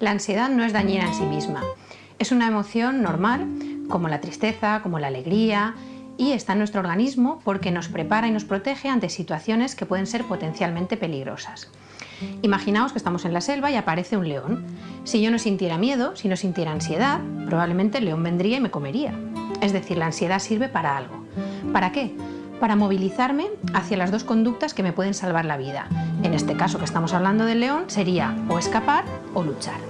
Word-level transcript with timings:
La 0.00 0.12
ansiedad 0.12 0.48
no 0.48 0.64
es 0.64 0.72
dañina 0.72 1.06
en 1.06 1.14
sí 1.14 1.24
misma. 1.24 1.62
Es 2.18 2.32
una 2.32 2.48
emoción 2.48 3.02
normal, 3.02 3.46
como 3.90 4.08
la 4.08 4.22
tristeza, 4.22 4.80
como 4.82 4.98
la 4.98 5.08
alegría, 5.08 5.74
y 6.16 6.32
está 6.32 6.54
en 6.54 6.58
nuestro 6.60 6.80
organismo 6.80 7.40
porque 7.44 7.70
nos 7.70 7.88
prepara 7.88 8.26
y 8.26 8.30
nos 8.30 8.46
protege 8.46 8.88
ante 8.88 9.10
situaciones 9.10 9.74
que 9.74 9.84
pueden 9.84 10.06
ser 10.06 10.24
potencialmente 10.24 10.96
peligrosas. 10.96 11.70
Imaginaos 12.40 12.92
que 12.92 12.98
estamos 12.98 13.26
en 13.26 13.34
la 13.34 13.42
selva 13.42 13.70
y 13.70 13.76
aparece 13.76 14.16
un 14.16 14.26
león. 14.26 14.64
Si 15.04 15.20
yo 15.20 15.30
no 15.30 15.38
sintiera 15.38 15.76
miedo, 15.76 16.16
si 16.16 16.28
no 16.28 16.36
sintiera 16.36 16.72
ansiedad, 16.72 17.20
probablemente 17.46 17.98
el 17.98 18.06
león 18.06 18.22
vendría 18.22 18.56
y 18.56 18.60
me 18.60 18.70
comería. 18.70 19.12
Es 19.60 19.74
decir, 19.74 19.98
la 19.98 20.06
ansiedad 20.06 20.38
sirve 20.38 20.70
para 20.70 20.96
algo. 20.96 21.26
¿Para 21.74 21.92
qué? 21.92 22.14
Para 22.58 22.74
movilizarme 22.74 23.48
hacia 23.74 23.98
las 23.98 24.10
dos 24.10 24.24
conductas 24.24 24.72
que 24.72 24.82
me 24.82 24.94
pueden 24.94 25.12
salvar 25.12 25.44
la 25.44 25.58
vida. 25.58 25.88
En 26.22 26.32
este 26.32 26.56
caso 26.56 26.78
que 26.78 26.86
estamos 26.86 27.12
hablando 27.12 27.44
del 27.44 27.60
león 27.60 27.84
sería 27.88 28.34
o 28.48 28.58
escapar 28.58 29.04
o 29.34 29.42
luchar. 29.42 29.89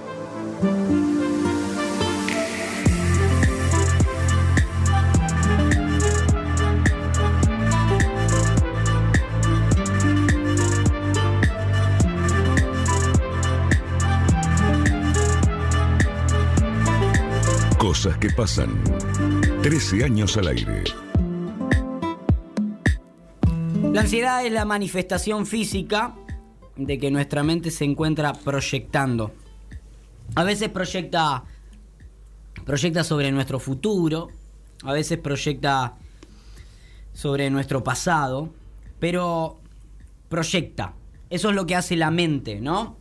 Cosas 17.79 18.17
que 18.19 18.29
pasan. 18.29 18.69
13 19.63 20.03
años 20.03 20.37
al 20.37 20.47
aire. 20.47 20.83
La 23.91 24.01
ansiedad 24.01 24.45
es 24.45 24.51
la 24.51 24.65
manifestación 24.65 25.47
física 25.47 26.15
de 26.77 26.99
que 26.99 27.09
nuestra 27.09 27.41
mente 27.41 27.71
se 27.71 27.85
encuentra 27.85 28.33
proyectando. 28.33 29.31
A 30.35 30.43
veces 30.43 30.69
proyecta 30.69 31.43
proyecta 32.65 33.03
sobre 33.03 33.31
nuestro 33.31 33.59
futuro, 33.59 34.29
a 34.83 34.93
veces 34.93 35.17
proyecta 35.17 35.95
sobre 37.13 37.49
nuestro 37.49 37.83
pasado, 37.83 38.53
pero 38.99 39.59
proyecta. 40.29 40.93
Eso 41.29 41.49
es 41.49 41.55
lo 41.55 41.65
que 41.65 41.75
hace 41.75 41.95
la 41.95 42.11
mente, 42.11 42.59
¿no? 42.59 42.97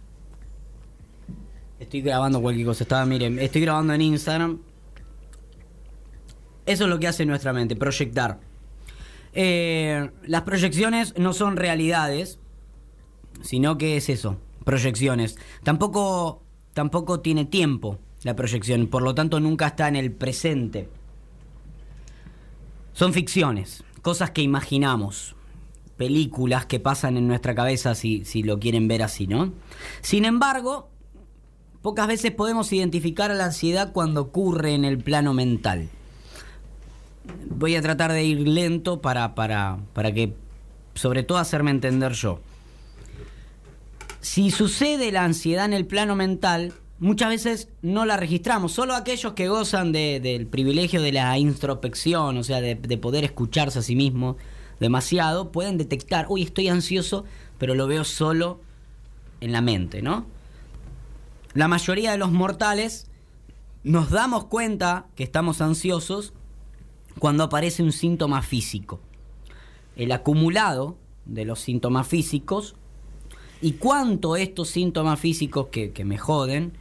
Estoy 1.78 2.02
grabando 2.02 2.40
cualquier 2.40 2.66
cosa, 2.66 2.84
estaba, 2.84 3.06
miren, 3.06 3.38
estoy 3.38 3.62
grabando 3.62 3.94
en 3.94 4.02
Instagram. 4.02 4.58
Eso 6.66 6.84
es 6.84 6.90
lo 6.90 6.98
que 6.98 7.08
hace 7.08 7.24
nuestra 7.24 7.52
mente, 7.52 7.74
proyectar. 7.76 8.40
Eh, 9.32 10.10
las 10.26 10.42
proyecciones 10.42 11.16
no 11.16 11.32
son 11.32 11.56
realidades, 11.56 12.38
sino 13.42 13.78
que 13.78 13.96
es 13.96 14.08
eso, 14.08 14.36
proyecciones. 14.64 15.38
Tampoco, 15.62 16.42
tampoco 16.74 17.20
tiene 17.20 17.44
tiempo 17.44 17.98
la 18.22 18.36
proyección, 18.36 18.86
por 18.86 19.02
lo 19.02 19.14
tanto 19.14 19.40
nunca 19.40 19.68
está 19.68 19.88
en 19.88 19.96
el 19.96 20.12
presente. 20.12 20.88
Son 22.92 23.12
ficciones, 23.12 23.82
cosas 24.02 24.30
que 24.30 24.42
imaginamos, 24.42 25.34
películas 25.96 26.66
que 26.66 26.80
pasan 26.80 27.16
en 27.16 27.28
nuestra 27.28 27.54
cabeza 27.54 27.94
si, 27.94 28.24
si 28.24 28.42
lo 28.42 28.58
quieren 28.58 28.88
ver 28.88 29.02
así, 29.02 29.26
¿no? 29.26 29.52
Sin 30.02 30.24
embargo, 30.24 30.88
pocas 31.82 32.06
veces 32.06 32.32
podemos 32.32 32.72
identificar 32.72 33.30
a 33.30 33.34
la 33.34 33.46
ansiedad 33.46 33.92
cuando 33.92 34.22
ocurre 34.22 34.74
en 34.74 34.84
el 34.84 34.98
plano 34.98 35.32
mental. 35.34 35.88
Voy 37.48 37.76
a 37.76 37.82
tratar 37.82 38.12
de 38.12 38.24
ir 38.24 38.48
lento 38.48 39.00
para, 39.00 39.34
para, 39.34 39.78
para 39.94 40.12
que, 40.12 40.34
sobre 40.94 41.22
todo, 41.22 41.38
hacerme 41.38 41.70
entender 41.70 42.12
yo. 42.12 42.40
Si 44.20 44.50
sucede 44.50 45.12
la 45.12 45.24
ansiedad 45.24 45.64
en 45.64 45.72
el 45.72 45.86
plano 45.86 46.14
mental, 46.16 46.74
muchas 46.98 47.30
veces 47.30 47.68
no 47.82 48.04
la 48.04 48.16
registramos. 48.16 48.72
Solo 48.72 48.94
aquellos 48.94 49.32
que 49.32 49.48
gozan 49.48 49.92
de- 49.92 50.20
del 50.20 50.46
privilegio 50.46 51.00
de 51.00 51.12
la 51.12 51.38
introspección, 51.38 52.36
o 52.36 52.44
sea, 52.44 52.60
de, 52.60 52.74
de 52.74 52.98
poder 52.98 53.24
escucharse 53.24 53.78
a 53.78 53.82
sí 53.82 53.96
mismo 53.96 54.36
demasiado, 54.78 55.52
pueden 55.52 55.78
detectar, 55.78 56.26
uy, 56.28 56.42
estoy 56.42 56.68
ansioso, 56.68 57.24
pero 57.58 57.74
lo 57.74 57.86
veo 57.86 58.04
solo 58.04 58.60
en 59.40 59.52
la 59.52 59.60
mente, 59.60 60.02
¿no? 60.02 60.26
La 61.54 61.66
mayoría 61.68 62.12
de 62.12 62.18
los 62.18 62.30
mortales 62.30 63.06
nos 63.82 64.10
damos 64.10 64.44
cuenta 64.44 65.06
que 65.16 65.24
estamos 65.24 65.60
ansiosos 65.60 66.32
cuando 67.18 67.44
aparece 67.44 67.82
un 67.82 67.92
síntoma 67.92 68.42
físico. 68.42 69.00
El 69.96 70.12
acumulado 70.12 70.96
de 71.24 71.44
los 71.44 71.60
síntomas 71.60 72.06
físicos 72.06 72.76
y 73.62 73.72
cuánto 73.72 74.36
estos 74.36 74.68
síntomas 74.68 75.20
físicos 75.20 75.66
que, 75.70 75.92
me 76.04 76.18
joden 76.18 76.72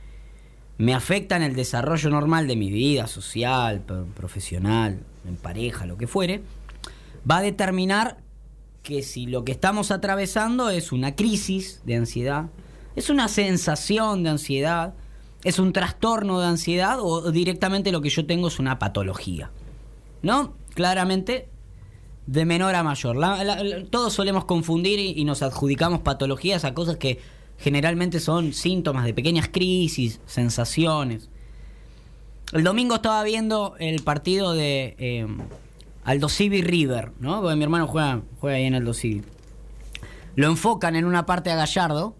me 0.78 0.94
afectan 0.94 1.42
el 1.44 1.56
desarrollo 1.56 2.10
normal 2.10 2.48
de 2.48 2.56
mi 2.56 2.70
vida 2.70 3.08
social, 3.08 3.82
pro- 3.82 4.06
profesional, 4.16 5.00
en 5.28 5.36
pareja, 5.36 5.86
lo 5.86 5.98
que 5.98 6.08
fuere, 6.08 6.42
va 7.30 7.38
a 7.38 7.42
determinar 7.42 8.18
que 8.82 9.04
si 9.04 9.26
lo 9.26 9.44
que 9.44 9.52
estamos 9.52 9.92
atravesando 9.92 10.70
es 10.70 10.94
una 10.94 11.16
crisis 11.16 11.82
de 11.86 11.98
ansiedad, 11.98 12.46
es 12.96 13.10
una 13.10 13.28
sensación 13.28 14.24
de 14.24 14.30
ansiedad, 14.30 14.94
es 15.44 15.60
un 15.60 15.74
trastorno 15.74 16.40
de 16.40 16.48
ansiedad 16.48 16.98
o 17.02 17.30
directamente 17.32 17.92
lo 17.92 18.02
que 18.02 18.10
yo 18.10 18.26
tengo 18.26 18.48
es 18.48 18.58
una 18.58 18.80
patología. 18.80 19.52
¿No? 20.22 20.54
Claramente 20.76 21.50
de 22.32 22.46
menor 22.46 22.76
a 22.76 22.84
mayor. 22.84 23.16
La- 23.16 23.44
la- 23.44 23.64
la- 23.64 23.86
todos 23.86 24.14
solemos 24.14 24.46
confundir 24.46 25.00
y, 25.00 25.14
y 25.20 25.26
nos 25.26 25.42
adjudicamos 25.42 26.02
patologías 26.02 26.64
a 26.64 26.76
cosas 26.76 26.98
que 26.98 27.20
generalmente 27.58 28.20
son 28.20 28.54
síntomas 28.54 29.04
de 29.06 29.14
pequeñas 29.16 29.50
crisis, 29.52 30.20
sensaciones. 30.28 31.30
El 32.54 32.64
domingo 32.64 32.96
estaba 32.96 33.24
viendo 33.24 33.76
el 33.80 34.04
partido 34.04 34.54
de 34.54 34.96
eh, 35.00 35.28
Aldo 36.04 36.30
Civi 36.30 36.62
River, 36.62 37.12
¿no? 37.20 37.42
Porque 37.42 37.56
mi 37.56 37.64
hermano 37.64 37.88
juega, 37.88 38.22
juega 38.40 38.58
ahí 38.58 38.66
en 38.66 38.76
Aldo 38.76 38.94
Civi. 38.94 39.24
Lo 40.36 40.48
enfocan 40.48 40.96
en 40.96 41.06
una 41.06 41.26
parte 41.26 41.50
a 41.50 41.56
Gallardo 41.56 42.16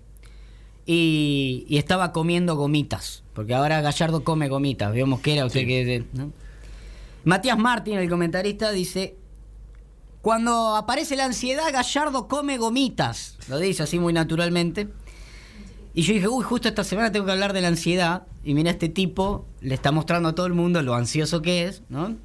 y, 0.88 1.66
y 1.70 1.78
estaba 1.78 2.12
comiendo 2.12 2.56
gomitas. 2.56 3.24
Porque 3.34 3.54
ahora 3.54 3.82
Gallardo 3.82 4.24
come 4.24 4.50
gomitas. 4.50 4.92
Veo 4.92 5.06
Mosquera, 5.06 5.46
usted 5.46 5.66
que... 5.68 6.04
¿no? 6.14 6.32
Matías 7.26 7.58
Martín, 7.60 8.00
el 8.00 8.10
comentarista, 8.10 8.72
dice... 8.72 9.16
Cuando 10.30 10.76
aparece 10.76 11.16
la 11.16 11.26
ansiedad, 11.26 11.74
Gallardo 11.74 12.28
come 12.28 12.60
gomitas. 12.60 13.36
Lo 13.48 13.58
dice 13.58 13.82
así 13.82 13.98
muy 13.98 14.14
naturalmente. 14.14 14.88
Y 15.96 16.04
yo 16.04 16.14
dije, 16.14 16.28
uy, 16.28 16.44
justo 16.44 16.68
esta 16.68 16.84
semana 16.84 17.12
tengo 17.12 17.26
que 17.26 17.32
hablar 17.32 17.52
de 17.52 17.62
la 17.62 17.70
ansiedad. 17.70 18.28
Y 18.44 18.54
mira, 18.54 18.70
este 18.70 18.90
tipo 18.90 19.48
le 19.60 19.74
está 19.74 19.92
mostrando 19.92 20.30
a 20.30 20.36
todo 20.36 20.46
el 20.46 20.54
mundo 20.54 20.84
lo 20.84 20.94
ansioso 20.94 21.42
que 21.42 21.64
es, 21.64 21.82
¿no? 21.90 22.16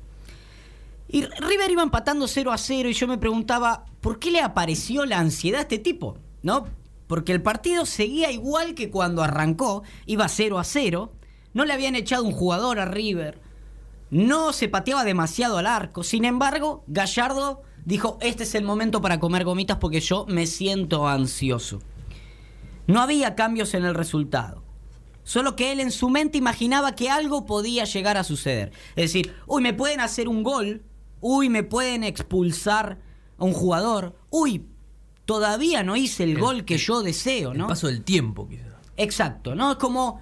Y 1.09 1.23
River 1.23 1.71
iba 1.71 1.83
empatando 1.83 2.29
0 2.29 2.53
a 2.53 2.59
0 2.59 2.91
y 2.91 2.93
yo 2.93 3.09
me 3.09 3.17
preguntaba, 3.17 3.87
¿por 4.03 4.19
qué 4.19 4.31
le 4.31 4.43
apareció 4.43 5.07
la 5.07 5.19
ansiedad 5.19 5.61
a 5.61 5.63
este 5.63 5.79
tipo? 5.79 6.19
¿No? 6.43 6.67
Porque 7.07 7.33
el 7.33 7.41
partido 7.41 7.87
seguía 7.87 8.31
igual 8.31 8.75
que 8.75 8.91
cuando 8.91 9.23
arrancó, 9.23 9.83
iba 10.05 10.29
0 10.29 10.59
a 10.59 10.65
0, 10.65 11.11
no 11.55 11.65
le 11.65 11.73
habían 11.73 11.97
echado 11.97 12.25
un 12.25 12.33
jugador 12.33 12.81
a 12.81 12.85
River, 12.85 13.41
no 14.11 14.53
se 14.53 14.69
pateaba 14.69 15.05
demasiado 15.05 15.57
al 15.57 15.67
arco, 15.67 16.05
sin 16.05 16.27
embargo, 16.27 16.85
Gallardo 16.87 17.63
dijo, 17.85 18.19
este 18.21 18.43
es 18.45 18.55
el 18.55 18.65
momento 18.65 19.01
para 19.01 19.21
comer 19.21 19.45
gomitas 19.45 19.79
porque 19.79 20.01
yo 20.01 20.27
me 20.29 20.47
siento 20.47 21.07
ansioso. 21.09 21.81
No 22.87 23.01
había 23.01 23.35
cambios 23.35 23.75
en 23.75 23.85
el 23.85 23.95
resultado. 23.95 24.63
Solo 25.23 25.57
que 25.57 25.73
él 25.73 25.81
en 25.81 25.91
su 25.91 26.11
mente 26.11 26.37
imaginaba 26.37 26.95
que 26.95 27.09
algo 27.11 27.47
podía 27.47 27.85
llegar 27.85 28.17
a 28.19 28.25
suceder. 28.25 28.73
Es 28.91 29.05
decir, 29.13 29.35
uy, 29.47 29.63
me 29.63 29.73
pueden 29.73 30.01
hacer 30.01 30.29
un 30.29 30.43
gol, 30.43 30.83
uy, 31.23 31.49
me 31.49 31.63
pueden 31.63 32.05
expulsar 32.05 32.99
a 33.39 33.45
un 33.45 33.55
jugador, 33.55 34.15
uy, 34.29 34.67
todavía 35.25 35.83
no 35.83 35.97
hice 35.97 36.25
el, 36.25 36.33
El- 36.33 36.41
gol 36.41 36.65
que 36.67 36.77
yo 36.77 37.03
deseo, 37.03 37.53
El 37.53 37.59
¿no? 37.59 37.69
paso 37.69 37.87
del 37.87 38.03
tiempo, 38.05 38.47
quizás. 38.49 38.75
Exacto, 38.99 39.55
¿no? 39.55 39.73
Es 39.73 39.79
como 39.79 40.21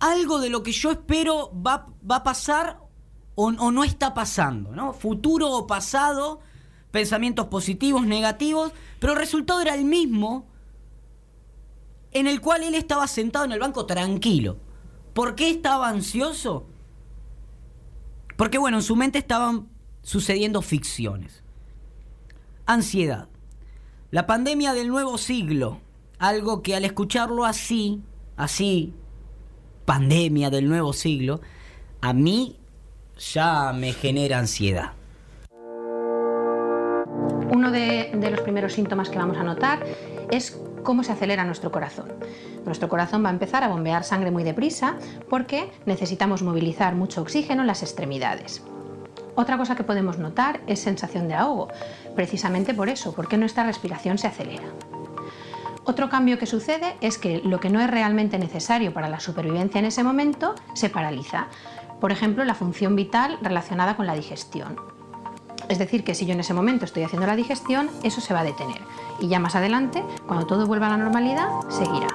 algo 0.00 0.40
de 0.40 0.50
lo 0.50 0.62
que 0.64 0.72
yo 0.72 0.90
espero 0.90 1.52
va, 1.64 1.86
va 2.10 2.16
a 2.16 2.22
pasar 2.24 2.78
o, 3.34 3.50
no 3.50 3.84
está 3.84 4.14
pasando, 4.14 4.72
¿no? 4.72 4.92
Futuro 4.92 5.50
o 5.50 5.66
pasado, 5.66 6.40
pensamientos 6.90 7.46
positivos, 7.46 8.06
negativos, 8.06 8.72
pero 9.00 9.14
el 9.14 9.18
resultado 9.18 9.60
era 9.60 9.74
el 9.74 9.84
mismo 9.84 10.46
en 12.12 12.28
el 12.28 12.40
cual 12.40 12.62
él 12.62 12.74
estaba 12.74 13.08
sentado 13.08 13.44
en 13.44 13.52
el 13.52 13.58
banco 13.58 13.86
tranquilo. 13.86 14.58
¿Por 15.12 15.34
qué 15.34 15.50
estaba 15.50 15.88
ansioso? 15.88 16.66
Porque 18.36 18.58
bueno, 18.58 18.78
en 18.78 18.82
su 18.82 18.94
mente 18.94 19.18
estaban 19.18 19.68
sucediendo 20.02 20.62
ficciones. 20.62 21.42
Ansiedad. 22.66 23.28
La 24.10 24.26
pandemia 24.26 24.74
del 24.74 24.88
nuevo 24.88 25.18
siglo. 25.18 25.80
Algo 26.18 26.62
que 26.62 26.76
al 26.76 26.84
escucharlo 26.84 27.44
así, 27.44 28.00
así, 28.36 28.94
pandemia 29.84 30.50
del 30.50 30.68
nuevo 30.68 30.92
siglo, 30.92 31.40
a 32.00 32.12
mí 32.12 32.58
ya 33.18 33.72
me 33.72 33.92
genera 33.92 34.38
ansiedad. 34.38 34.92
Uno 37.52 37.70
de, 37.70 38.10
los 38.30 38.40
primeros 38.40 38.72
síntomas 38.72 39.10
que 39.10 39.18
vamos 39.18 39.36
a 39.36 39.42
notar 39.42 39.84
es 40.30 40.58
¿Cómo 40.84 41.02
se 41.02 41.12
acelera 41.12 41.46
nuestro 41.46 41.72
corazón? 41.72 42.12
Nuestro 42.66 42.90
corazón 42.90 43.24
va 43.24 43.30
a 43.30 43.32
empezar 43.32 43.64
a 43.64 43.68
bombear 43.68 44.04
sangre 44.04 44.30
muy 44.30 44.44
deprisa 44.44 44.96
porque 45.30 45.72
necesitamos 45.86 46.42
movilizar 46.42 46.94
mucho 46.94 47.22
oxígeno 47.22 47.62
en 47.62 47.68
las 47.68 47.82
extremidades. 47.82 48.62
Otra 49.34 49.56
cosa 49.56 49.76
que 49.76 49.82
podemos 49.82 50.18
notar 50.18 50.60
es 50.66 50.80
sensación 50.80 51.26
de 51.26 51.34
ahogo, 51.34 51.68
precisamente 52.14 52.74
por 52.74 52.90
eso, 52.90 53.14
porque 53.14 53.38
nuestra 53.38 53.64
respiración 53.64 54.18
se 54.18 54.26
acelera. 54.26 54.64
Otro 55.84 56.10
cambio 56.10 56.38
que 56.38 56.46
sucede 56.46 56.96
es 57.00 57.16
que 57.16 57.40
lo 57.44 57.60
que 57.60 57.70
no 57.70 57.80
es 57.80 57.90
realmente 57.90 58.38
necesario 58.38 58.92
para 58.92 59.08
la 59.08 59.20
supervivencia 59.20 59.78
en 59.78 59.86
ese 59.86 60.04
momento 60.04 60.54
se 60.74 60.90
paraliza. 60.90 61.48
Por 62.00 62.12
ejemplo, 62.12 62.44
la 62.44 62.54
función 62.54 62.96
vital 62.96 63.38
relacionada 63.42 63.96
con 63.96 64.06
la 64.06 64.14
digestión. 64.14 64.76
Es 65.68 65.78
decir, 65.78 66.04
que 66.04 66.14
si 66.14 66.26
yo 66.26 66.32
en 66.32 66.40
ese 66.40 66.52
momento 66.52 66.84
estoy 66.84 67.02
haciendo 67.04 67.26
la 67.26 67.36
digestión, 67.36 67.88
eso 68.02 68.20
se 68.20 68.34
va 68.34 68.40
a 68.40 68.44
detener. 68.44 68.80
Y 69.20 69.28
ya 69.28 69.38
más 69.38 69.54
adelante, 69.56 70.04
cuando 70.26 70.46
todo 70.46 70.66
vuelva 70.66 70.86
a 70.86 70.90
la 70.90 70.96
normalidad, 70.98 71.48
seguirá. 71.68 72.08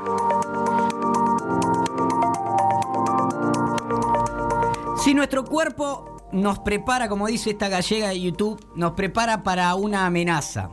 Si 4.98 5.14
nuestro 5.14 5.46
cuerpo 5.46 6.18
nos 6.32 6.60
prepara, 6.60 7.10
como 7.10 7.28
dice 7.28 7.52
esta 7.52 7.70
gallega 7.70 8.10
de 8.10 8.22
YouTube, 8.22 8.64
nos 8.76 8.92
prepara 8.92 9.42
para 9.42 9.74
una 9.76 10.06
amenaza, 10.06 10.70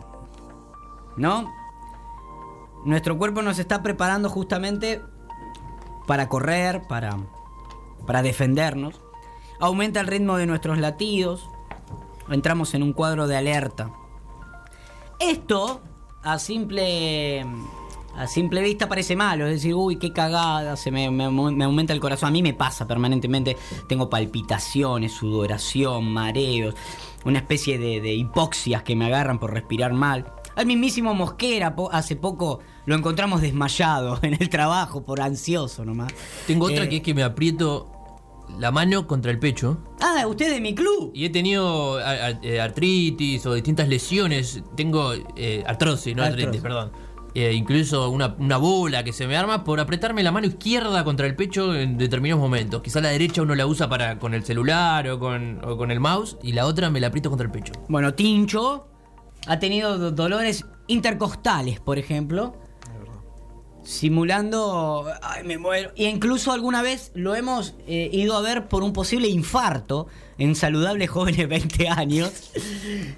¿no? 1.17 1.51
nuestro 2.87 3.19
cuerpo 3.19 3.43
nos 3.43 3.59
está 3.59 3.83
preparando 3.83 4.31
justamente 4.31 5.03
para 6.07 6.29
correr, 6.29 6.83
para, 6.89 7.17
para 8.07 8.23
defendernos. 8.23 9.01
Aumenta 9.59 10.01
el 10.01 10.07
ritmo 10.07 10.37
de 10.37 10.47
nuestros 10.47 10.79
latidos. 10.79 11.49
Entramos 12.29 12.75
en 12.75 12.83
un 12.83 12.93
cuadro 12.93 13.27
de 13.27 13.37
alerta. 13.37 13.91
Esto, 15.19 15.81
a 16.23 16.39
simple, 16.39 17.45
a 18.17 18.27
simple 18.27 18.61
vista, 18.63 18.89
parece 18.89 19.17
malo. 19.17 19.47
Es 19.47 19.55
decir, 19.55 19.75
uy, 19.75 19.97
qué 19.97 20.13
cagada, 20.13 20.77
se 20.77 20.91
me, 20.91 21.07
aumenta 21.07 21.93
el 21.93 22.01
corazón. 22.01 22.29
A 22.29 22.33
mí 22.33 22.43
me 22.43 22.53
pasa 22.53 22.87
permanentemente. 22.87 23.57
Tengo 23.89 24.11
palpitaciones, 24.11 25.13
sudoración, 25.13 26.13
mareos, 26.13 26.75
una 27.25 27.39
especie 27.39 27.79
de, 27.79 28.01
de 28.01 28.15
hipoxias 28.15 28.83
que 28.83 28.97
me 28.97 29.07
agarran 29.07 29.39
por 29.39 29.55
respirar 29.55 29.93
mal. 29.95 30.36
Al 30.57 30.65
mismísimo 30.65 31.13
Mosquera 31.13 31.77
hace 31.93 32.17
poco 32.17 32.61
lo 32.87 32.95
encontramos 32.95 33.43
desmayado 33.43 34.19
en 34.23 34.35
el 34.41 34.49
trabajo 34.49 35.05
por 35.05 35.21
ansioso 35.21 35.85
nomás. 35.85 36.13
Tengo 36.47 36.67
otra 36.67 36.85
eh, 36.85 36.89
que 36.89 36.97
es 36.97 37.03
que 37.03 37.15
me 37.15 37.23
aprieto 37.23 37.93
la 38.59 38.71
mano 38.71 39.07
contra 39.07 39.31
el 39.31 39.39
pecho. 39.39 39.79
Ah, 40.01 40.27
usted 40.27 40.51
de 40.51 40.61
mi 40.63 40.75
club. 40.75 41.11
Y 41.15 41.27
he 41.27 41.31
tenido 41.31 42.01
eh, 42.01 42.61
artritis 42.61 43.45
o 43.45 43.53
distintas 43.53 43.89
lesiones. 43.89 44.63
Tengo 44.75 45.13
eh, 45.37 45.63
artrosis, 45.67 46.17
no 46.17 46.23
artritis, 46.23 46.63
perdón. 46.63 46.91
incluso 47.35 48.09
una, 48.09 48.57
bola 48.57 49.05
que 49.05 49.13
se 49.13 49.27
me 49.27 49.37
arma 49.37 49.63
por 49.63 49.79
apretarme 49.79 50.23
la 50.23 50.33
mano 50.33 50.47
izquierda 50.47 51.05
contra 51.05 51.27
el 51.27 51.37
pecho 51.37 51.75
en 51.75 51.99
determinados 51.99 52.41
momentos. 52.41 52.81
Quizá 52.81 53.03
la 53.03 53.11
derecha 53.11 53.43
uno 53.43 53.55
la 53.55 53.67
usa 53.67 53.91
para 53.91 54.19
con 54.19 54.33
el 54.33 54.43
celular 54.43 55.07
o 55.11 55.19
con, 55.19 55.61
o 55.63 55.77
con 55.77 55.91
el 55.91 56.01
mouse 56.01 56.39
y 56.43 56.53
la 56.53 56.65
otra 56.65 56.89
me 56.89 57.01
la 57.01 57.09
aprieto 57.09 57.29
contra 57.29 57.45
el 57.45 57.53
pecho. 57.53 57.75
Bueno, 57.89 58.15
Tincho 58.15 58.87
ha 59.47 59.59
tenido 59.59 60.11
dolores 60.11 60.65
intercostales, 60.87 61.81
por 61.81 61.99
ejemplo. 61.99 62.57
Simulando, 63.83 65.07
ay, 65.23 65.45
me 65.45 65.59
muero. 65.59 65.93
Y 65.95 66.07
incluso 66.07 66.51
alguna 66.51 66.83
vez 66.83 67.13
lo 67.15 67.37
hemos 67.37 67.75
eh, 67.87 68.11
ido 68.13 68.37
a 68.37 68.41
ver 68.41 68.67
por 68.67 68.83
un 68.83 68.93
posible 68.93 69.29
infarto 69.29 70.09
en 70.39 70.57
saludables 70.57 71.09
jóvenes 71.11 71.39
de 71.39 71.47
20 71.47 71.89
años. 71.89 72.51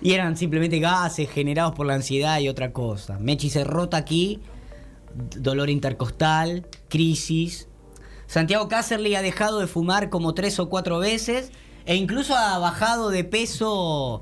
y 0.03 0.13
eran 0.13 0.37
simplemente 0.37 0.79
gases 0.79 1.31
generados 1.31 1.75
por 1.75 1.87
la 1.87 1.95
ansiedad 1.95 2.39
y 2.41 2.51
otra 2.51 2.73
cosa. 2.73 3.19
Mechi 3.19 3.49
se 3.49 3.65
rota 3.65 3.97
aquí, 3.97 4.41
dolor 5.15 5.71
intercostal, 5.71 6.67
crisis. 6.89 7.69
Santiago 8.27 8.69
Cácerly 8.69 9.15
ha 9.15 9.23
dejado 9.23 9.61
de 9.61 9.67
fumar 9.67 10.11
como 10.11 10.35
tres 10.35 10.59
o 10.59 10.69
cuatro 10.69 10.99
veces 10.99 11.51
e 11.87 11.97
incluso 11.97 12.37
ha 12.37 12.59
bajado 12.59 13.09
de 13.09 13.25
peso 13.25 14.21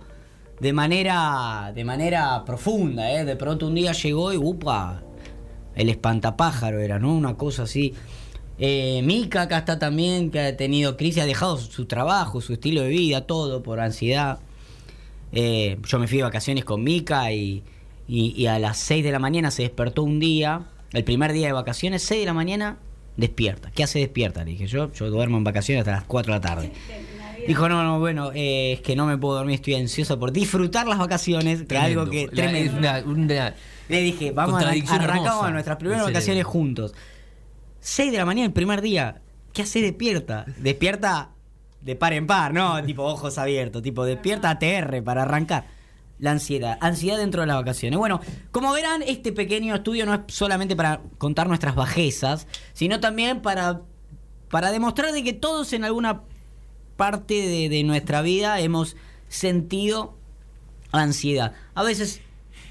de 0.60 0.72
manera, 0.72 1.72
de 1.74 1.84
manera 1.84 2.44
profunda. 2.44 3.10
¿eh? 3.12 3.24
De 3.24 3.36
pronto 3.36 3.66
un 3.66 3.74
día 3.74 3.92
llegó 3.92 4.32
y 4.32 4.36
¡upa! 4.36 5.02
El 5.74 5.88
espantapájaro 5.90 6.80
era, 6.80 6.98
¿no? 6.98 7.14
Una 7.14 7.34
cosa 7.34 7.64
así. 7.64 7.94
Eh, 8.58 9.02
Mika 9.04 9.42
acá 9.42 9.58
está 9.58 9.78
también, 9.78 10.30
que 10.30 10.40
ha 10.40 10.56
tenido 10.56 10.96
crisis, 10.96 11.22
ha 11.22 11.26
dejado 11.26 11.58
su 11.58 11.84
trabajo, 11.84 12.40
su 12.40 12.54
estilo 12.54 12.80
de 12.80 12.88
vida, 12.88 13.26
todo 13.26 13.62
por 13.62 13.80
ansiedad. 13.80 14.38
Eh, 15.32 15.76
yo 15.86 15.98
me 15.98 16.08
fui 16.08 16.18
de 16.18 16.24
vacaciones 16.24 16.64
con 16.64 16.82
Mika 16.82 17.30
y, 17.32 17.62
y, 18.08 18.46
a 18.46 18.58
las 18.58 18.78
6 18.78 19.04
de 19.04 19.12
la 19.12 19.18
mañana 19.18 19.50
se 19.50 19.62
despertó 19.62 20.02
un 20.02 20.18
día, 20.18 20.62
el 20.92 21.04
primer 21.04 21.32
día 21.32 21.48
de 21.48 21.52
vacaciones, 21.52 22.02
6 22.04 22.20
de 22.20 22.26
la 22.26 22.32
mañana, 22.32 22.78
despierta. 23.18 23.70
¿Qué 23.70 23.82
hace 23.82 23.98
despierta? 23.98 24.44
Le 24.44 24.52
dije 24.52 24.66
yo, 24.66 24.90
yo 24.92 25.10
duermo 25.10 25.36
en 25.36 25.44
vacaciones 25.44 25.80
hasta 25.80 25.92
las 25.92 26.04
4 26.04 26.32
de 26.32 26.38
la 26.38 26.40
tarde. 26.40 26.72
Dijo, 27.46 27.68
no, 27.68 27.82
no, 27.82 27.98
bueno, 27.98 28.32
eh, 28.34 28.74
es 28.74 28.80
que 28.80 28.96
no 28.96 29.06
me 29.06 29.16
puedo 29.18 29.36
dormir, 29.36 29.56
estoy 29.56 29.74
ansioso 29.74 30.18
por 30.18 30.32
disfrutar 30.32 30.86
las 30.86 30.98
vacaciones, 30.98 31.62
que 31.64 31.76
algo 31.76 32.08
que 32.08 32.28
tremendo. 32.28 32.80
Le 33.88 34.00
dije, 34.00 34.32
vamos 34.32 34.62
a 34.62 34.70
arrancamos 34.70 35.52
nuestras 35.52 35.76
primeras 35.76 36.04
vacaciones 36.04 36.44
juntos. 36.44 36.94
6 37.80 38.10
de 38.10 38.18
la 38.18 38.24
mañana 38.24 38.46
el 38.46 38.52
primer 38.52 38.80
día. 38.80 39.22
¿Qué 39.52 39.62
hace 39.62 39.80
despierta? 39.80 40.44
Despierta 40.58 41.30
de 41.80 41.94
par 41.94 42.12
en 42.12 42.26
par, 42.26 42.52
¿no? 42.52 42.82
tipo 42.84 43.04
ojos 43.04 43.38
abiertos, 43.38 43.82
tipo 43.82 44.04
despierta 44.04 44.50
ATR 44.50 45.02
para 45.02 45.22
arrancar. 45.22 45.64
La 46.18 46.30
ansiedad, 46.30 46.78
ansiedad 46.80 47.18
dentro 47.18 47.42
de 47.42 47.46
las 47.46 47.56
vacaciones. 47.56 47.98
Bueno, 47.98 48.20
como 48.50 48.72
verán, 48.72 49.02
este 49.02 49.32
pequeño 49.32 49.74
estudio 49.74 50.06
no 50.06 50.14
es 50.14 50.20
solamente 50.28 50.74
para 50.74 51.02
contar 51.18 51.46
nuestras 51.46 51.74
bajezas, 51.74 52.46
sino 52.72 53.00
también 53.00 53.42
para, 53.42 53.82
para 54.50 54.72
demostrar 54.72 55.12
de 55.12 55.22
que 55.22 55.34
todos 55.34 55.74
en 55.74 55.84
alguna 55.84 56.22
parte 56.96 57.68
de, 57.68 57.82
nuestra 57.84 58.22
vida 58.22 58.60
hemos 58.60 58.96
sentido 59.28 60.16
ansiedad. 60.92 61.52
A 61.74 61.82
veces 61.82 62.20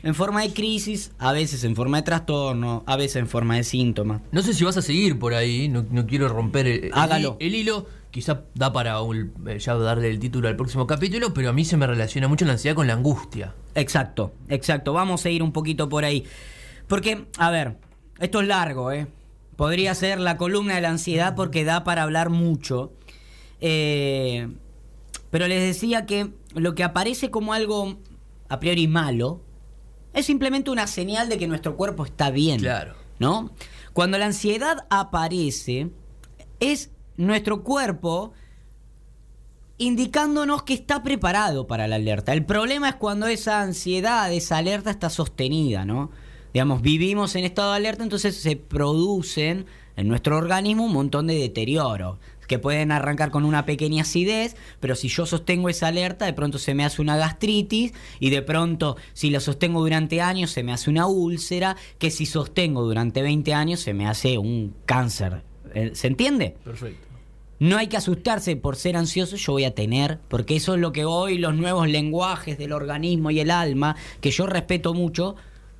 en 0.03 0.13
forma 0.13 0.41
de 0.41 0.53
crisis, 0.53 1.11
a 1.17 1.31
veces 1.31 1.63
en 1.63 1.75
forma 1.75 1.97
de 1.97 2.03
trastorno, 2.03 2.83
a 2.85 2.95
veces 2.95 3.17
en 3.17 3.27
forma 3.27 3.55
de 3.55 3.63
síntomas. 3.63 4.21
No 4.31 4.41
sé 4.41 4.53
si 4.53 4.63
vas 4.63 4.77
a 4.77 4.81
seguir 4.81 5.17
por 5.17 5.33
ahí, 5.33 5.67
no, 5.67 5.85
quiero 6.05 6.27
romper 6.27 6.67
el, 6.67 6.91
el, 7.39 7.55
hilo. 7.55 7.87
Quizá 8.11 8.43
da 8.53 8.71
para 8.71 8.97
eh, 9.47 9.59
ya 9.59 9.75
darle 9.75 10.09
el 10.09 10.19
título 10.19 10.47
al 10.47 10.55
próximo 10.55 10.87
capítulo, 10.87 11.33
pero 11.33 11.49
a 11.49 11.53
mí 11.53 11.65
se 11.65 11.75
me 11.75 11.85
relaciona 11.85 12.27
mucho 12.27 12.45
la 12.45 12.53
ansiedad 12.53 12.75
con 12.75 12.87
la 12.87 12.93
angustia. 12.93 13.53
Exacto, 13.73 14.33
exacto. 14.47 14.93
Vamos 14.93 15.25
a 15.25 15.29
ir 15.29 15.43
un 15.43 15.51
poquito 15.51 15.89
por 15.89 16.05
ahí. 16.05 16.23
Porque, 16.87 17.25
a 17.37 17.49
ver, 17.49 17.75
esto 18.19 18.41
es 18.41 18.47
largo, 18.47 18.91
¿eh? 18.91 19.07
Podría 19.55 19.95
ser 19.95 20.19
la 20.19 20.37
columna 20.37 20.75
de 20.75 20.81
la 20.81 20.89
ansiedad 20.89 21.35
porque 21.35 21.63
da 21.63 21.83
para 21.83 22.03
hablar 22.03 22.29
mucho. 22.29 22.91
Eh, 23.61 24.47
pero 25.31 25.47
les 25.47 25.61
decía 25.61 26.05
que 26.05 26.31
lo 26.53 26.75
que 26.75 26.83
aparece 26.83 27.31
como 27.31 27.53
algo 27.53 27.97
a 28.47 28.59
priori 28.59 28.87
malo 28.87 29.41
es 30.13 30.25
simplemente 30.25 30.71
una 30.71 30.87
señal 30.87 31.29
de 31.29 31.37
que 31.37 31.47
nuestro 31.47 31.75
cuerpo 31.75 32.05
está 32.05 32.31
bien. 32.31 32.59
Claro. 32.59 32.95
¿No? 33.19 33.51
Cuando 33.93 34.17
la 34.17 34.25
ansiedad 34.25 34.85
aparece, 34.89 35.89
es 36.59 36.89
nuestro 37.17 37.63
cuerpo 37.63 38.33
indicándonos 39.77 40.63
que 40.63 40.73
está 40.73 41.03
preparado 41.03 41.67
para 41.67 41.87
la 41.87 41.95
alerta. 41.95 42.33
El 42.33 42.45
problema 42.45 42.89
es 42.89 42.95
cuando 42.95 43.27
esa 43.27 43.61
ansiedad, 43.61 44.31
esa 44.31 44.57
alerta 44.57 44.89
está 44.89 45.09
sostenida, 45.09 45.85
¿no? 45.85 46.11
Digamos, 46.53 46.81
vivimos 46.81 47.35
en 47.35 47.43
estado 47.43 47.71
de 47.71 47.77
alerta, 47.77 48.03
entonces 48.03 48.37
se 48.37 48.55
producen 48.55 49.65
en 49.97 50.07
nuestro 50.07 50.37
organismo 50.37 50.85
un 50.85 50.93
montón 50.93 51.27
de 51.27 51.35
deterioro 51.35 52.19
que 52.47 52.59
pueden 52.59 52.91
arrancar 52.91 53.31
con 53.31 53.45
una 53.45 53.65
pequeña 53.65 54.03
acidez, 54.03 54.55
pero 54.79 54.95
si 54.95 55.07
yo 55.07 55.25
sostengo 55.25 55.69
esa 55.69 55.87
alerta, 55.87 56.25
de 56.25 56.33
pronto 56.33 56.57
se 56.57 56.73
me 56.73 56.85
hace 56.85 57.01
una 57.01 57.17
gastritis 57.17 57.93
y 58.19 58.29
de 58.29 58.41
pronto 58.41 58.97
si 59.13 59.29
la 59.29 59.39
sostengo 59.39 59.81
durante 59.81 60.21
años 60.21 60.51
se 60.51 60.63
me 60.63 60.73
hace 60.73 60.89
una 60.89 61.07
úlcera, 61.07 61.75
que 61.97 62.11
si 62.11 62.25
sostengo 62.25 62.83
durante 62.83 63.21
20 63.21 63.53
años 63.53 63.79
se 63.79 63.93
me 63.93 64.07
hace 64.07 64.37
un 64.37 64.75
cáncer. 64.85 65.43
Eh, 65.73 65.91
¿Se 65.93 66.07
entiende? 66.07 66.55
Perfecto. 66.63 67.05
No 67.57 67.77
hay 67.77 67.87
que 67.87 67.95
asustarse 67.95 68.57
por 68.57 68.75
ser 68.75 68.97
ansioso, 68.97 69.37
yo 69.37 69.53
voy 69.53 69.63
a 69.63 69.73
tener, 69.73 70.19
porque 70.27 70.57
eso 70.57 70.75
es 70.75 70.81
lo 70.81 70.91
que 70.91 71.05
hoy 71.05 71.37
los 71.37 71.55
nuevos 71.55 71.87
lenguajes 71.87 72.57
del 72.57 72.73
organismo 72.73 73.31
y 73.31 73.39
el 73.39 73.49
alma, 73.49 73.95
que 74.19 74.31
yo 74.31 74.45
respeto 74.45 74.93
mucho, 74.93 75.37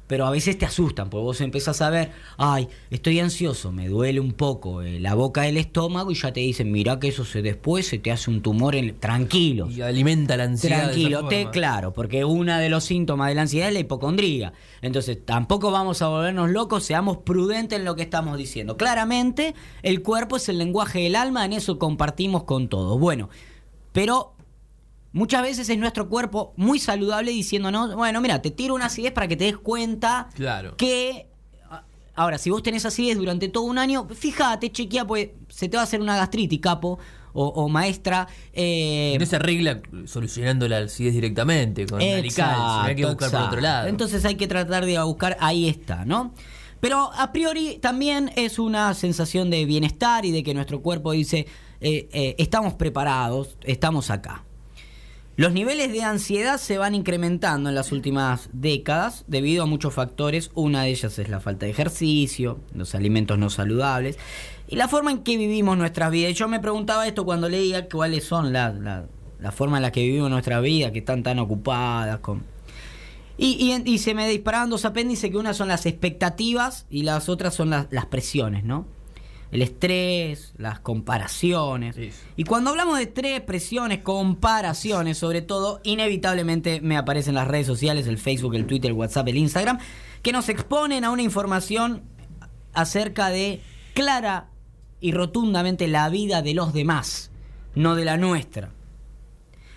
pero 0.07 0.25
a 0.25 0.31
veces 0.31 0.57
te 0.57 0.65
asustan, 0.65 1.09
porque 1.09 1.24
vos 1.24 1.41
empezás 1.41 1.81
a 1.81 1.89
ver, 1.89 2.12
ay, 2.38 2.67
estoy 2.89 3.19
ansioso, 3.19 3.71
me 3.71 3.88
duele 3.88 4.19
un 4.19 4.33
poco 4.33 4.81
eh, 4.81 5.00
la 5.00 5.15
boca 5.15 5.41
del 5.41 5.57
estómago 5.57 6.12
y 6.12 6.15
ya 6.15 6.31
te 6.31 6.41
dicen, 6.41 6.71
mira 6.71 7.00
que 7.00 7.07
eso 7.07 7.25
se 7.25 7.41
después 7.41 7.88
se 7.88 7.97
te 7.97 8.12
hace 8.12 8.29
un 8.29 8.41
tumor 8.41 8.75
en... 8.75 9.00
tranquilo. 9.00 9.69
Y 9.69 9.81
alimenta 9.81 10.38
la 10.38 10.43
ansiedad. 10.43 10.83
Tranquilo, 10.83 11.27
te, 11.27 11.50
claro, 11.50 11.93
porque 11.93 12.24
uno 12.24 12.57
de 12.57 12.69
los 12.69 12.83
síntomas 12.83 13.29
de 13.29 13.35
la 13.35 13.41
ansiedad 13.41 13.69
es 13.69 13.74
la 13.74 13.79
hipocondría. 13.79 14.53
Entonces, 14.81 15.25
tampoco 15.25 15.71
vamos 15.71 16.01
a 16.01 16.07
volvernos 16.07 16.51
locos, 16.51 16.83
seamos 16.83 17.17
prudentes 17.17 17.79
en 17.79 17.85
lo 17.85 17.95
que 17.95 18.03
estamos 18.03 18.38
diciendo. 18.38 18.77
Claramente, 18.77 19.55
el 19.81 20.03
cuerpo 20.03 20.38
es 20.38 20.47
el 20.50 20.59
lenguaje 20.59 21.00
del 21.00 21.15
alma, 21.15 21.45
en 21.45 21.53
eso 21.53 21.79
compartimos 21.79 22.43
con 22.43 22.67
todos. 22.67 23.00
Bueno, 23.00 23.29
pero 23.91 24.35
Muchas 25.15 25.43
veces 25.43 25.69
es 25.69 25.77
nuestro 25.77 26.10
cuerpo 26.10 26.53
muy 26.57 26.77
saludable 26.77 27.31
diciéndonos, 27.31 27.95
bueno, 27.95 28.19
mira, 28.19 28.41
te 28.41 28.51
tiro 28.51 28.75
una 28.75 28.88
acidez 28.88 29.13
para 29.13 29.29
que 29.29 29.38
te 29.38 29.45
des 29.45 29.57
cuenta 29.57 30.27
claro. 30.36 30.75
que 30.75 31.29
Ahora, 32.17 32.38
si 32.38 32.50
vos 32.50 32.62
tenés 32.62 32.86
acidez 32.86 33.17
durante 33.17 33.48
todo 33.48 33.63
un 33.63 33.77
año, 33.77 34.07
fíjate, 34.10 34.72
chequea, 34.72 35.05
pues 35.05 35.29
se 35.48 35.69
te 35.69 35.77
va 35.77 35.81
a 35.81 35.84
hacer 35.86 36.01
una 36.01 36.17
gastritis, 36.17 36.60
capo 36.60 37.00
o, 37.31 37.48
o 37.48 37.69
maestra. 37.69 38.27
Eh, 38.51 39.15
no 39.17 39.25
se 39.25 39.38
arregla 39.38 39.81
solucionando 40.05 40.67
la 40.67 40.79
acidez 40.79 41.13
directamente 41.13 41.86
con 41.86 42.01
alical, 42.01 42.86
hay 42.86 42.95
que 42.95 43.05
buscar 43.05 43.31
por 43.31 43.41
otro 43.41 43.62
lado. 43.62 43.88
Entonces 43.88 44.25
hay 44.25 44.36
que 44.36 44.48
tratar 44.48 44.86
de 44.86 45.01
buscar, 45.01 45.38
ahí 45.39 45.69
está, 45.69 46.03
¿no? 46.03 46.34
Pero 46.81 47.10
a 47.13 47.31
priori 47.31 47.79
también 47.81 48.31
es 48.36 48.60
una 48.60 48.93
sensación 48.93 49.50
de 49.50 49.63
bienestar 49.63 50.25
y 50.25 50.31
de 50.31 50.43
que 50.43 50.53
nuestro 50.53 50.81
cuerpo 50.81 51.13
dice, 51.13 51.48
eh, 51.79 52.10
eh, 52.12 52.36
estamos 52.38 52.74
preparados, 52.74 53.57
estamos 53.63 54.10
acá. 54.10 54.43
Los 55.38 55.51
niveles 55.51 55.92
de 55.92 56.01
ansiedad 56.01 56.58
se 56.58 56.77
van 56.77 56.96
incrementando 56.96 57.68
en 57.68 57.75
las 57.75 57.92
últimas 57.92 58.50
décadas 58.54 59.25
debido 59.27 59.63
a 59.63 59.65
muchos 59.65 59.94
factores. 59.94 60.50
Una 60.54 60.84
de 60.84 60.92
ellas 60.92 61.20
es 61.20 61.27
la 61.27 61.42
falta 61.42 61.65
de 61.65 61.74
ejercicio, 61.74 62.62
los 62.74 62.96
alimentos 62.96 63.38
no 63.38 63.50
saludables 63.50 64.18
y 64.70 64.77
la 64.77 64.88
forma 64.88 65.12
en 65.12 65.24
que 65.24 65.36
vivimos 65.36 65.77
nuestras 65.77 66.10
vidas. 66.10 66.36
Yo 66.36 66.48
me 66.48 66.62
preguntaba 66.62 67.06
esto 67.06 67.25
cuando 67.25 67.50
leía 67.50 67.89
cuáles 67.89 68.24
son 68.24 68.54
las 68.54 68.75
la, 68.80 69.51
forma 69.51 69.75
en 69.75 69.84
la 69.84 69.92
que 69.92 70.04
vivimos 70.04 70.30
nuestra 70.30 70.62
vida, 70.62 70.94
que 70.94 71.00
están 71.00 71.22
tan 71.22 71.39
ocupadas 71.39 72.20
con... 72.20 72.44
Y, 73.38 73.74
y, 73.86 73.98
se 73.98 74.13
me 74.13 74.30
disparaban 74.30 74.70
dos 74.70 74.86
apéndices 74.86 75.30
que 75.30 75.36
una 75.36 75.54
son 75.54 75.68
las 75.68 75.86
expectativas 75.86 76.86
y 76.89 77.04
las 77.04 77.27
otras 77.27 77.54
son 77.54 77.72
las, 77.72 77.88
las 77.92 78.06
presiones, 78.06 78.63
¿no? 78.63 78.86
El 79.52 79.62
estrés, 79.62 80.54
las 80.58 80.80
comparaciones. 80.80 81.96
Y 82.36 82.44
cuando 82.44 82.72
hablamos 82.72 82.98
de 82.98 83.04
estrés, 83.04 83.42
presiones, 83.42 84.00
comparaciones, 84.00 85.18
sobre 85.18 85.42
todo, 85.42 85.80
inevitablemente 85.84 86.82
me 86.82 86.98
aparecen 86.98 87.36
las 87.36 87.48
redes 87.48 87.68
sociales, 87.68 88.08
el 88.08 88.18
Facebook, 88.18 88.56
el 88.56 88.66
Twitter, 88.66 88.92
el 88.92 88.98
WhatsApp, 88.98 89.28
el 89.30 89.38
Instagram, 89.38 89.80
que 90.22 90.32
nos 90.32 90.50
exponen 90.50 91.04
a 91.04 91.12
una 91.12 91.22
información 91.22 92.04
acerca 92.74 93.30
de 93.30 93.62
clara 93.94 94.50
y 95.00 95.12
rotundamente 95.12 95.88
la 95.88 96.10
vida 96.10 96.42
de 96.42 96.54
los 96.54 96.74
demás, 96.74 97.32
no 97.75 97.96
de 97.96 98.06
la 98.06 98.18
nuestra. 98.18 98.72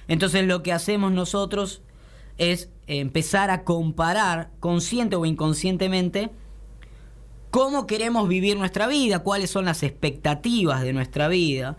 Entonces 0.09 0.47
lo 0.47 0.63
que 0.63 0.73
hacemos 0.73 1.13
nosotros 1.13 1.83
es 2.39 2.71
empezar 2.87 3.51
a 3.51 3.65
comparar, 3.65 4.51
consciente 4.59 5.17
o 5.17 5.27
inconscientemente, 5.27 6.31
cómo 7.51 7.87
queremos 7.87 8.29
vivir 8.29 8.57
nuestra 8.57 8.87
vida, 8.87 9.21
cuáles 9.21 9.51
son 9.51 9.65
las 9.65 9.83
expectativas 9.83 10.83
de 10.83 10.93
nuestra 10.93 11.29
vida. 11.29 11.77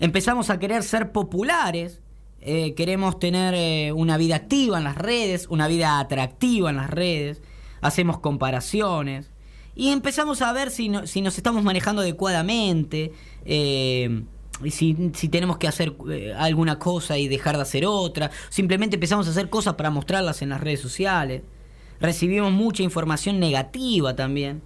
Empezamos 0.00 0.50
a 0.50 0.58
querer 0.58 0.82
ser 0.82 1.12
populares, 1.12 2.00
eh, 2.40 2.74
queremos 2.74 3.18
tener 3.18 3.54
eh, 3.54 3.92
una 3.92 4.16
vida 4.16 4.36
activa 4.36 4.78
en 4.78 4.84
las 4.84 4.96
redes, 4.96 5.46
una 5.48 5.68
vida 5.68 6.00
atractiva 6.00 6.70
en 6.70 6.76
las 6.76 6.90
redes, 6.90 7.40
hacemos 7.80 8.18
comparaciones 8.18 9.30
y 9.74 9.88
empezamos 9.88 10.42
a 10.42 10.52
ver 10.52 10.70
si, 10.70 10.88
nos 10.88 11.14
estamos 11.14 11.62
manejando 11.62 12.02
adecuadamente, 12.02 13.12
eh, 13.44 14.24
si, 14.70 14.94
tenemos 15.30 15.58
que 15.58 15.68
hacer 15.68 15.94
alguna 16.36 16.78
cosa 16.78 17.16
y 17.16 17.28
dejar 17.28 17.56
de 17.56 17.62
hacer 17.62 17.86
otra, 17.86 18.30
simplemente 18.50 18.96
empezamos 18.96 19.28
a 19.28 19.30
hacer 19.30 19.48
cosas 19.48 19.74
para 19.74 19.90
mostrarlas 19.90 20.42
en 20.42 20.48
las 20.48 20.60
redes 20.60 20.80
sociales. 20.80 21.42
Recibimos 22.00 22.50
mucha 22.50 22.82
información 22.82 23.38
negativa 23.38 24.16
también. 24.16 24.62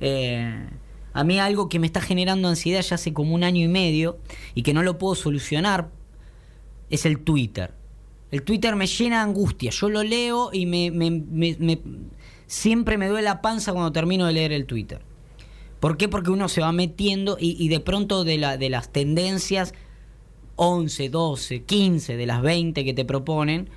Eh, 0.00 0.68
a 1.12 1.24
mí 1.24 1.38
algo 1.38 1.68
que 1.68 1.78
me 1.78 1.86
está 1.86 2.00
generando 2.00 2.48
ansiedad 2.48 2.82
ya 2.82 2.96
hace 2.96 3.12
como 3.12 3.34
un 3.34 3.42
año 3.42 3.64
y 3.64 3.68
medio 3.68 4.18
y 4.54 4.62
que 4.62 4.74
no 4.74 4.82
lo 4.82 4.98
puedo 4.98 5.14
solucionar 5.14 5.88
es 6.90 7.06
el 7.06 7.20
Twitter. 7.20 7.72
El 8.30 8.42
Twitter 8.42 8.76
me 8.76 8.86
llena 8.86 9.16
de 9.16 9.22
angustia. 9.22 9.70
Yo 9.70 9.88
lo 9.88 10.02
leo 10.02 10.50
y 10.52 10.66
me, 10.66 10.92
siempre 12.46 12.98
me 12.98 13.08
duele 13.08 13.22
la 13.22 13.40
panza 13.40 13.72
cuando 13.72 13.92
termino 13.92 14.26
de 14.26 14.32
leer 14.32 14.52
el 14.52 14.66
Twitter. 14.66 15.00
¿Por 15.80 15.96
qué? 15.96 16.08
Porque 16.08 16.30
uno 16.30 16.48
se 16.48 16.60
va 16.60 16.72
metiendo 16.72 17.36
y, 17.38 17.68
de 17.68 17.80
pronto 17.80 18.24
de, 18.24 18.38
la, 18.38 18.56
de 18.56 18.68
las 18.70 18.92
tendencias 18.92 19.72
11, 20.56 21.10
12, 21.10 21.62
15 21.62 22.16
de 22.16 22.26
las 22.26 22.42
20 22.42 22.84
que 22.84 22.94
te 22.94 23.04
proponen, 23.04 23.68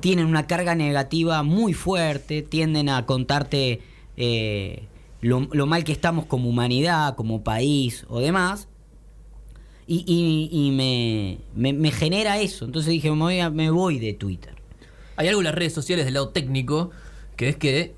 tienen 0.00 0.26
una 0.26 0.46
carga 0.46 0.74
negativa 0.74 1.42
muy 1.42 1.74
fuerte, 1.74 2.42
tienden 2.42 2.88
a 2.88 3.06
contarte 3.06 3.80
eh, 4.16 4.84
lo, 5.22 5.66
mal 5.66 5.84
que 5.84 5.92
estamos 5.92 6.26
como 6.26 6.48
humanidad, 6.48 7.14
como 7.14 7.42
país 7.42 8.04
o 8.08 8.20
demás. 8.20 8.68
Y, 9.86 10.70
me, 11.54 11.72
me, 11.72 11.90
genera 11.90 12.40
eso. 12.40 12.64
Entonces 12.64 12.90
dije, 12.90 13.10
me 13.10 13.16
voy, 13.16 13.50
me 13.50 13.70
voy 13.70 13.98
de 13.98 14.14
Twitter. 14.14 14.54
Hay 15.16 15.28
algo 15.28 15.40
en 15.40 15.44
las 15.44 15.54
redes 15.54 15.74
sociales 15.74 16.04
del 16.04 16.14
lado 16.14 16.30
técnico 16.30 16.90
que 17.36 17.48
es 17.48 17.56
que 17.56 17.94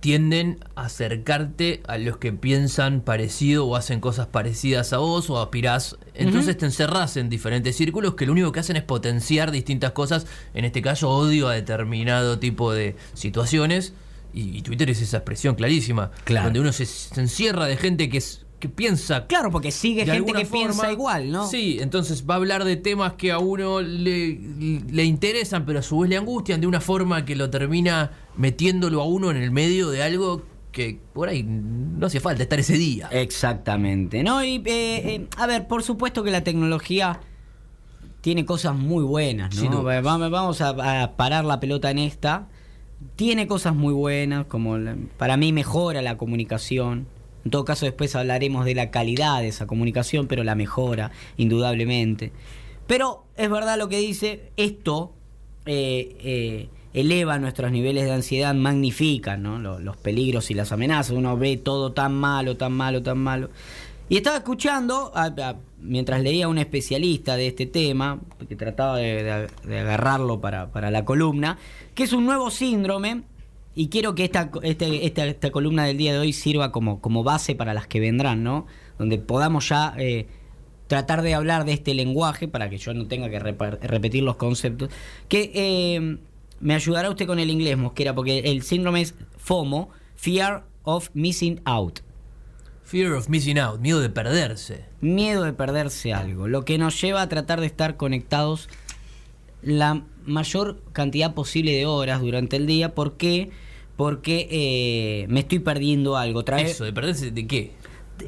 tienden 0.00 0.58
a 0.74 0.86
acercarte 0.86 1.82
a 1.86 1.96
los 1.96 2.16
que 2.16 2.32
piensan 2.32 3.02
parecido 3.02 3.66
o 3.66 3.76
hacen 3.76 4.00
cosas 4.00 4.26
parecidas 4.26 4.92
a 4.92 4.98
vos 4.98 5.30
o 5.30 5.40
aspirás. 5.40 5.96
Entonces 6.14 6.56
te 6.56 6.66
encerrás 6.66 7.16
en 7.16 7.28
diferentes 7.28 7.76
círculos 7.76 8.14
que 8.14 8.26
lo 8.26 8.32
único 8.32 8.50
que 8.50 8.60
hacen 8.60 8.76
es 8.76 8.82
potenciar 8.82 9.50
distintas 9.50 9.92
cosas, 9.92 10.26
en 10.54 10.64
este 10.64 10.82
caso 10.82 11.10
odio 11.10 11.48
a 11.48 11.54
determinado 11.54 12.38
tipo 12.38 12.72
de 12.72 12.96
situaciones 13.14 13.94
y, 14.32 14.62
Twitter 14.62 14.90
es 14.90 15.02
esa 15.02 15.18
expresión 15.18 15.54
clarísima, 15.54 16.10
donde 16.26 16.60
uno 16.60 16.72
se, 16.72 16.84
encierra 17.20 17.66
de 17.66 17.76
gente 17.76 18.08
que 18.08 18.18
es 18.18 18.46
que 18.58 18.68
piensa. 18.68 19.26
Claro, 19.26 19.50
porque 19.50 19.72
sigue 19.72 20.06
gente 20.06 20.32
que 20.32 20.46
piensa 20.46 20.92
igual, 20.92 21.32
¿no? 21.32 21.48
Sí, 21.48 21.78
entonces 21.80 22.24
va 22.30 22.34
a 22.34 22.36
hablar 22.36 22.62
de 22.62 22.76
temas 22.76 23.14
que 23.14 23.32
a 23.32 23.40
uno 23.40 23.80
le, 23.80 24.38
le, 24.88 25.04
interesan, 25.04 25.66
pero 25.66 25.80
a 25.80 25.82
su 25.82 25.98
vez 25.98 26.10
le 26.10 26.16
angustian 26.16 26.60
de 26.60 26.68
una 26.68 26.80
forma 26.80 27.24
que 27.24 27.34
lo 27.34 27.50
termina 27.50 28.12
metiéndolo 28.36 29.02
a 29.02 29.04
uno 29.04 29.32
en 29.32 29.36
el 29.36 29.50
medio 29.50 29.90
de 29.90 30.04
algo 30.04 30.42
que 30.70 31.00
por 31.12 31.28
ahí 31.28 31.42
no 31.42 32.06
hace 32.06 32.20
falta 32.20 32.44
estar 32.44 32.60
ese 32.60 32.74
día. 32.74 33.08
Exactamente, 33.10 34.22
¿no? 34.22 34.44
Y, 34.44 34.58
eh, 34.58 34.62
eh, 34.66 35.26
a 35.38 35.48
ver, 35.48 35.66
por 35.66 35.82
supuesto 35.82 36.22
que 36.22 36.30
la 36.30 36.44
tecnología 36.44 37.18
tiene 38.20 38.46
cosas 38.46 38.76
muy 38.76 39.02
buenas, 39.02 39.60
¿no? 39.60 39.82
Vamos 39.82 40.60
a 40.60 41.16
parar 41.16 41.44
la 41.44 41.58
pelota 41.58 41.90
en 41.90 41.98
esta 41.98 42.46
tiene 43.16 43.46
cosas 43.46 43.74
muy 43.74 43.92
buenas, 43.92 44.46
como 44.46 44.76
para 45.16 45.36
mí 45.36 45.52
mejora 45.52 46.02
la 46.02 46.16
comunicación. 46.16 47.06
En 47.44 47.50
todo 47.50 47.64
caso, 47.64 47.86
después 47.86 48.14
hablaremos 48.14 48.64
de 48.64 48.74
la 48.74 48.90
calidad 48.90 49.40
de 49.40 49.48
esa 49.48 49.66
comunicación, 49.66 50.26
pero 50.26 50.44
la 50.44 50.54
mejora, 50.54 51.10
indudablemente. 51.36 52.32
Pero 52.86 53.24
es 53.36 53.50
verdad 53.50 53.78
lo 53.78 53.88
que 53.88 53.98
dice, 53.98 54.50
esto 54.56 55.12
eh, 55.66 56.16
eh, 56.20 56.68
eleva 56.94 57.38
nuestros 57.38 57.72
niveles 57.72 58.04
de 58.04 58.12
ansiedad, 58.12 58.54
magnifica 58.54 59.36
¿no? 59.36 59.58
los, 59.58 59.96
peligros 59.96 60.50
y 60.50 60.54
las 60.54 60.72
amenazas. 60.72 61.12
Uno 61.12 61.36
ve 61.36 61.56
todo 61.56 61.92
tan 61.92 62.14
malo, 62.14 62.56
tan 62.56 62.72
malo, 62.72 63.02
tan 63.02 63.18
malo. 63.18 63.50
Y 64.08 64.16
estaba 64.16 64.36
escuchando, 64.36 65.12
mientras 65.80 66.22
leía 66.22 66.46
a 66.46 66.48
un 66.48 66.58
especialista 66.58 67.36
de 67.36 67.46
este 67.48 67.66
tema, 67.66 68.20
que 68.48 68.56
trataba 68.56 68.98
de, 68.98 69.48
agarrarlo 69.66 70.40
para, 70.40 70.70
para, 70.70 70.90
la 70.90 71.04
columna, 71.04 71.58
que 71.94 72.04
es 72.04 72.12
un 72.12 72.26
nuevo 72.26 72.50
síndrome, 72.50 73.22
y 73.74 73.88
quiero 73.88 74.14
que 74.14 74.24
esta, 74.24 74.50
este, 74.62 75.06
esta, 75.06 75.24
esta, 75.24 75.50
columna 75.50 75.84
del 75.86 75.96
día 75.96 76.12
de 76.12 76.18
hoy 76.18 76.34
sirva 76.34 76.72
como, 76.72 77.00
como 77.00 77.24
base 77.24 77.54
para 77.54 77.72
las 77.72 77.86
que 77.86 78.00
vendrán, 78.00 78.42
¿no? 78.42 78.66
Donde 78.98 79.16
podamos 79.16 79.70
ya 79.70 79.94
eh, 79.96 80.26
tratar 80.88 81.22
de 81.22 81.32
hablar 81.32 81.64
de 81.64 81.72
este 81.72 81.94
lenguaje, 81.94 82.48
para 82.48 82.68
que 82.68 82.76
yo 82.76 82.92
no 82.92 83.06
tenga 83.06 83.30
que 83.30 83.38
repetir 83.38 84.22
los 84.24 84.36
conceptos, 84.36 84.90
que 85.28 85.50
eh, 85.54 86.18
me 86.60 86.74
ayudará 86.74 87.08
usted 87.08 87.26
con 87.26 87.38
el 87.38 87.48
inglés, 87.48 87.78
Mosquera, 87.78 88.14
porque 88.14 88.40
el 88.40 88.62
síndrome 88.62 89.00
es 89.00 89.14
FOMO, 89.38 89.88
Fear 90.16 90.64
of 90.82 91.08
Missing 91.14 91.62
Out. 91.64 92.00
Fear 92.84 93.12
of 93.12 93.28
missing 93.28 93.58
out, 93.58 93.80
miedo 93.80 94.00
de 94.00 94.10
perderse. 94.10 94.84
Miedo 95.00 95.44
de 95.44 95.52
perderse 95.52 96.12
algo, 96.12 96.48
lo 96.48 96.64
que 96.64 96.78
nos 96.78 97.00
lleva 97.00 97.22
a 97.22 97.28
tratar 97.28 97.60
de 97.60 97.66
estar 97.66 97.96
conectados 97.96 98.68
la 99.62 100.02
mayor 100.26 100.80
cantidad 100.92 101.34
posible 101.34 101.72
de 101.72 101.86
horas 101.86 102.20
durante 102.20 102.56
el 102.56 102.66
día. 102.66 102.94
¿Por 102.94 103.16
qué? 103.16 103.50
Porque 103.96 104.48
eh, 104.50 105.26
me 105.28 105.40
estoy 105.40 105.60
perdiendo 105.60 106.16
algo. 106.16 106.44
Trae... 106.44 106.62
¿Eso? 106.62 106.84
¿De 106.84 106.92
perderse 106.92 107.30
de 107.30 107.46
qué? 107.46 107.72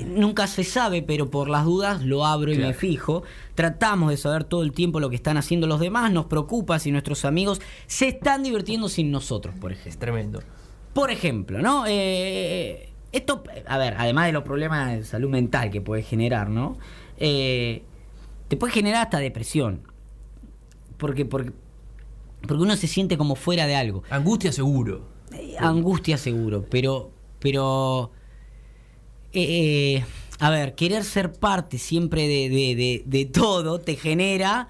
Nunca 0.06 0.46
se 0.46 0.64
sabe, 0.64 1.02
pero 1.02 1.30
por 1.30 1.48
las 1.48 1.64
dudas 1.64 2.02
lo 2.02 2.24
abro 2.24 2.52
y 2.52 2.58
me 2.58 2.74
fijo. 2.74 3.22
Tratamos 3.54 4.10
de 4.10 4.16
saber 4.16 4.44
todo 4.44 4.62
el 4.62 4.72
tiempo 4.72 4.98
lo 4.98 5.10
que 5.10 5.16
están 5.16 5.36
haciendo 5.36 5.66
los 5.66 5.78
demás. 5.78 6.10
Nos 6.10 6.26
preocupa 6.26 6.78
si 6.78 6.90
nuestros 6.90 7.24
amigos 7.24 7.60
se 7.86 8.08
están 8.08 8.42
divirtiendo 8.42 8.88
sin 8.88 9.10
nosotros, 9.10 9.54
por 9.60 9.72
ejemplo. 9.72 9.90
Es 9.90 9.98
tremendo. 9.98 10.42
Por 10.94 11.10
ejemplo, 11.10 11.60
¿no? 11.60 11.84
Eh, 11.86 12.93
esto, 13.14 13.44
a 13.66 13.78
ver, 13.78 13.94
además 13.96 14.26
de 14.26 14.32
los 14.32 14.42
problemas 14.42 14.90
de 14.90 15.04
salud 15.04 15.30
mental 15.30 15.70
que 15.70 15.80
puede 15.80 16.02
generar, 16.02 16.50
¿no? 16.50 16.76
Eh, 17.16 17.82
te 18.48 18.56
puede 18.56 18.72
generar 18.72 19.04
hasta 19.04 19.18
depresión. 19.18 19.82
Porque, 20.96 21.24
porque, 21.24 21.52
porque 22.42 22.62
uno 22.62 22.76
se 22.76 22.88
siente 22.88 23.16
como 23.16 23.36
fuera 23.36 23.66
de 23.66 23.76
algo. 23.76 24.02
Angustia 24.10 24.52
seguro. 24.52 25.06
Eh, 25.32 25.56
angustia 25.58 26.18
seguro, 26.18 26.66
pero. 26.68 27.12
pero 27.38 28.10
eh, 29.32 30.04
a 30.40 30.50
ver, 30.50 30.74
querer 30.74 31.04
ser 31.04 31.32
parte 31.32 31.78
siempre 31.78 32.26
de, 32.26 32.48
de, 32.48 33.02
de, 33.06 33.24
todo 33.26 33.80
te 33.80 33.96
genera 33.96 34.68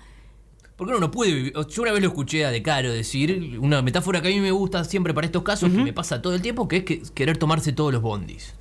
Porque 0.84 0.98
uno 0.98 1.06
no 1.06 1.10
puede 1.10 1.32
vivir. 1.32 1.54
Yo 1.70 1.82
una 1.82 1.92
vez 1.92 2.02
lo 2.02 2.08
escuché 2.08 2.44
a 2.44 2.50
De 2.50 2.62
Caro 2.62 2.92
decir, 2.92 3.58
una 3.58 3.80
metáfora 3.80 4.20
que 4.20 4.28
a 4.28 4.30
mí 4.30 4.38
me 4.38 4.50
gusta 4.50 4.84
siempre 4.84 5.14
para 5.14 5.24
estos 5.24 5.42
casos, 5.42 5.70
que 5.70 5.78
me 5.78 5.94
pasa 5.94 6.20
todo 6.20 6.34
el 6.34 6.42
tiempo, 6.42 6.68
que 6.68 6.76
es 6.76 6.84
que 6.84 7.00
querer 7.14 7.38
tomarse 7.38 7.72
todos 7.72 7.90
los 7.90 8.02
bondis. 8.02 8.54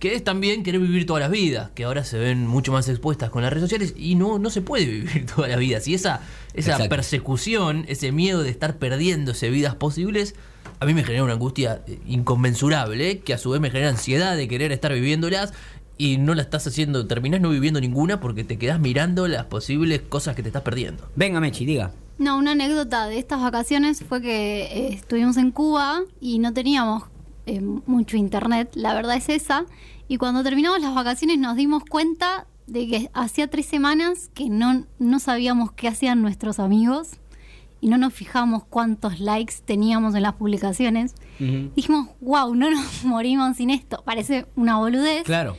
Que 0.00 0.16
es 0.16 0.24
también 0.24 0.64
querer 0.64 0.80
vivir 0.80 1.06
todas 1.06 1.20
las 1.20 1.30
vidas, 1.30 1.70
que 1.76 1.84
ahora 1.84 2.02
se 2.02 2.18
ven 2.18 2.44
mucho 2.44 2.72
más 2.72 2.88
expuestas 2.88 3.30
con 3.30 3.42
las 3.42 3.52
redes 3.52 3.62
sociales 3.62 3.94
y 3.96 4.16
no, 4.16 4.40
no 4.40 4.50
se 4.50 4.62
puede 4.62 4.84
vivir 4.90 5.26
toda 5.26 5.46
la 5.46 5.58
vida. 5.58 5.78
Si 5.78 5.94
esa, 5.94 6.22
esa 6.54 6.72
Exacto. 6.72 6.88
persecución, 6.88 7.84
ese 7.86 8.10
miedo 8.10 8.42
de 8.42 8.50
estar 8.50 8.78
perdiéndose 8.78 9.48
vidas 9.48 9.76
posibles, 9.76 10.34
a 10.80 10.86
mí 10.86 10.94
me 10.94 11.04
genera 11.04 11.22
una 11.22 11.34
angustia 11.34 11.82
eh, 11.86 12.00
inconmensurable, 12.06 13.20
que 13.20 13.34
a 13.34 13.38
su 13.38 13.50
vez 13.50 13.60
me 13.60 13.70
genera 13.70 13.90
ansiedad 13.90 14.36
de 14.36 14.48
querer 14.48 14.72
estar 14.72 14.92
viviéndolas 14.92 15.52
y 16.00 16.16
no 16.16 16.34
la 16.34 16.40
estás 16.40 16.66
haciendo, 16.66 17.06
terminás 17.06 17.42
no 17.42 17.50
viviendo 17.50 17.78
ninguna 17.78 18.20
porque 18.20 18.42
te 18.42 18.56
quedás 18.56 18.80
mirando 18.80 19.28
las 19.28 19.44
posibles 19.44 20.00
cosas 20.00 20.34
que 20.34 20.42
te 20.42 20.48
estás 20.48 20.62
perdiendo. 20.62 21.06
Venga, 21.14 21.40
Mechi, 21.40 21.66
diga. 21.66 21.92
No, 22.16 22.38
una 22.38 22.52
anécdota 22.52 23.06
de 23.06 23.18
estas 23.18 23.42
vacaciones 23.42 24.02
fue 24.08 24.22
que 24.22 24.62
eh, 24.62 24.94
estuvimos 24.94 25.36
en 25.36 25.50
Cuba 25.50 26.00
y 26.18 26.38
no 26.38 26.54
teníamos 26.54 27.02
eh, 27.44 27.60
mucho 27.60 28.16
internet, 28.16 28.70
la 28.76 28.94
verdad 28.94 29.16
es 29.16 29.28
esa. 29.28 29.66
Y 30.08 30.16
cuando 30.16 30.42
terminamos 30.42 30.80
las 30.80 30.94
vacaciones 30.94 31.38
nos 31.38 31.54
dimos 31.54 31.84
cuenta 31.84 32.46
de 32.66 32.88
que 32.88 33.10
hacía 33.12 33.48
tres 33.48 33.66
semanas 33.66 34.30
que 34.32 34.48
no, 34.48 34.86
no 34.98 35.18
sabíamos 35.18 35.72
qué 35.72 35.86
hacían 35.86 36.22
nuestros 36.22 36.60
amigos 36.60 37.10
y 37.82 37.88
no 37.88 37.98
nos 37.98 38.14
fijamos 38.14 38.64
cuántos 38.64 39.20
likes 39.20 39.56
teníamos 39.66 40.14
en 40.14 40.22
las 40.22 40.32
publicaciones. 40.32 41.14
Dijimos, 41.38 42.08
wow, 42.22 42.54
no 42.54 42.70
nos 42.70 43.04
morimos 43.04 43.58
sin 43.58 43.68
esto. 43.68 44.02
Parece 44.06 44.46
una 44.56 44.78
boludez 44.78 45.24
Claro. 45.24 45.58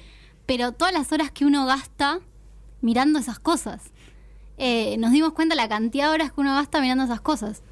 Pero 0.51 0.73
todas 0.73 0.93
las 0.93 1.09
horas 1.13 1.31
que 1.31 1.45
uno 1.45 1.65
gasta 1.65 2.19
mirando 2.81 3.19
esas 3.19 3.39
cosas. 3.39 3.93
Eh, 4.57 4.97
nos 4.97 5.13
dimos 5.13 5.31
cuenta 5.31 5.55
la 5.55 5.69
cantidad 5.69 6.09
de 6.09 6.15
horas 6.15 6.33
que 6.33 6.41
uno 6.41 6.53
gasta 6.53 6.81
mirando 6.81 7.05
esas 7.05 7.21
cosas. 7.21 7.63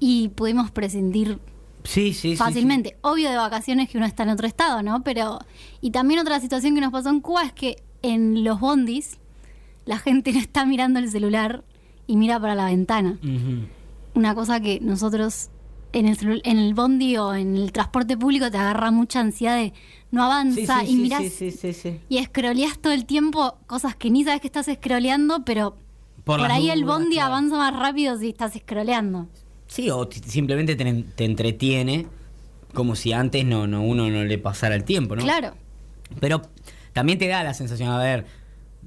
Y 0.00 0.30
pudimos 0.30 0.72
prescindir 0.72 1.38
Sí, 1.84 2.12
sí, 2.12 2.30
sí, 2.30 2.36
fácilmente. 2.36 2.96
Obvio 3.02 3.30
de 3.30 3.36
vacaciones 3.36 3.88
que 3.88 3.96
uno 3.96 4.06
está 4.06 4.24
en 4.24 4.30
otro 4.30 4.48
estado, 4.48 4.82
¿no? 4.82 5.04
Pero. 5.04 5.38
Y 5.80 5.92
también 5.92 6.18
otra 6.18 6.40
situación 6.40 6.74
que 6.74 6.80
nos 6.80 6.90
pasó 6.90 7.10
en 7.10 7.20
Cuba 7.20 7.44
es 7.44 7.52
que 7.52 7.76
en 8.02 8.42
los 8.42 8.58
bondis 8.58 9.20
la 9.84 9.98
gente 9.98 10.32
no 10.32 10.40
está 10.40 10.66
mirando 10.66 10.98
el 10.98 11.08
celular 11.08 11.62
y 12.08 12.16
mira 12.16 12.40
para 12.40 12.56
la 12.56 12.66
ventana. 12.66 13.20
Una 14.14 14.34
cosa 14.34 14.58
que 14.58 14.80
nosotros 14.80 15.50
en 15.94 16.06
el, 16.08 16.42
en 16.44 16.58
el 16.58 16.74
bondi 16.74 17.16
o 17.16 17.34
en 17.34 17.56
el 17.56 17.72
transporte 17.72 18.16
público 18.16 18.50
te 18.50 18.58
agarra 18.58 18.90
mucha 18.90 19.20
ansiedad 19.20 19.56
de 19.56 19.72
no 20.10 20.24
avanza 20.24 20.80
Sí, 20.80 20.86
sí, 20.86 20.92
y 20.92 20.96
mirás 20.96 21.22
sí, 21.22 21.30
sí, 21.30 21.50
sí, 21.50 21.72
sí. 21.72 22.00
y 22.08 22.18
escroleás 22.18 22.78
todo 22.78 22.92
el 22.92 23.04
tiempo 23.06 23.56
cosas 23.66 23.96
que 23.96 24.10
ni 24.10 24.24
sabes 24.24 24.40
que 24.40 24.46
estás 24.48 24.66
scrolleando, 24.66 25.44
pero 25.44 25.76
Por 26.24 26.40
ahí 26.42 26.70
el 26.70 26.84
bondi 26.84 27.14
claro. 27.16 27.28
avanza 27.34 27.56
más 27.56 27.74
rápido 27.76 28.16
si 28.18 28.28
estás 28.28 28.52
scrolleando. 28.54 29.28
Sí, 29.66 29.90
o 29.90 30.08
simplemente 30.26 30.76
te, 30.76 30.84
te 31.16 31.24
entretiene 31.24 32.06
como 32.74 32.94
si 32.96 33.12
antes 33.12 33.44
no, 33.44 33.66
no 33.66 33.82
uno 33.82 34.08
no 34.10 34.24
le 34.24 34.38
pasara 34.38 34.74
el 34.74 34.84
tiempo, 34.84 35.16
¿no? 35.16 35.22
Claro. 35.22 35.54
Pero 36.20 36.42
también 36.92 37.18
te 37.18 37.26
da 37.28 37.42
la 37.42 37.54
sensación, 37.54 37.88
a 37.90 37.98
ver, 37.98 38.26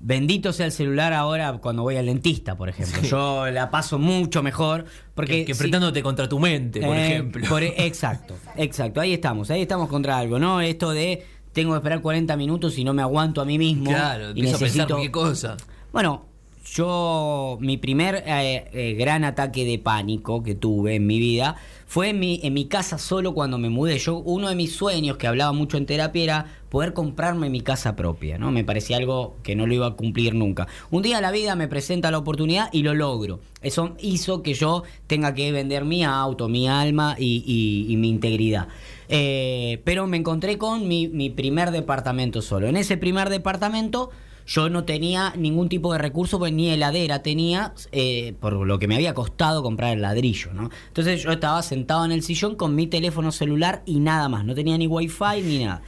bendito 0.01 0.53
sea 0.53 0.65
el 0.65 0.71
celular 0.71 1.13
ahora 1.13 1.53
cuando 1.61 1.83
voy 1.83 1.95
al 1.97 2.05
dentista, 2.05 2.55
por 2.55 2.69
ejemplo. 2.69 3.01
Yo 3.03 3.47
la 3.51 3.69
paso 3.69 3.97
mucho 3.99 4.41
mejor 4.43 4.85
porque... 5.15 5.39
que, 5.39 5.45
que 5.45 5.53
si- 5.53 5.59
apretándote 5.61 6.01
contra 6.03 6.27
tu 6.29 6.39
mente, 6.39 6.81
por 6.81 6.95
Eh, 6.95 7.07
ejemplo. 7.13 7.47
por- 7.49 7.63
exacto, 7.63 8.35
exacto. 8.57 9.01
Ahí 9.01 9.13
estamos, 9.13 9.49
ahí 9.51 9.61
estamos 9.61 9.89
contra 9.89 10.17
algo, 10.17 10.39
¿no? 10.39 10.61
Esto 10.61 10.91
de 10.91 11.25
tengo 11.53 11.71
que 11.71 11.77
esperar 11.77 12.01
40 12.01 12.37
minutos 12.37 12.77
y 12.77 12.83
no 12.83 12.93
me 12.93 13.01
aguanto 13.01 13.41
a 13.41 13.45
mí 13.45 13.57
mismo. 13.57 13.89
claro, 13.89 14.29
y 14.29 14.31
a 14.31 14.33
pensar 14.57 14.61
necesito... 14.61 14.97
qué 15.01 15.09
cosa. 15.11 15.57
Bueno, 15.91 16.25
yo, 16.74 17.57
mi 17.62 17.77
primer 17.77 18.24
eh, 18.25 18.69
eh, 18.74 18.93
gran 18.93 19.24
ataque 19.24 19.65
de 19.65 19.79
pánico 19.79 20.43
que 20.43 20.55
tuve 20.55 20.95
en 20.95 21.07
mi 21.07 21.19
vida 21.19 21.55
fue 21.86 22.09
en 22.09 22.19
mi, 22.19 22.41
en 22.43 22.53
mi 22.53 22.65
casa 22.65 22.97
solo 22.97 23.33
cuando 23.33 23.57
me 23.57 23.69
mudé. 23.69 23.97
Yo, 23.97 24.17
uno 24.17 24.50
de 24.50 24.55
mis 24.55 24.75
sueños 24.75 25.17
que 25.17 25.27
hablaba 25.27 25.53
mucho 25.53 25.77
en 25.77 25.86
terapia 25.86 26.24
era 26.24 26.45
poder 26.69 26.93
comprarme 26.93 27.50
mi 27.50 27.62
casa 27.62 27.95
propia, 27.95 28.38
¿no? 28.38 28.51
Me 28.51 28.65
parecía 28.65 28.97
algo 28.97 29.38
que 29.43 29.56
no 29.56 29.65
lo 29.65 29.73
iba 29.73 29.88
a 29.88 29.91
cumplir 29.95 30.36
nunca. 30.36 30.67
Un 30.91 31.01
día 31.01 31.21
la 31.21 31.32
vida 31.32 31.56
me 31.56 31.69
presenta 31.69 32.12
la 32.12 32.17
oportunidad 32.17 32.69
y 32.73 32.84
lo 32.84 32.93
logro. 32.93 33.39
Eso 33.62 33.95
hizo 33.99 34.43
que 34.43 34.53
yo 34.53 34.84
tenga 35.08 35.34
que 35.34 35.51
vender 35.51 35.86
mi 35.86 36.03
auto, 36.03 36.49
mi 36.49 36.67
alma 36.67 37.15
y, 37.17 37.95
mi 37.97 38.10
integridad. 38.10 38.67
Eh, 39.08 39.82
pero 39.86 40.06
me 40.08 40.17
encontré 40.17 40.58
con 40.58 40.88
mi, 40.88 41.08
mi 41.08 41.30
primer 41.30 41.71
departamento 41.71 42.41
solo. 42.41 42.67
En 42.67 42.75
ese 42.75 42.97
primer 42.97 43.30
departamento 43.30 44.12
yo 44.47 44.69
no 44.69 44.86
tenía 44.86 45.33
ningún 45.38 45.67
tipo 45.67 45.91
de 45.91 45.99
recurso, 45.99 46.39
pues 46.39 46.53
ni 46.53 46.69
heladera 46.69 47.21
tenía, 47.21 47.73
eh, 47.91 48.33
por 48.39 48.53
lo 48.53 48.79
que 48.79 48.88
me 48.88 48.95
había 48.95 49.13
costado 49.13 49.62
comprar 49.62 49.93
el 49.93 50.01
ladrillo, 50.01 50.53
¿no? 50.53 50.69
Entonces 50.88 51.21
yo 51.21 51.31
estaba 51.31 51.62
sentado 51.62 52.05
en 52.05 52.13
el 52.13 52.23
sillón 52.23 52.55
con 52.55 52.73
mi 52.73 52.88
teléfono 52.88 53.33
celular 53.33 53.83
y 53.86 53.99
nada 53.99 54.29
más, 54.29 54.45
no 54.45 54.55
tenía 54.55 54.77
ni 54.77 54.88
wifi 54.88 55.41
ni 55.43 55.65
nada. 55.65 55.81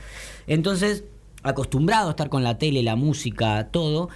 Entonces, 0.46 1.06
acostumbrado 1.42 2.10
a 2.10 2.12
estar 2.12 2.28
con 2.28 2.44
la 2.44 2.58
tele, 2.58 2.84
la 2.84 2.98
música, 2.98 3.70
todo, 3.72 4.10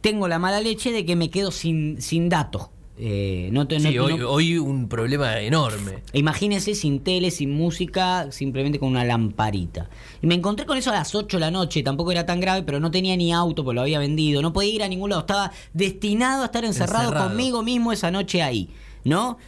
tengo 0.00 0.26
la 0.26 0.40
mala 0.40 0.60
leche 0.60 0.90
de 0.90 1.06
que 1.06 1.14
me 1.14 1.30
quedo 1.30 1.52
sin, 1.52 2.02
sin 2.02 2.28
datos. 2.28 2.70
Eh, 3.00 3.48
no 3.52 3.68
te- 3.68 3.78
Sí, 3.78 3.94
no- 3.94 4.04
hoy, 4.04 4.16
no- 4.18 4.28
hoy 4.30 4.58
un 4.58 4.88
problema 4.88 5.38
enorme. 5.40 6.02
Imagínense 6.12 6.74
sin 6.74 6.98
tele, 7.00 7.30
sin 7.30 7.50
música, 7.52 8.32
simplemente 8.32 8.80
con 8.80 8.88
una 8.88 9.04
lamparita. 9.04 9.88
Y 10.20 10.26
me 10.26 10.34
encontré 10.34 10.66
con 10.66 10.76
eso 10.76 10.90
a 10.90 10.94
las 10.94 11.14
8 11.14 11.36
de 11.36 11.42
la 11.42 11.50
noche, 11.52 11.84
tampoco 11.84 12.10
era 12.10 12.26
tan 12.26 12.40
grave, 12.40 12.64
pero 12.64 12.80
no 12.80 12.90
tenía 12.90 13.16
ni 13.16 13.32
auto 13.32 13.62
porque 13.62 13.76
lo 13.76 13.82
había 13.82 14.00
vendido, 14.00 14.42
no 14.42 14.52
podía 14.52 14.72
ir 14.74 14.82
a 14.82 14.88
ningún 14.88 15.10
lado, 15.10 15.20
estaba 15.20 15.52
destinado 15.72 16.42
a 16.42 16.46
estar 16.46 16.64
encerrado, 16.64 17.04
Encerrado. 17.04 17.28
conmigo 17.28 17.62
mismo 17.62 17.92
esa 17.92 18.10
noche 18.10 18.42
ahí, 18.42 18.68
¿no? 19.04 19.38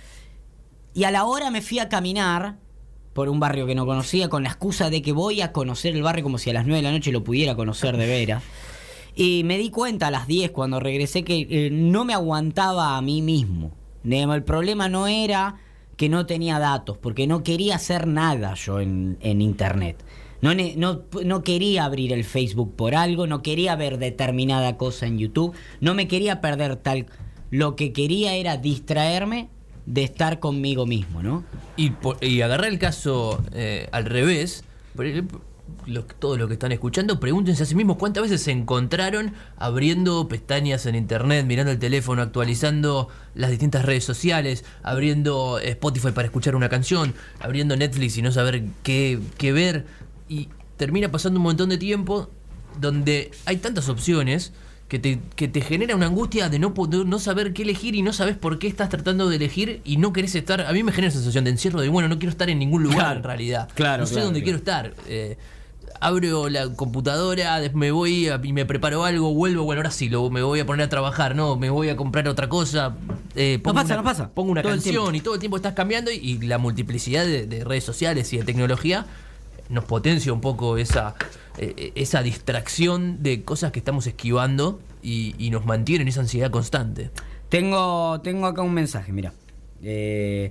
Y 0.94 1.04
a 1.04 1.10
la 1.10 1.24
hora 1.24 1.50
me 1.50 1.60
fui 1.60 1.80
a 1.80 1.88
caminar 1.88 2.56
por 3.14 3.28
un 3.28 3.40
barrio 3.40 3.66
que 3.66 3.74
no 3.74 3.84
conocía 3.84 4.28
con 4.28 4.44
la 4.44 4.50
excusa 4.50 4.90
de 4.90 5.02
que 5.02 5.10
voy 5.10 5.40
a 5.40 5.50
conocer 5.50 5.96
el 5.96 6.02
barrio 6.02 6.22
como 6.22 6.38
si 6.38 6.50
a 6.50 6.52
las 6.52 6.66
9 6.66 6.76
de 6.76 6.82
la 6.82 6.92
noche 6.92 7.10
lo 7.10 7.24
pudiera 7.24 7.56
conocer 7.56 7.96
de 7.96 8.06
veras. 8.06 8.42
Y 9.14 9.42
me 9.44 9.58
di 9.58 9.70
cuenta 9.70 10.08
a 10.08 10.10
las 10.10 10.26
10 10.26 10.50
cuando 10.50 10.80
regresé 10.80 11.24
que 11.24 11.46
eh, 11.50 11.70
no 11.70 12.04
me 12.04 12.14
aguantaba 12.14 12.96
a 12.96 13.02
mí 13.02 13.22
mismo. 13.22 13.72
El 14.04 14.42
problema 14.44 14.88
no 14.88 15.06
era 15.06 15.56
que 15.96 16.08
no 16.08 16.24
tenía 16.24 16.58
datos, 16.58 16.96
porque 16.96 17.26
no 17.26 17.42
quería 17.42 17.74
hacer 17.74 18.06
nada 18.06 18.54
yo 18.54 18.80
en, 18.80 19.18
en 19.20 19.42
internet. 19.42 20.02
No, 20.40 20.54
no, 20.54 21.02
no 21.22 21.42
quería 21.42 21.84
abrir 21.84 22.14
el 22.14 22.24
Facebook 22.24 22.74
por 22.74 22.94
algo, 22.94 23.26
no 23.26 23.42
quería 23.42 23.76
ver 23.76 23.98
determinada 23.98 24.78
cosa 24.78 25.06
en 25.06 25.18
YouTube, 25.18 25.54
no 25.80 25.94
me 25.94 26.08
quería 26.08 26.40
perder 26.40 26.76
tal. 26.76 27.06
Lo 27.50 27.76
que 27.76 27.92
quería 27.92 28.34
era 28.34 28.56
distraerme 28.56 29.50
de 29.84 30.04
estar 30.04 30.38
conmigo 30.38 30.86
mismo, 30.86 31.22
¿no? 31.22 31.44
Y, 31.76 31.92
agarrar 32.40 32.68
el 32.70 32.78
caso 32.78 33.42
eh, 33.52 33.88
al 33.92 34.04
revés, 34.04 34.64
los- 35.86 36.04
todos 36.18 36.38
los 36.38 36.48
que 36.48 36.54
están 36.54 36.72
escuchando, 36.72 37.20
pregúntense 37.20 37.62
a 37.62 37.66
sí 37.66 37.74
mismos 37.74 37.96
cuántas 37.96 38.22
veces 38.22 38.42
se 38.42 38.50
encontraron 38.52 39.32
abriendo 39.56 40.28
pestañas 40.28 40.86
en 40.86 40.94
internet, 40.94 41.44
mirando 41.46 41.72
el 41.72 41.78
teléfono, 41.78 42.22
actualizando 42.22 43.08
las 43.34 43.50
distintas 43.50 43.84
redes 43.84 44.04
sociales, 44.04 44.64
abriendo 44.82 45.58
Spotify 45.58 46.12
para 46.12 46.26
escuchar 46.26 46.54
una 46.56 46.68
canción, 46.68 47.14
abriendo 47.40 47.76
Netflix 47.76 48.16
y 48.18 48.22
no 48.22 48.32
saber 48.32 48.62
qué, 48.82 49.18
qué 49.38 49.52
ver. 49.52 49.86
Y 50.28 50.48
termina 50.76 51.10
pasando 51.10 51.38
un 51.38 51.44
montón 51.44 51.68
de 51.68 51.78
tiempo 51.78 52.30
donde 52.80 53.30
hay 53.46 53.56
tantas 53.56 53.88
opciones 53.88 54.52
que 54.88 54.98
te, 54.98 55.20
que 55.36 55.46
te 55.46 55.60
genera 55.60 55.94
una 55.94 56.06
angustia 56.06 56.48
de 56.48 56.58
no, 56.58 56.74
poder- 56.74 57.06
no 57.06 57.20
saber 57.20 57.52
qué 57.52 57.62
elegir 57.62 57.94
y 57.94 58.02
no 58.02 58.12
sabes 58.12 58.36
por 58.36 58.58
qué 58.58 58.66
estás 58.66 58.88
tratando 58.88 59.28
de 59.28 59.36
elegir 59.36 59.80
y 59.84 59.98
no 59.98 60.12
querés 60.12 60.34
estar. 60.34 60.62
A 60.62 60.72
mí 60.72 60.82
me 60.82 60.90
genera 60.90 61.10
esa 61.10 61.18
sensación 61.18 61.44
de 61.44 61.50
encierro 61.50 61.80
de, 61.80 61.88
bueno, 61.88 62.08
no 62.08 62.18
quiero 62.18 62.30
estar 62.30 62.50
en 62.50 62.58
ningún 62.58 62.82
lugar 62.82 62.98
Claro. 62.98 63.16
en 63.18 63.22
realidad. 63.24 63.68
Claro, 63.74 64.00
no 64.02 64.06
sé 64.06 64.14
claro, 64.14 64.24
dónde 64.26 64.42
claro. 64.42 64.44
quiero 64.44 64.58
estar. 64.58 64.94
Eh, 65.06 65.36
abro 66.00 66.48
la 66.48 66.68
computadora, 66.74 67.60
me 67.74 67.90
voy 67.90 68.28
a- 68.28 68.40
y 68.42 68.52
me 68.52 68.64
preparo 68.66 69.04
algo, 69.04 69.32
vuelvo, 69.34 69.64
bueno, 69.64 69.80
ahora 69.80 69.90
sí, 69.90 70.08
lo, 70.08 70.28
me 70.30 70.42
voy 70.42 70.60
a 70.60 70.66
poner 70.66 70.86
a 70.86 70.88
trabajar, 70.88 71.34
no, 71.34 71.56
me 71.56 71.70
voy 71.70 71.88
a 71.88 71.96
comprar 71.96 72.28
otra 72.28 72.48
cosa. 72.48 72.94
eh, 73.34 73.58
pongo 73.62 73.74
pasa, 73.74 73.86
una, 73.94 73.96
no 73.96 74.04
pasa. 74.04 74.30
Pongo 74.30 74.50
una 74.52 74.62
Todo 74.62 74.72
canción 74.72 75.14
y 75.14 75.20
todo 75.20 75.34
el 75.34 75.40
tiempo 75.40 75.56
estás 75.56 75.74
cambiando 75.74 76.10
y, 76.10 76.16
y 76.16 76.38
la 76.38 76.58
multiplicidad 76.58 77.24
de, 77.24 77.46
de 77.46 77.64
redes 77.64 77.84
sociales 77.84 78.32
y 78.32 78.38
de 78.38 78.44
tecnología 78.44 79.06
nos 79.68 79.84
potencia 79.84 80.32
un 80.32 80.40
poco 80.40 80.76
esa, 80.78 81.14
eh, 81.58 81.92
esa 81.94 82.22
distracción 82.22 83.22
de 83.22 83.42
cosas 83.44 83.70
que 83.72 83.78
estamos 83.78 84.06
esquivando 84.06 84.80
y, 85.02 85.34
y 85.38 85.50
nos 85.50 85.64
mantiene 85.64 86.02
en 86.02 86.08
esa 86.08 86.20
ansiedad 86.20 86.50
constante. 86.50 87.10
Tengo, 87.48 88.20
tengo 88.20 88.46
acá 88.46 88.62
un 88.62 88.74
mensaje, 88.74 89.12
mira. 89.12 89.32
Eh, 89.82 90.50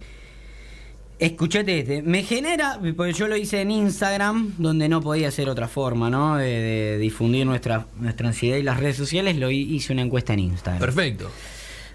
escuchate 1.19 1.79
este. 1.79 2.01
Me 2.01 2.23
genera, 2.23 2.79
porque 2.95 3.13
yo 3.13 3.27
lo 3.27 3.35
hice 3.37 3.61
en 3.61 3.71
Instagram, 3.71 4.55
donde 4.57 4.89
no 4.89 5.01
podía 5.01 5.29
ser 5.31 5.49
otra 5.49 5.67
forma, 5.67 6.09
¿no? 6.09 6.37
De, 6.37 6.45
de 6.47 6.97
difundir 6.97 7.45
nuestra, 7.45 7.87
nuestra 7.99 8.27
ansiedad 8.29 8.57
y 8.57 8.63
las 8.63 8.79
redes 8.79 8.95
sociales, 8.95 9.35
lo 9.37 9.51
hi- 9.51 9.75
hice 9.75 9.93
una 9.93 10.01
encuesta 10.01 10.33
en 10.33 10.39
Instagram. 10.39 10.79
Perfecto. 10.79 11.29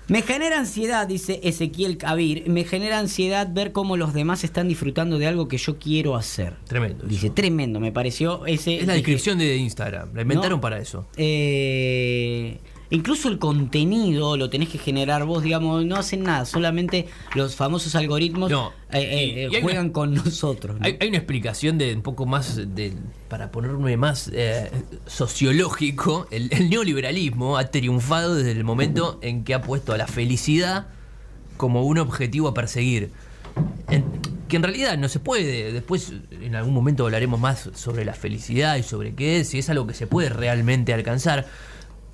Me 0.06 0.20
genera 0.20 0.58
ansiedad, 0.58 1.06
dice 1.06 1.40
Ezequiel 1.42 1.96
Kabir, 1.96 2.46
me 2.50 2.64
genera 2.64 2.98
ansiedad 2.98 3.48
ver 3.50 3.72
cómo 3.72 3.96
los 3.96 4.12
demás 4.12 4.44
están 4.44 4.68
disfrutando 4.68 5.16
de 5.18 5.26
algo 5.26 5.48
que 5.48 5.56
yo 5.56 5.78
quiero 5.78 6.14
hacer. 6.14 6.52
Tremendo. 6.68 7.06
Dice, 7.06 7.28
eso. 7.28 7.34
tremendo, 7.34 7.80
me 7.80 7.90
pareció 7.90 8.44
ese... 8.44 8.74
Es 8.80 8.86
la 8.86 8.92
dije, 8.92 8.96
descripción 9.12 9.38
de 9.38 9.56
Instagram. 9.56 10.10
La 10.14 10.20
inventaron 10.20 10.58
No. 10.58 10.60
para 10.60 10.78
eso. 10.78 11.06
Eh, 11.16 12.58
incluso 12.90 13.28
el 13.28 13.38
contenido 13.38 14.36
lo 14.36 14.50
tenés 14.50 14.68
que 14.68 14.78
generar 14.78 15.24
vos, 15.24 15.42
digamos, 15.42 15.84
no 15.84 15.96
hacen 15.96 16.22
nada, 16.22 16.44
solamente 16.44 17.06
los 17.34 17.56
famosos 17.56 17.94
algoritmos 17.94 18.50
No, 18.50 18.72
eh, 18.92 19.00
eh, 19.00 19.24
y- 19.48 19.52
y 19.52 19.56
hay 19.56 19.62
juegan 19.62 19.84
una- 19.86 19.92
con 19.92 20.14
nosotros. 20.14 20.78
¿no? 20.78 20.86
Hay, 20.86 20.96
hay 21.00 21.08
una 21.08 21.18
explicación 21.18 21.78
de 21.78 21.94
un 21.94 22.02
poco 22.02 22.26
más, 22.26 22.56
de, 22.74 22.92
para 23.28 23.50
ponerme 23.50 23.96
más 23.96 24.30
eh, 24.32 24.70
sociológico, 25.06 26.26
el, 26.30 26.48
el 26.52 26.70
neoliberalismo 26.70 27.56
ha 27.56 27.66
triunfado 27.70 28.34
desde 28.36 28.52
el 28.52 28.62
momento 28.64 29.18
en 29.22 29.42
que 29.44 29.54
ha 29.54 29.62
puesto 29.62 29.92
a 29.92 29.98
la 29.98 30.06
felicidad 30.06 30.86
como 31.56 31.82
un 31.84 31.98
objetivo 31.98 32.48
a 32.48 32.54
perseguir. 32.54 33.10
En- 33.90 34.04
que 34.48 34.56
en 34.56 34.62
realidad 34.62 34.98
no 34.98 35.08
se 35.08 35.18
puede, 35.20 35.72
después 35.72 36.12
en 36.30 36.54
algún 36.54 36.74
momento 36.74 37.04
hablaremos 37.04 37.40
más 37.40 37.70
sobre 37.74 38.04
la 38.04 38.12
felicidad 38.12 38.76
y 38.76 38.82
sobre 38.82 39.14
qué 39.14 39.40
es, 39.40 39.48
si 39.48 39.58
es 39.58 39.70
algo 39.70 39.86
que 39.86 39.94
se 39.94 40.06
puede 40.06 40.28
realmente 40.28 40.92
alcanzar. 40.92 41.46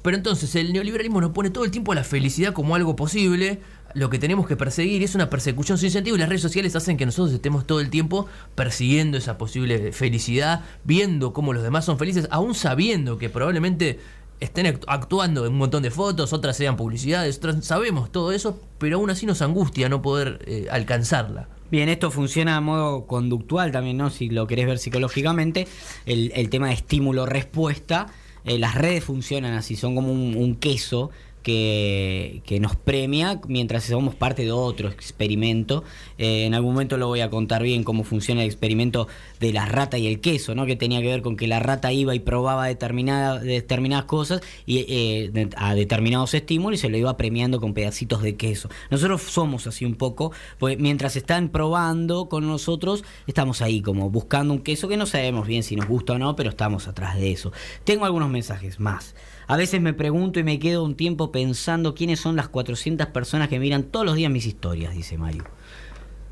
Pero 0.02 0.16
entonces 0.16 0.54
el 0.54 0.72
neoliberalismo 0.72 1.20
nos 1.20 1.30
pone 1.32 1.50
todo 1.50 1.64
el 1.64 1.70
tiempo 1.70 1.92
a 1.92 1.94
la 1.94 2.04
felicidad 2.04 2.52
como 2.52 2.74
algo 2.74 2.96
posible, 2.96 3.60
lo 3.94 4.08
que 4.08 4.18
tenemos 4.18 4.46
que 4.46 4.56
perseguir 4.56 5.02
es 5.02 5.14
una 5.14 5.28
persecución 5.28 5.76
sin 5.76 5.90
sentido 5.90 6.16
y 6.16 6.18
las 6.20 6.28
redes 6.28 6.42
sociales 6.42 6.74
hacen 6.76 6.96
que 6.96 7.04
nosotros 7.06 7.34
estemos 7.34 7.66
todo 7.66 7.80
el 7.80 7.90
tiempo 7.90 8.26
persiguiendo 8.54 9.18
esa 9.18 9.36
posible 9.36 9.92
felicidad, 9.92 10.64
viendo 10.84 11.32
cómo 11.32 11.52
los 11.52 11.62
demás 11.62 11.84
son 11.84 11.98
felices, 11.98 12.28
aún 12.30 12.54
sabiendo 12.54 13.18
que 13.18 13.28
probablemente 13.28 13.98
estén 14.38 14.66
act- 14.66 14.84
actuando 14.86 15.44
en 15.44 15.52
un 15.52 15.58
montón 15.58 15.82
de 15.82 15.90
fotos, 15.90 16.32
otras 16.32 16.56
sean 16.56 16.76
publicidades, 16.76 17.36
otras- 17.38 17.64
sabemos 17.64 18.10
todo 18.10 18.32
eso, 18.32 18.58
pero 18.78 18.96
aún 18.96 19.10
así 19.10 19.26
nos 19.26 19.42
angustia 19.42 19.88
no 19.90 20.00
poder 20.00 20.38
eh, 20.46 20.66
alcanzarla. 20.70 21.48
Bien, 21.70 21.88
esto 21.88 22.10
funciona 22.10 22.56
a 22.56 22.60
modo 22.60 23.06
conductual 23.06 23.70
también, 23.70 23.96
¿no? 23.98 24.08
Si 24.10 24.28
lo 24.30 24.46
querés 24.46 24.66
ver 24.66 24.78
psicológicamente, 24.78 25.68
el, 26.06 26.32
el 26.34 26.48
tema 26.48 26.68
de 26.68 26.74
estímulo-respuesta, 26.74 28.06
eh, 28.44 28.58
las 28.58 28.74
redes 28.74 29.04
funcionan 29.04 29.54
así, 29.54 29.76
son 29.76 29.94
como 29.94 30.12
un, 30.12 30.36
un 30.36 30.56
queso 30.56 31.10
que, 31.42 32.58
nos 32.60 32.76
premia 32.76 33.40
mientras 33.48 33.84
somos 33.84 34.14
parte 34.14 34.44
de 34.44 34.52
otro 34.52 34.88
experimento. 34.88 35.84
Eh, 36.18 36.44
en 36.44 36.54
algún 36.54 36.72
momento 36.74 36.96
lo 36.96 37.06
voy 37.06 37.20
a 37.20 37.30
contar 37.30 37.62
bien 37.62 37.84
cómo 37.84 38.04
funciona 38.04 38.42
el 38.42 38.46
experimento 38.46 39.08
de 39.38 39.52
la 39.52 39.66
rata 39.66 39.98
y 39.98 40.06
el 40.06 40.20
queso, 40.20 40.54
¿no? 40.54 40.66
Que 40.66 40.76
tenía 40.76 41.00
que 41.00 41.06
ver 41.06 41.22
con 41.22 41.36
que 41.36 41.46
la 41.46 41.60
rata 41.60 41.92
iba 41.92 42.14
y 42.14 42.20
probaba 42.20 42.66
determinada, 42.66 43.38
determinadas 43.38 44.04
cosas 44.04 44.42
y 44.66 44.84
eh, 44.88 45.48
a 45.56 45.74
determinados 45.74 46.34
estímulos 46.34 46.78
y 46.78 46.82
se 46.82 46.88
lo 46.88 46.96
iba 46.96 47.16
premiando 47.16 47.60
con 47.60 47.74
pedacitos 47.74 48.22
de 48.22 48.36
queso. 48.36 48.68
Nosotros 48.90 49.22
somos 49.22 49.66
así 49.66 49.84
un 49.84 49.94
poco, 49.94 50.32
pues 50.58 50.78
mientras 50.78 51.16
están 51.16 51.48
probando 51.48 52.28
con 52.28 52.46
nosotros, 52.46 53.04
estamos 53.26 53.62
ahí 53.62 53.80
como 53.80 54.10
buscando 54.10 54.52
un 54.52 54.60
queso 54.60 54.88
que 54.88 54.96
no 54.96 55.06
sabemos 55.06 55.46
bien 55.46 55.62
si 55.62 55.76
nos 55.76 55.86
gusta 55.86 56.14
o 56.14 56.18
no, 56.18 56.36
pero 56.36 56.50
estamos 56.50 56.88
atrás 56.88 57.16
de 57.16 57.30
eso. 57.32 57.52
Tengo 57.84 58.04
algunos 58.04 58.28
mensajes 58.28 58.80
más. 58.80 59.14
A 59.50 59.56
veces 59.56 59.80
me 59.80 59.92
pregunto 59.94 60.38
y 60.38 60.44
me 60.44 60.58
quedo 60.58 60.84
un 60.84 60.94
tiempo 60.94 61.32
pensando 61.32 61.94
quiénes 61.94 62.20
son 62.20 62.36
las 62.36 62.48
400 62.48 63.08
personas 63.08 63.48
que 63.48 63.58
miran 63.58 63.82
todos 63.84 64.06
los 64.06 64.14
días 64.14 64.30
mis 64.30 64.46
historias, 64.46 64.94
dice 64.94 65.18
Mario. 65.18 65.44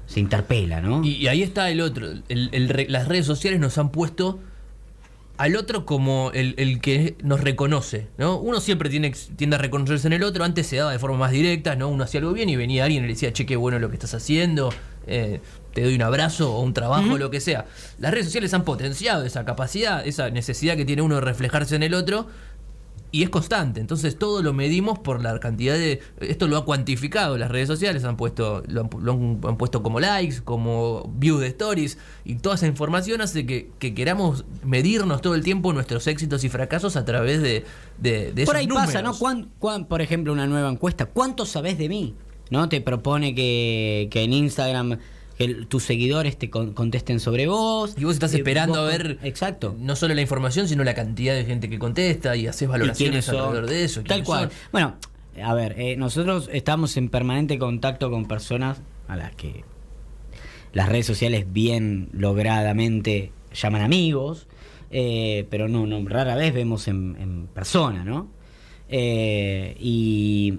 Se 0.06 0.20
interpela, 0.20 0.80
¿no? 0.80 1.02
Y, 1.04 1.14
y 1.16 1.26
ahí 1.28 1.42
está 1.42 1.68
el 1.70 1.80
otro. 1.80 2.06
El- 2.28 2.48
el 2.52 2.68
re- 2.68 2.86
las 2.88 3.08
redes 3.08 3.26
sociales 3.26 3.58
nos 3.60 3.76
han 3.76 3.90
puesto 3.90 4.38
al 5.36 5.54
otro 5.56 5.84
como 5.86 6.30
el, 6.34 6.54
el 6.58 6.80
que 6.80 7.16
nos 7.22 7.40
reconoce, 7.40 8.08
¿no? 8.18 8.38
Uno 8.38 8.60
siempre 8.60 8.88
tiene, 8.90 9.12
tiende 9.36 9.56
a 9.56 9.58
reconocerse 9.58 10.06
en 10.08 10.12
el 10.12 10.22
otro, 10.24 10.44
antes 10.44 10.66
se 10.66 10.76
daba 10.76 10.90
de 10.92 10.98
forma 10.98 11.16
más 11.18 11.30
directa, 11.32 11.76
¿no? 11.76 11.88
Uno 11.88 12.04
hacía 12.04 12.20
algo 12.20 12.32
bien 12.32 12.48
y 12.48 12.56
venía 12.56 12.84
alguien 12.84 13.04
y 13.04 13.06
le 13.06 13.12
decía, 13.14 13.32
che, 13.32 13.46
qué 13.46 13.54
bueno 13.56 13.78
lo 13.78 13.88
que 13.88 13.94
estás 13.94 14.14
haciendo, 14.14 14.72
eh, 15.06 15.40
te 15.74 15.82
doy 15.82 15.94
un 15.94 16.02
abrazo 16.02 16.54
o 16.54 16.60
un 16.62 16.72
trabajo, 16.72 17.18
lo 17.18 17.30
que 17.30 17.40
sea. 17.40 17.66
Las 18.00 18.10
redes 18.12 18.26
sociales 18.26 18.52
han 18.54 18.64
potenciado 18.64 19.24
esa 19.24 19.44
capacidad, 19.44 20.04
esa 20.06 20.30
necesidad 20.30 20.76
que 20.76 20.84
tiene 20.84 21.02
uno 21.02 21.16
de 21.16 21.20
reflejarse 21.20 21.76
en 21.76 21.84
el 21.84 21.94
otro, 21.94 22.26
y 23.10 23.22
es 23.22 23.30
constante. 23.30 23.80
Entonces 23.80 24.18
todo 24.18 24.42
lo 24.42 24.52
medimos 24.52 24.98
por 24.98 25.22
la 25.22 25.38
cantidad 25.40 25.74
de. 25.74 26.00
Esto 26.20 26.46
lo 26.46 26.56
ha 26.58 26.64
cuantificado 26.64 27.38
las 27.38 27.50
redes 27.50 27.66
sociales, 27.66 28.04
han 28.04 28.16
puesto, 28.16 28.62
lo 28.68 28.82
han, 28.82 28.90
lo 29.00 29.12
han- 29.12 29.40
han 29.46 29.56
puesto 29.56 29.82
como 29.82 29.98
likes, 30.00 30.42
como 30.44 31.10
views 31.16 31.40
de 31.40 31.46
stories, 31.48 31.96
y 32.24 32.34
toda 32.36 32.56
esa 32.56 32.66
información 32.66 33.20
hace 33.20 33.46
que, 33.46 33.70
que 33.78 33.94
queramos 33.94 34.44
medirnos 34.64 35.22
todo 35.22 35.34
el 35.34 35.42
tiempo 35.42 35.72
nuestros 35.72 36.06
éxitos 36.06 36.44
y 36.44 36.48
fracasos 36.48 36.96
a 36.96 37.04
través 37.04 37.40
de, 37.40 37.64
de, 37.98 38.32
de 38.32 38.44
Por 38.44 38.54
esos 38.54 38.54
ahí 38.56 38.66
pasa, 38.68 39.00
¿no? 39.02 39.14
¿Cuán- 39.18 39.48
cuán- 39.58 39.86
por 39.86 40.02
ejemplo, 40.02 40.32
una 40.32 40.46
nueva 40.46 40.70
encuesta. 40.70 41.06
¿Cuánto 41.06 41.46
sabés 41.46 41.78
de 41.78 41.88
mí? 41.88 42.14
¿No? 42.50 42.68
Te 42.68 42.80
propone 42.80 43.34
que, 43.34 44.08
que 44.10 44.22
en 44.22 44.32
Instagram 44.32 44.98
que 45.38 45.54
tus 45.66 45.84
seguidores 45.84 46.36
te 46.36 46.50
con- 46.50 46.72
contesten 46.74 47.20
sobre 47.20 47.46
vos. 47.46 47.94
Y 47.96 48.02
vos 48.04 48.14
estás 48.14 48.34
Eh, 48.34 48.38
esperando 48.38 48.80
vos- 48.82 48.92
a 48.92 48.96
ver 48.98 49.18
Exacto. 49.22 49.76
no 49.78 49.94
solo 49.96 50.14
la 50.14 50.20
información, 50.22 50.66
sino 50.68 50.82
la 50.84 50.94
cantidad 50.94 51.34
de 51.34 51.44
gente 51.44 51.70
que 51.70 51.78
contesta 51.78 52.34
y 52.36 52.48
haces 52.48 52.62
¿Y 52.62 52.66
valoraciones 52.66 53.24
son? 53.24 53.36
alrededor 53.36 53.66
de 53.70 53.84
eso. 53.84 54.02
Tal 54.02 54.24
cual. 54.24 54.50
son. 54.50 54.58
Bueno, 54.72 54.96
a 55.42 55.54
ver, 55.54 55.76
eh, 55.78 55.96
nosotros 55.96 56.50
estamos 56.52 56.96
en 56.96 57.08
permanente 57.08 57.56
contacto 57.58 58.10
con 58.10 58.26
personas 58.26 58.80
a 59.06 59.14
las 59.16 59.32
que 59.36 59.64
las 60.72 60.88
redes 60.88 61.06
sociales 61.06 61.46
bien 61.50 62.08
logradamente 62.12 63.30
llaman 63.54 63.82
amigos, 63.82 64.48
eh, 64.90 65.46
pero 65.50 65.68
no, 65.68 65.86
no, 65.86 66.06
rara 66.08 66.34
vez 66.34 66.52
vemos 66.52 66.88
en, 66.88 67.16
en 67.20 67.46
persona, 67.46 68.04
¿no? 68.04 68.28
Eh, 68.88 69.76
y 69.78 70.58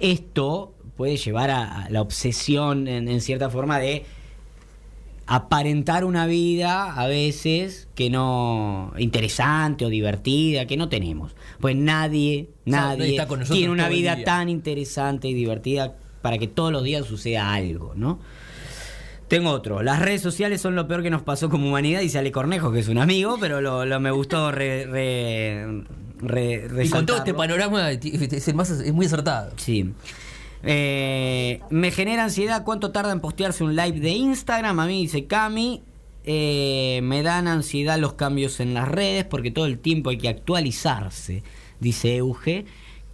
esto 0.00 0.73
puede 0.96 1.16
llevar 1.16 1.50
a, 1.50 1.84
a 1.84 1.90
la 1.90 2.00
obsesión 2.00 2.86
en, 2.88 3.08
en 3.08 3.20
cierta 3.20 3.50
forma 3.50 3.78
de 3.78 4.04
aparentar 5.26 6.04
una 6.04 6.26
vida 6.26 6.92
a 6.94 7.06
veces 7.06 7.88
que 7.94 8.10
no 8.10 8.92
interesante 8.98 9.86
o 9.86 9.88
divertida 9.88 10.66
que 10.66 10.76
no 10.76 10.88
tenemos. 10.90 11.34
Pues 11.60 11.74
nadie 11.76 12.50
Nadie 12.66 13.18
tiene 13.50 13.70
una 13.70 13.88
vida 13.88 14.22
tan 14.24 14.48
interesante 14.50 15.28
y 15.28 15.34
divertida 15.34 15.94
para 16.20 16.36
que 16.38 16.46
todos 16.46 16.72
los 16.72 16.82
días 16.84 17.06
suceda 17.06 17.52
algo 17.54 17.92
no 17.96 18.18
tengo 19.28 19.50
otro. 19.50 19.82
Las 19.82 20.00
redes 20.00 20.20
sociales 20.20 20.60
son 20.60 20.74
lo 20.76 20.86
peor 20.86 21.02
que 21.02 21.08
nos 21.10 21.22
pasó 21.22 21.48
como 21.48 21.68
humanidad 21.68 22.02
y 22.02 22.10
sale 22.10 22.30
Cornejo 22.30 22.70
que 22.72 22.80
es 22.80 22.88
un 22.88 22.98
amigo 22.98 23.38
pero 23.40 23.62
lo, 23.62 23.86
lo 23.86 23.98
me 24.00 24.10
gustó 24.10 24.52
re, 24.52 24.84
re- 24.84 25.82
re- 26.68 26.84
Y 26.84 26.90
con 26.90 27.06
todo 27.06 27.16
este 27.16 27.32
panorama 27.32 27.90
es, 27.90 28.48
el 28.48 28.54
más, 28.54 28.70
es 28.70 28.92
muy 28.92 29.06
acertado. 29.06 29.52
Sí. 29.56 29.90
Eh, 30.66 31.60
me 31.70 31.90
genera 31.90 32.24
ansiedad 32.24 32.64
cuánto 32.64 32.90
tarda 32.90 33.12
en 33.12 33.20
postearse 33.20 33.64
un 33.64 33.76
live 33.76 34.00
de 34.00 34.10
Instagram. 34.10 34.80
A 34.80 34.86
mí 34.86 35.02
dice 35.02 35.26
Cami. 35.26 35.82
Eh, 36.26 37.00
me 37.02 37.22
dan 37.22 37.48
ansiedad 37.48 37.98
los 37.98 38.14
cambios 38.14 38.58
en 38.60 38.72
las 38.72 38.88
redes 38.88 39.26
porque 39.26 39.50
todo 39.50 39.66
el 39.66 39.78
tiempo 39.78 40.08
hay 40.08 40.16
que 40.16 40.30
actualizarse, 40.30 41.42
dice 41.80 42.16
Euge, 42.16 42.64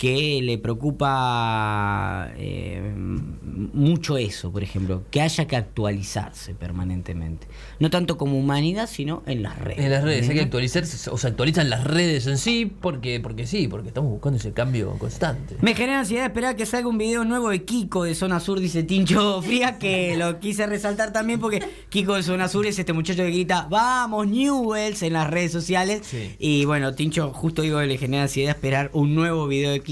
que 0.01 0.41
le 0.43 0.57
preocupa 0.57 2.31
eh, 2.39 2.95
mucho 2.95 4.17
eso, 4.17 4.51
por 4.51 4.63
ejemplo, 4.63 5.03
que 5.11 5.21
haya 5.21 5.47
que 5.47 5.57
actualizarse 5.57 6.55
permanentemente. 6.55 7.47
No 7.81 7.91
tanto 7.91 8.17
como 8.17 8.39
humanidad, 8.39 8.89
sino 8.89 9.23
en 9.27 9.43
las 9.43 9.59
redes. 9.59 9.85
En 9.85 9.91
las 9.91 10.03
redes 10.03 10.23
hay 10.23 10.37
que 10.37 10.41
¿no? 10.41 10.45
actualizarse, 10.45 11.11
o 11.11 11.19
se 11.19 11.27
actualizan 11.27 11.69
las 11.69 11.85
redes 11.85 12.27
en 12.27 12.39
sí, 12.39 12.65
porque, 12.81 13.21
porque 13.21 13.47
sí, 13.47 13.69
porque 13.69 13.89
estamos 13.89 14.11
buscando 14.11 14.39
ese 14.39 14.55
cambio 14.55 14.97
constante. 14.99 15.57
Me 15.61 15.75
genera 15.75 15.99
ansiedad 15.99 16.25
esperar 16.25 16.57
que 16.57 16.65
salga 16.65 16.89
un 16.89 16.97
video 16.97 17.27
nuevo 17.27 17.51
de 17.51 17.63
Kiko 17.67 18.05
de 18.05 18.15
Zona 18.15 18.41
Sur, 18.41 18.59
dice 18.59 18.83
Tincho 18.83 19.43
Fría, 19.43 19.79
que 19.79 20.17
lo 20.17 20.41
quise 20.41 20.67
resaltar 20.67 21.13
también 21.13 21.41
porque 21.41 21.63
Kiko 21.91 22.15
de 22.15 22.23
Zona 22.23 22.49
Sur 22.49 22.65
es 22.65 22.79
este 22.79 22.95
muchacho 22.95 23.23
que 23.23 23.33
grita, 23.33 23.67
vamos 23.69 24.27
Newells 24.29 25.03
en 25.03 25.13
las 25.13 25.29
redes 25.29 25.53
sociales. 25.53 26.07
Sí. 26.07 26.37
Y 26.39 26.65
bueno, 26.65 26.95
Tincho 26.95 27.35
justo 27.35 27.61
digo 27.61 27.81
que 27.81 27.87
le 27.87 27.99
genera 27.99 28.23
ansiedad 28.23 28.57
esperar 28.57 28.89
un 28.95 29.15
nuevo 29.15 29.47
video 29.47 29.73
de 29.73 29.81
Kiko 29.81 29.89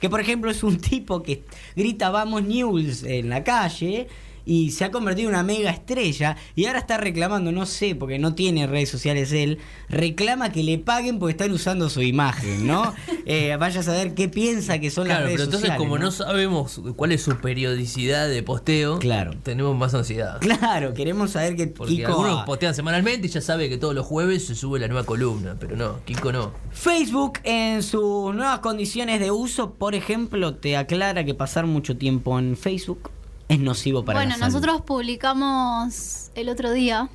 que 0.00 0.10
por 0.10 0.20
ejemplo 0.20 0.50
es 0.50 0.62
un 0.62 0.78
tipo 0.80 1.22
que 1.22 1.44
grita, 1.76 2.10
vamos 2.10 2.42
Newells 2.42 3.02
en 3.02 3.28
la 3.28 3.44
calle. 3.44 4.08
Y 4.44 4.70
se 4.72 4.84
ha 4.84 4.90
convertido 4.90 5.28
en 5.28 5.34
una 5.34 5.42
mega 5.44 5.70
estrella. 5.70 6.36
Y 6.54 6.66
ahora 6.66 6.78
está 6.80 6.96
reclamando, 6.96 7.52
no 7.52 7.66
sé, 7.66 7.94
porque 7.94 8.18
no 8.18 8.34
tiene 8.34 8.66
redes 8.66 8.88
sociales 8.88 9.32
él. 9.32 9.58
Reclama 9.88 10.50
que 10.52 10.62
le 10.62 10.78
paguen 10.78 11.18
porque 11.18 11.32
están 11.32 11.52
usando 11.52 11.88
su 11.90 12.02
imagen, 12.02 12.66
¿no? 12.66 12.94
Eh, 13.26 13.54
vaya 13.60 13.80
a 13.80 13.82
saber 13.82 14.14
qué 14.14 14.28
piensa 14.28 14.78
que 14.80 14.90
son 14.90 15.04
Claro, 15.04 15.20
las 15.20 15.26
redes 15.28 15.34
pero 15.36 15.44
entonces 15.44 15.68
sociales. 15.68 15.78
como 15.78 15.98
no 15.98 16.06
¿no? 16.06 16.10
sabemos 16.10 16.80
cuál 16.96 17.12
es 17.12 17.22
su 17.22 17.36
periodicidad 17.36 18.28
de 18.28 18.42
posteo, 18.42 18.98
Claro. 18.98 19.32
tenemos 19.42 19.76
más 19.76 19.94
ansiedad. 19.94 20.40
Claro, 20.40 20.94
queremos 20.94 21.30
saber 21.32 21.54
que 21.54 21.66
Porque 21.68 21.96
Kiko. 21.96 22.08
algunos 22.12 22.44
postean 22.44 22.74
semanalmente 22.74 23.26
y 23.28 23.30
ya 23.30 23.40
sabe 23.40 23.68
que 23.68 23.78
todos 23.78 23.94
los 23.94 24.04
jueves 24.06 24.46
se 24.46 24.54
sube 24.56 24.80
la 24.80 24.88
nueva 24.88 25.04
columna, 25.04 25.54
pero 25.60 25.76
no, 25.76 26.00
Kiko 26.04 26.32
no. 26.32 26.52
Facebook 26.72 27.34
en 27.44 27.82
sus 27.84 28.34
nuevas 28.34 28.58
condiciones 28.60 29.20
de 29.20 29.30
uso, 29.30 29.74
por 29.74 29.94
ejemplo, 29.94 30.54
te 30.56 30.76
aclara 30.76 31.22
que 31.24 31.34
pasar 31.34 31.66
mucho 31.66 31.96
tiempo 31.96 32.36
en 32.38 32.56
Facebook 32.56 33.10
es 33.50 33.60
nocivo 33.60 34.04
para 34.04 34.18
bueno, 34.20 34.30
la 34.30 34.38
salud. 34.38 34.52
nosotros 34.54 34.82
publicamos 34.82 36.30
el 36.34 36.48
otro 36.48 36.72
día, 36.72 37.08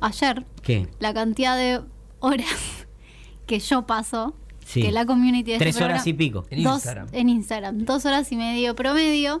ayer, 0.00 0.44
¿Qué? 0.62 0.88
la 0.98 1.14
cantidad 1.14 1.56
de 1.56 1.80
horas 2.20 2.48
que 3.46 3.58
yo 3.60 3.86
paso, 3.86 4.34
Sí. 4.64 4.82
que 4.82 4.92
la 4.92 5.06
community 5.06 5.52
de 5.52 5.58
Tres 5.58 5.76
este 5.76 5.84
horas 5.84 6.06
y 6.06 6.12
pico. 6.12 6.44
En 6.50 6.62
dos, 6.62 6.74
Instagram. 6.74 7.08
En 7.12 7.28
Instagram, 7.30 7.78
dos 7.86 8.04
horas 8.04 8.30
y 8.32 8.36
medio 8.36 8.74
promedio. 8.74 9.40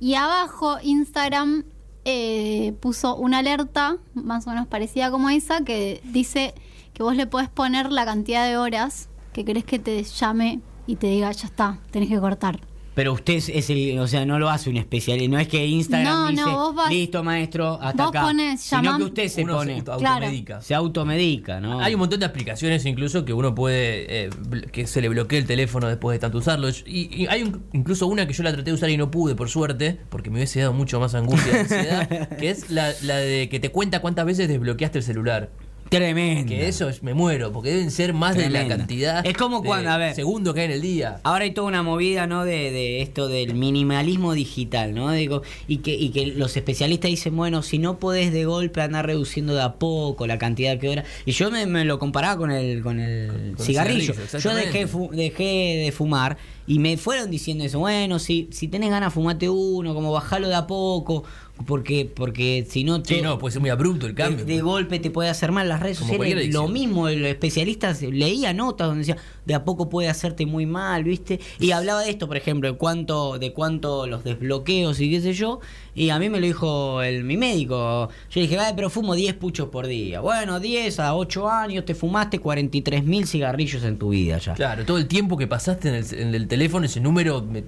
Y 0.00 0.14
abajo 0.14 0.78
Instagram 0.82 1.64
eh, 2.06 2.72
puso 2.80 3.14
una 3.16 3.38
alerta, 3.38 3.98
más 4.14 4.46
o 4.46 4.50
menos 4.50 4.66
parecida 4.66 5.10
como 5.10 5.28
esa, 5.28 5.62
que 5.62 6.00
dice 6.04 6.54
que 6.94 7.02
vos 7.02 7.14
le 7.16 7.26
podés 7.26 7.48
poner 7.50 7.92
la 7.92 8.04
cantidad 8.06 8.46
de 8.46 8.56
horas 8.56 9.08
que 9.34 9.44
querés 9.44 9.64
que 9.64 9.78
te 9.78 10.02
llame 10.02 10.60
y 10.86 10.96
te 10.96 11.06
diga, 11.06 11.30
ya 11.32 11.46
está, 11.46 11.78
tenés 11.90 12.08
que 12.08 12.18
cortar. 12.18 12.60
Pero 12.94 13.14
usted 13.14 13.34
es- 13.34 13.70
el, 13.70 13.98
o 13.98 14.06
sea, 14.06 14.26
no 14.26 14.38
lo 14.38 14.50
hace 14.50 14.68
un 14.68 14.76
especialista, 14.76 15.30
no 15.34 15.38
es 15.40 15.48
que 15.48 15.66
Instagram 15.66 16.12
No, 16.14 16.28
dice, 16.30 16.42
no, 16.42 16.52
vos 16.52 16.74
vas- 16.74 16.90
listo 16.90 17.22
maestro, 17.24 17.78
hasta 17.80 18.02
vos 18.04 18.10
acá, 18.10 18.22
pones, 18.24 18.60
sino 18.60 18.82
llamam- 18.82 18.96
que 18.98 19.04
usted 19.04 19.28
se 19.28 19.42
Uno 19.44 19.56
pone, 19.56 19.76
se 19.78 19.82
Claro. 19.84 20.02
automedica. 20.02 20.60
se 20.60 20.74
automedica, 20.74 21.60
¿no? 21.60 21.80
Hay 21.80 21.94
un 21.94 22.00
montón 22.00 22.20
de 22.20 22.26
aplicaciones 22.26 22.84
incluso 22.84 23.24
que 23.24 23.32
uno 23.32 23.54
puede, 23.54 24.26
eh, 24.26 24.30
que 24.72 24.86
se 24.86 25.00
le 25.00 25.08
bloquee 25.08 25.38
el 25.38 25.46
teléfono 25.46 25.88
después 25.88 26.14
de 26.16 26.18
tanto 26.18 26.36
usarlo. 26.38 26.68
Y, 26.68 27.22
y 27.22 27.26
hay 27.28 27.42
un- 27.44 27.64
incluso 27.72 28.06
una 28.06 28.26
que 28.26 28.34
yo 28.34 28.42
la 28.42 28.52
traté 28.52 28.70
de 28.70 28.74
usar 28.74 28.90
y 28.90 28.96
no 28.98 29.10
pude, 29.10 29.34
por 29.34 29.48
suerte, 29.48 29.98
porque 30.10 30.28
me 30.28 30.36
hubiese 30.36 30.60
dado 30.60 30.74
mucho 30.74 31.00
más 31.00 31.14
angustia 31.14 31.50
y 31.52 31.56
ansiedad, 31.60 32.28
que 32.38 32.50
es 32.50 32.68
la, 32.70 32.92
la 33.02 33.16
de 33.16 33.48
que 33.48 33.58
te 33.58 33.70
cuenta 33.70 34.00
cuántas 34.00 34.26
veces 34.26 34.48
desbloqueaste 34.48 34.98
el 34.98 35.04
celular. 35.04 35.50
Tremendo. 35.98 36.48
Que 36.48 36.68
eso 36.68 36.88
es, 36.88 37.02
me 37.02 37.14
muero, 37.14 37.52
porque 37.52 37.70
deben 37.70 37.90
ser 37.90 38.12
más 38.14 38.36
de 38.36 38.48
la 38.50 38.66
cantidad 38.66 39.24
Es 39.26 39.36
como 39.36 39.62
cuando, 39.62 39.90
a 39.90 39.96
ver. 39.98 40.14
segundos 40.14 40.54
que 40.54 40.60
hay 40.60 40.66
en 40.66 40.72
el 40.72 40.80
día. 40.82 41.20
Ahora 41.22 41.44
hay 41.44 41.52
toda 41.52 41.68
una 41.68 41.82
movida, 41.82 42.26
¿no? 42.26 42.44
De, 42.44 42.70
de 42.70 43.02
esto 43.02 43.28
del 43.28 43.54
minimalismo 43.54 44.32
digital, 44.34 44.94
¿no? 44.94 45.10
Digo, 45.12 45.42
y, 45.68 45.78
que, 45.78 45.94
y 45.94 46.10
que 46.10 46.26
los 46.26 46.56
especialistas 46.56 47.10
dicen, 47.10 47.36
bueno, 47.36 47.62
si 47.62 47.78
no 47.78 47.98
podés 47.98 48.32
de 48.32 48.44
golpe 48.44 48.80
andar 48.80 49.06
reduciendo 49.06 49.54
de 49.54 49.62
a 49.62 49.74
poco 49.74 50.26
la 50.26 50.38
cantidad 50.38 50.78
que 50.78 50.88
hora. 50.88 51.04
Y 51.26 51.32
yo 51.32 51.50
me, 51.50 51.66
me 51.66 51.84
lo 51.84 51.98
comparaba 51.98 52.36
con 52.38 52.50
el, 52.50 52.82
con 52.82 52.98
el 53.00 53.54
Con 53.56 53.64
cigarrillo. 53.66 54.14
cigarrillo, 54.14 54.38
Yo 54.38 54.54
dejé, 54.54 54.86
fu- 54.86 55.10
dejé 55.12 55.82
de 55.84 55.92
fumar 55.92 56.36
y 56.66 56.78
me 56.78 56.96
fueron 56.96 57.28
diciendo 57.30 57.64
eso, 57.64 57.80
bueno, 57.80 58.18
si, 58.20 58.48
si 58.52 58.68
tenés 58.68 58.90
ganas, 58.90 59.12
fumate 59.12 59.48
uno, 59.48 59.94
como 59.94 60.12
bajalo 60.12 60.48
de 60.48 60.54
a 60.54 60.66
poco, 60.66 61.24
porque, 61.66 62.10
porque 62.12 62.66
si 62.68 62.82
no 62.82 62.96
Sí, 62.96 63.02
te- 63.16 63.22
no, 63.22 63.38
puede 63.38 63.52
ser 63.52 63.60
muy 63.60 63.70
abrupto 63.70 64.06
el 64.06 64.14
cambio. 64.14 64.44
de, 64.44 64.52
de 64.54 64.60
golpe 64.62 64.98
te 64.98 65.10
puede 65.10 65.28
hacer 65.28 65.52
mal 65.52 65.68
las 65.68 65.80
redes 65.80 65.98
Como 66.00 66.14
sociales. 66.14 66.52
Lo 66.52 66.66
mismo, 66.66 67.06
el 67.08 67.24
especialista 67.24 67.94
se- 67.94 68.10
leía 68.10 68.52
notas 68.52 68.88
donde 68.88 69.00
decía, 69.04 69.16
de 69.44 69.54
a 69.54 69.64
poco 69.64 69.88
puede 69.88 70.08
hacerte 70.08 70.44
muy 70.46 70.66
mal, 70.66 71.04
¿viste? 71.04 71.38
Y 71.60 71.70
hablaba 71.70 72.00
de 72.02 72.10
esto, 72.10 72.26
por 72.26 72.36
ejemplo, 72.36 72.72
de 72.72 72.76
cuánto, 72.76 73.38
de 73.38 73.52
cuánto 73.52 74.06
los 74.08 74.24
desbloqueos 74.24 74.98
y 75.00 75.10
qué 75.10 75.20
sé 75.20 75.34
yo. 75.34 75.60
Y 75.94 76.08
a 76.10 76.18
mí 76.18 76.28
me 76.30 76.40
lo 76.40 76.46
dijo 76.46 77.00
el, 77.02 77.22
mi 77.22 77.36
médico. 77.36 78.08
Yo 78.30 78.40
dije, 78.40 78.58
ay, 78.58 78.72
pero 78.74 78.90
fumo 78.90 79.14
10 79.14 79.34
puchos 79.34 79.68
por 79.68 79.86
día. 79.86 80.20
Bueno, 80.20 80.58
10 80.58 80.98
a 81.00 81.14
8 81.14 81.48
años 81.48 81.84
te 81.84 81.94
fumaste 81.94 82.38
43 82.40 83.04
mil 83.04 83.26
cigarrillos 83.26 83.84
en 83.84 83.98
tu 83.98 84.08
vida 84.08 84.38
ya. 84.38 84.54
Claro, 84.54 84.84
todo 84.84 84.96
el 84.98 85.06
tiempo 85.06 85.36
que 85.36 85.46
pasaste 85.46 85.90
en 85.90 85.94
el, 85.96 86.14
en 86.18 86.34
el 86.34 86.48
teléfono, 86.48 86.86
ese 86.86 86.98
número. 87.00 87.42
me- 87.42 87.64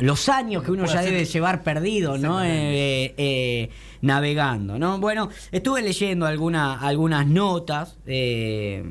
los 0.00 0.28
años 0.28 0.62
que 0.62 0.72
uno 0.72 0.86
ya 0.86 1.02
debe 1.02 1.24
llevar 1.24 1.62
perdido, 1.62 2.18
¿no? 2.18 2.40
Exactamente. 2.42 3.04
Eh, 3.04 3.14
eh, 3.16 3.70
navegando, 4.02 4.78
¿no? 4.78 4.98
Bueno, 4.98 5.28
estuve 5.52 5.82
leyendo 5.82 6.26
alguna, 6.26 6.80
algunas 6.80 7.26
notas. 7.26 7.98
eh, 8.06 8.90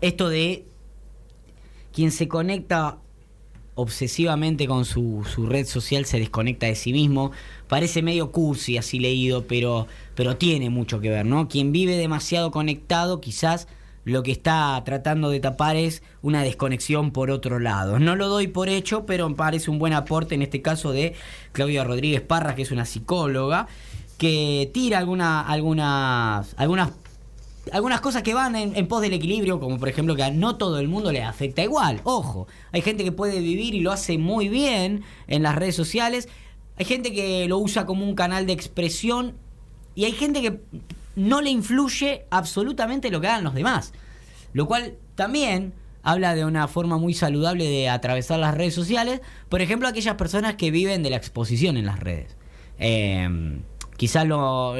esto 0.00 0.28
de 0.28 0.64
quien 1.92 2.10
se 2.10 2.28
conecta 2.28 2.98
obsesivamente 3.74 4.66
con 4.66 4.84
su, 4.84 5.26
su 5.32 5.46
red 5.46 5.66
social 5.66 6.04
se 6.04 6.18
desconecta 6.18 6.66
de 6.66 6.74
sí 6.74 6.92
mismo. 6.92 7.32
Parece 7.68 8.02
medio 8.02 8.30
cursi 8.30 8.76
así 8.76 8.98
leído, 8.98 9.46
pero, 9.46 9.86
pero 10.14 10.36
tiene 10.36 10.70
mucho 10.70 11.00
que 11.00 11.10
ver, 11.10 11.26
¿no? 11.26 11.48
Quien 11.48 11.72
vive 11.72 11.96
demasiado 11.96 12.50
conectado 12.50 13.20
quizás 13.20 13.68
lo 14.10 14.22
que 14.22 14.32
está 14.32 14.82
tratando 14.84 15.30
de 15.30 15.40
tapar 15.40 15.76
es 15.76 16.02
una 16.22 16.42
desconexión 16.42 17.10
por 17.12 17.30
otro 17.30 17.58
lado. 17.58 17.98
No 17.98 18.16
lo 18.16 18.28
doy 18.28 18.48
por 18.48 18.68
hecho, 18.68 19.06
pero 19.06 19.28
me 19.28 19.36
parece 19.36 19.70
un 19.70 19.78
buen 19.78 19.92
aporte 19.92 20.34
en 20.34 20.42
este 20.42 20.62
caso 20.62 20.92
de 20.92 21.14
Claudia 21.52 21.84
Rodríguez 21.84 22.20
Parra, 22.20 22.54
que 22.54 22.62
es 22.62 22.70
una 22.70 22.84
psicóloga, 22.84 23.68
que 24.18 24.70
tira 24.74 24.98
alguna, 24.98 25.40
algunas, 25.40 26.54
algunas 26.56 26.90
algunas 27.72 28.00
cosas 28.00 28.22
que 28.22 28.34
van 28.34 28.56
en, 28.56 28.74
en 28.74 28.88
pos 28.88 29.02
del 29.02 29.12
equilibrio, 29.12 29.60
como 29.60 29.78
por 29.78 29.88
ejemplo 29.88 30.16
que 30.16 30.22
a 30.22 30.30
no 30.30 30.56
todo 30.56 30.80
el 30.80 30.88
mundo 30.88 31.12
le 31.12 31.22
afecta 31.22 31.62
igual. 31.62 32.00
Ojo, 32.04 32.48
hay 32.72 32.80
gente 32.80 33.04
que 33.04 33.12
puede 33.12 33.38
vivir 33.40 33.74
y 33.74 33.80
lo 33.80 33.92
hace 33.92 34.18
muy 34.18 34.48
bien 34.48 35.04
en 35.28 35.42
las 35.42 35.54
redes 35.54 35.76
sociales. 35.76 36.28
Hay 36.78 36.84
gente 36.86 37.12
que 37.12 37.46
lo 37.46 37.58
usa 37.58 37.86
como 37.86 38.04
un 38.04 38.14
canal 38.14 38.46
de 38.46 38.54
expresión 38.54 39.34
y 39.94 40.04
hay 40.04 40.12
gente 40.12 40.40
que 40.40 40.60
no 41.20 41.40
le 41.40 41.50
influye 41.50 42.24
absolutamente 42.30 43.10
lo 43.10 43.20
que 43.20 43.28
hagan 43.28 43.44
los 43.44 43.54
demás. 43.54 43.92
Lo 44.52 44.66
cual 44.66 44.94
también 45.14 45.72
habla 46.02 46.34
de 46.34 46.44
una 46.44 46.66
forma 46.66 46.96
muy 46.96 47.14
saludable 47.14 47.64
de 47.68 47.88
atravesar 47.88 48.38
las 48.40 48.54
redes 48.54 48.74
sociales. 48.74 49.20
Por 49.48 49.60
ejemplo, 49.60 49.86
aquellas 49.86 50.14
personas 50.16 50.54
que 50.56 50.70
viven 50.70 51.02
de 51.02 51.10
la 51.10 51.16
exposición 51.16 51.76
en 51.76 51.86
las 51.86 52.00
redes. 52.00 52.36
Eh, 52.78 53.60
quizás 53.98 54.26
lo, 54.26 54.74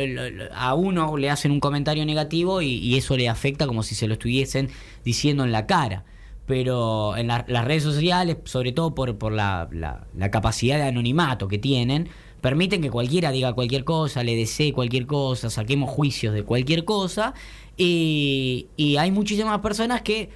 a 0.55 0.75
uno 0.75 1.17
le 1.19 1.29
hacen 1.29 1.53
un 1.53 1.61
comentario 1.61 2.07
negativo 2.07 2.63
y, 2.63 2.97
eso 2.97 3.17
le 3.17 3.29
afecta 3.29 3.67
como 3.67 3.83
si 3.83 3.95
se 3.95 4.07
lo 4.07 4.15
estuviesen 4.15 4.71
diciendo 5.05 5.45
en 5.45 5.53
la 5.53 5.67
cara. 5.67 6.05
Pero 6.47 7.17
en 7.17 7.29
la- 7.29 7.45
las 7.47 7.65
redes 7.67 7.83
sociales, 7.83 8.39
sobre 8.45 8.73
todo 8.73 8.95
por, 8.95 9.31
la- 9.31 9.69
la 9.71 10.31
capacidad 10.31 10.79
de 10.79 10.85
anonimato 10.85 11.47
que 11.49 11.59
tienen, 11.59 12.09
permiten 12.41 12.81
que 12.83 12.91
cualquiera 12.91 13.31
diga 13.31 13.53
cualquier 13.53 13.85
cosa, 13.85 14.23
le 14.23 14.37
desee 14.37 14.73
cualquier 14.73 15.07
cosa, 15.07 15.51
saquemos 15.51 15.91
juicios 15.91 16.35
de 16.35 16.43
cualquier 16.43 16.85
cosa. 16.85 17.35
Y, 17.77 18.69
y 18.77 18.97
hay 18.97 19.11
muchísimas 19.11 19.59
personas 19.61 20.03
que 20.03 20.31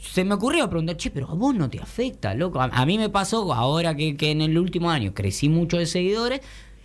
se 0.00 0.24
me 0.24 0.34
ocurrió 0.34 0.68
preguntar, 0.68 0.96
che, 0.96 1.10
pero 1.10 1.28
a 1.28 1.34
vos 1.34 1.54
no 1.54 1.68
te 1.68 1.80
afecta, 1.80 2.34
loco. 2.34 2.60
A, 2.60 2.64
a 2.64 2.86
mí 2.86 2.98
me 2.98 3.08
pasó 3.08 3.52
ahora 3.52 3.96
que, 3.96 4.16
que 4.16 4.30
en 4.30 4.40
el 4.40 4.58
último 4.58 4.90
año 4.90 5.12
crecí 5.14 5.48
mucho 5.48 5.76
de 5.76 5.86
seguidores 5.86 6.40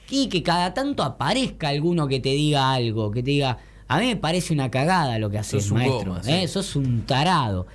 y 0.10 0.30
que 0.30 0.44
cada 0.44 0.74
tanto 0.74 1.04
aparezca 1.04 1.70
alguno 1.70 2.08
que 2.08 2.20
te 2.20 2.30
diga 2.30 2.74
algo, 2.74 3.12
que 3.12 3.24
te 3.24 3.32
diga, 3.32 3.60
a 3.88 4.00
mí 4.00 4.08
me 4.08 4.16
parece 4.16 4.54
una 4.54 4.72
cagada 4.72 5.20
lo 5.20 5.30
que 5.30 5.38
haces, 5.38 5.72
maestro. 5.72 6.12
goma, 6.12 6.24
sí. 6.24 6.32
¿eh? 6.32 6.48
Sos 6.48 6.76
un 6.76 7.06
tarado. 7.06 7.68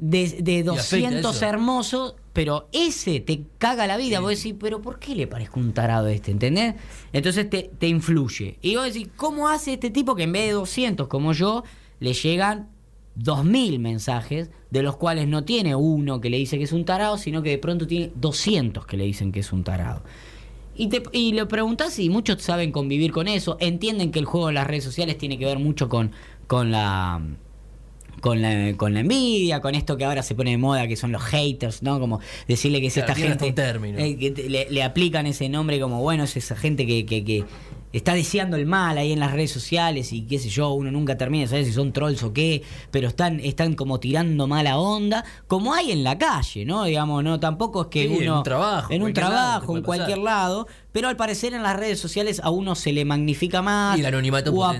De, 0.00 0.28
de 0.42 0.60
afecta 0.60 0.72
200 1.10 1.36
eso. 1.36 1.46
hermosos, 1.46 2.14
pero 2.32 2.68
ese 2.72 3.20
te 3.20 3.42
caga 3.58 3.86
la 3.86 3.96
vida. 3.96 4.18
Sí. 4.18 4.22
Vos 4.22 4.36
decís, 4.36 4.54
pero 4.58 4.80
¿por 4.80 4.98
qué 4.98 5.14
le 5.14 5.26
parezco 5.26 5.60
un 5.60 5.72
tarado 5.72 6.06
este? 6.08 6.30
¿Entendés? 6.30 6.74
Entonces 7.12 7.48
te, 7.50 7.70
te 7.78 7.88
influye. 7.88 8.58
Y 8.62 8.76
vos 8.76 8.84
decís, 8.84 9.08
¿cómo 9.16 9.48
hace 9.48 9.74
este 9.74 9.90
tipo 9.90 10.14
que 10.14 10.24
en 10.24 10.32
vez 10.32 10.46
de 10.46 10.52
200 10.52 11.08
como 11.08 11.32
yo, 11.32 11.64
le 12.00 12.12
llegan 12.12 12.68
2000 13.16 13.78
mensajes, 13.80 14.50
de 14.70 14.82
los 14.82 14.96
cuales 14.96 15.26
no 15.26 15.44
tiene 15.44 15.74
uno 15.74 16.20
que 16.20 16.30
le 16.30 16.36
dice 16.36 16.58
que 16.58 16.64
es 16.64 16.72
un 16.72 16.84
tarado, 16.84 17.18
sino 17.18 17.42
que 17.42 17.50
de 17.50 17.58
pronto 17.58 17.86
tiene 17.86 18.12
200 18.14 18.86
que 18.86 18.96
le 18.96 19.04
dicen 19.04 19.32
que 19.32 19.40
es 19.40 19.52
un 19.52 19.64
tarado? 19.64 20.02
Y, 20.76 20.88
te, 20.88 21.02
y 21.12 21.32
le 21.32 21.44
preguntás 21.46 21.98
y 21.98 22.08
muchos 22.08 22.40
saben 22.40 22.70
convivir 22.70 23.10
con 23.10 23.26
eso, 23.26 23.56
entienden 23.58 24.12
que 24.12 24.20
el 24.20 24.26
juego 24.26 24.46
de 24.46 24.52
las 24.52 24.66
redes 24.66 24.84
sociales 24.84 25.18
tiene 25.18 25.36
que 25.36 25.44
ver 25.44 25.58
mucho 25.58 25.88
con, 25.88 26.12
con 26.46 26.70
la 26.70 27.20
con 28.20 28.42
la, 28.42 28.74
con 28.76 28.94
la 28.94 29.00
envidia, 29.00 29.60
con 29.60 29.74
esto 29.74 29.96
que 29.96 30.04
ahora 30.04 30.22
se 30.22 30.34
pone 30.34 30.50
de 30.52 30.58
moda, 30.58 30.86
que 30.88 30.96
son 30.96 31.12
los 31.12 31.22
haters, 31.22 31.82
¿no? 31.82 32.00
Como 32.00 32.20
decirle 32.46 32.80
que 32.80 32.88
es 32.88 32.94
Claro, 32.94 33.12
esta 33.12 33.20
gente. 33.28 33.52
término. 33.52 33.98
eh, 33.98 34.16
que 34.18 34.30
te- 34.30 34.48
le, 34.48 34.66
le 34.70 34.82
aplican 34.82 35.26
ese 35.26 35.48
nombre 35.48 35.78
como, 35.80 36.00
bueno, 36.02 36.24
es 36.24 36.36
esa 36.36 36.56
gente 36.56 36.86
que, 36.86 37.06
que, 37.06 37.24
que 37.24 37.44
está 37.92 38.12
deseando 38.14 38.56
el 38.56 38.66
mal 38.66 38.98
ahí 38.98 39.12
en 39.12 39.18
las 39.20 39.32
redes 39.32 39.50
sociales 39.50 40.12
y 40.12 40.22
qué 40.22 40.38
sé 40.38 40.50
yo, 40.50 40.70
uno 40.72 40.90
nunca 40.90 41.16
termina 41.16 41.42
de 41.44 41.48
saber 41.48 41.64
si 41.64 41.72
son 41.72 41.92
trolls 41.92 42.22
o 42.22 42.32
qué, 42.34 42.62
pero 42.90 43.08
están, 43.08 43.40
están 43.40 43.74
como 43.74 43.98
tirando 43.98 44.46
mala 44.46 44.78
onda, 44.78 45.24
como 45.46 45.72
hay 45.72 45.92
en 45.92 46.04
la 46.04 46.18
calle, 46.18 46.64
¿no? 46.66 46.84
Digamos, 46.84 47.24
no, 47.24 47.40
tampoco 47.40 47.82
es 47.82 47.86
que 47.88 48.06
Sí, 48.08 48.14
en 48.14 48.22
uno. 48.24 48.36
un 48.38 48.42
trabajo, 48.42 48.92
En 48.92 49.02
un 49.02 49.12
trabajo, 49.14 49.76
en 49.76 49.82
cualquier 49.82 50.18
lado, 50.18 50.66
pero 50.98 51.06
al 51.06 51.16
parecer 51.16 51.54
en 51.54 51.62
las 51.62 51.76
redes 51.76 52.00
sociales 52.00 52.40
a 52.42 52.50
uno 52.50 52.74
se 52.74 52.90
le 52.92 53.04
magnifica 53.04 53.62
más. 53.62 53.96
Y 53.96 54.00
el 54.00 54.06
anonimato 54.06 54.50
o 54.52 54.64
a, 54.64 54.72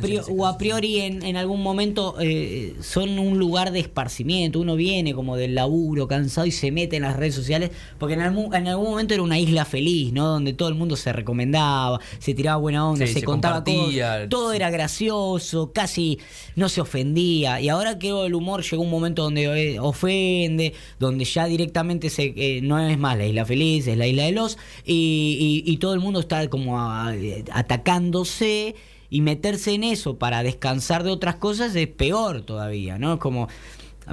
o 0.53 0.59
priori 0.59 0.99
en, 0.99 1.23
en 1.25 1.37
algún 1.37 1.63
momento 1.63 2.17
eh, 2.19 2.75
son 2.81 3.21
un 3.21 3.39
lugar 3.39 3.71
de 3.71 3.79
esparcimiento. 3.79 4.59
Uno 4.59 4.75
viene 4.75 5.15
como 5.15 5.37
del 5.37 5.55
laburo, 5.55 6.09
cansado 6.09 6.45
y 6.49 6.51
se 6.51 6.73
mete 6.73 6.97
en 6.97 7.03
las 7.03 7.15
redes 7.17 7.37
sociales, 7.37 7.71
porque 8.01 8.15
en 8.15 8.23
algún, 8.23 8.53
en 8.53 8.67
algún 8.67 8.91
momento 8.91 9.15
era 9.15 9.23
una 9.23 9.39
isla 9.39 9.65
feliz, 9.65 10.13
¿no? 10.13 10.27
Donde 10.27 10.55
todo 10.55 10.69
el 10.69 10.75
mundo 10.75 10.97
se 10.97 11.13
recomendaba, 11.13 12.01
se 12.19 12.35
tiraba 12.35 12.57
buena 12.57 12.89
onda, 12.89 13.07
Sí, 13.07 13.13
se, 13.13 13.21
se 13.21 13.25
contaba 13.25 13.63
cosas, 13.63 14.29
todo 14.29 14.53
era 14.53 14.71
gracioso, 14.71 15.71
casi 15.73 16.19
no 16.57 16.69
se 16.69 16.81
ofendía. 16.81 17.61
Y 17.61 17.69
ahora 17.69 17.97
que 18.01 18.09
el 18.09 18.35
humor 18.35 18.65
llegó 18.69 18.83
un 18.83 18.91
momento 18.91 19.23
donde 19.23 19.75
eh, 19.75 19.79
ofende, 19.79 20.73
donde 20.99 21.25
ya 21.25 21.47
directamente 21.47 22.11
se, 22.11 22.33
eh, 22.37 22.61
no 22.61 22.81
es 22.81 22.99
más 22.99 23.17
la 23.17 23.25
isla 23.27 23.45
feliz, 23.45 23.87
es 23.87 23.97
la 23.97 24.09
isla 24.09 24.25
de 24.25 24.33
los, 24.33 24.59
y, 24.85 25.63
y- 25.65 25.71
y 25.71 25.77
todo 25.77 25.95
el 25.95 26.01
mundo 26.01 26.08
está 26.21 26.49
como 26.49 26.81
a- 26.81 27.15
eh, 27.15 27.45
atacándose. 27.53 28.75
Y 29.11 29.23
meterse 29.23 29.73
en 29.73 29.85
eso 29.85 30.19
para 30.19 30.43
descansar 30.43 31.03
de 31.03 31.11
otras 31.11 31.37
cosas 31.37 31.75
es 31.75 31.89
peor 31.89 32.43
todavía, 32.43 32.99
¿no? 32.99 33.15
Es 33.15 33.19
como. 33.21 33.49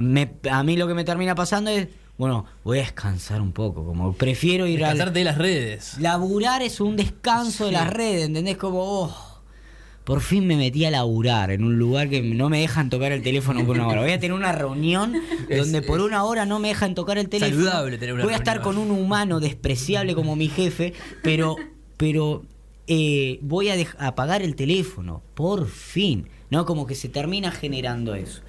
me- 0.00 0.32
a 0.50 0.62
mí 0.62 0.76
lo 0.76 0.86
que 0.88 0.94
me 0.94 1.04
termina 1.04 1.34
pasando 1.34 1.70
es. 1.70 1.88
Bueno, 2.16 2.46
voy 2.64 2.78
a 2.78 2.82
descansar 2.82 3.42
un 3.42 3.52
poco. 3.52 3.84
Como 3.84 4.14
prefiero 4.14 4.66
ir 4.66 4.82
a. 4.82 4.88
Descansarte 4.88 5.18
de 5.18 5.24
las 5.26 5.36
redes. 5.36 5.98
Laburar 6.00 6.62
es 6.62 6.80
un 6.80 6.96
descanso 6.96 7.66
de 7.66 7.72
las 7.72 7.90
redes, 7.92 8.24
¿entendés? 8.26 8.56
Como, 8.56 8.78
oh, 8.82 9.42
por 10.04 10.22
fin 10.22 10.46
me 10.46 10.56
metí 10.56 10.86
a 10.86 10.90
laburar 10.90 11.50
en 11.50 11.62
un 11.62 11.78
lugar 11.78 12.08
que 12.08 12.22
no 12.22 12.48
me 12.48 12.60
dejan 12.60 12.88
tocar 12.88 13.12
el 13.12 13.22
teléfono 13.22 13.66
por 13.66 13.76
una 13.76 13.88
hora. 13.88 14.00
Voy 14.00 14.12
a 14.12 14.18
tener 14.18 14.32
una 14.34 14.52
reunión 14.52 15.12
donde 15.54 15.82
por 15.82 16.00
una 16.00 16.24
hora 16.24 16.46
no 16.46 16.58
me 16.58 16.68
dejan 16.68 16.94
tocar 16.94 17.18
el 17.18 17.28
teléfono. 17.28 17.64
saludable 17.64 17.98
tener 17.98 18.14
una 18.14 18.24
Voy 18.24 18.32
a 18.32 18.36
estar 18.36 18.62
con 18.62 18.78
un 18.78 18.90
humano 18.92 19.40
despreciable 19.40 20.14
como 20.14 20.36
mi 20.36 20.48
jefe, 20.48 20.94
pero, 21.22 21.56
pero 21.96 22.44
eh, 22.86 23.38
voy 23.42 23.68
a 23.70 23.74
apagar 23.98 24.42
el 24.42 24.54
teléfono, 24.56 25.22
por 25.34 25.66
fin. 25.68 26.28
¿no? 26.48 26.64
Como 26.64 26.86
que 26.86 26.94
se 26.94 27.08
termina 27.08 27.50
generando 27.50 28.14
eso. 28.14 28.40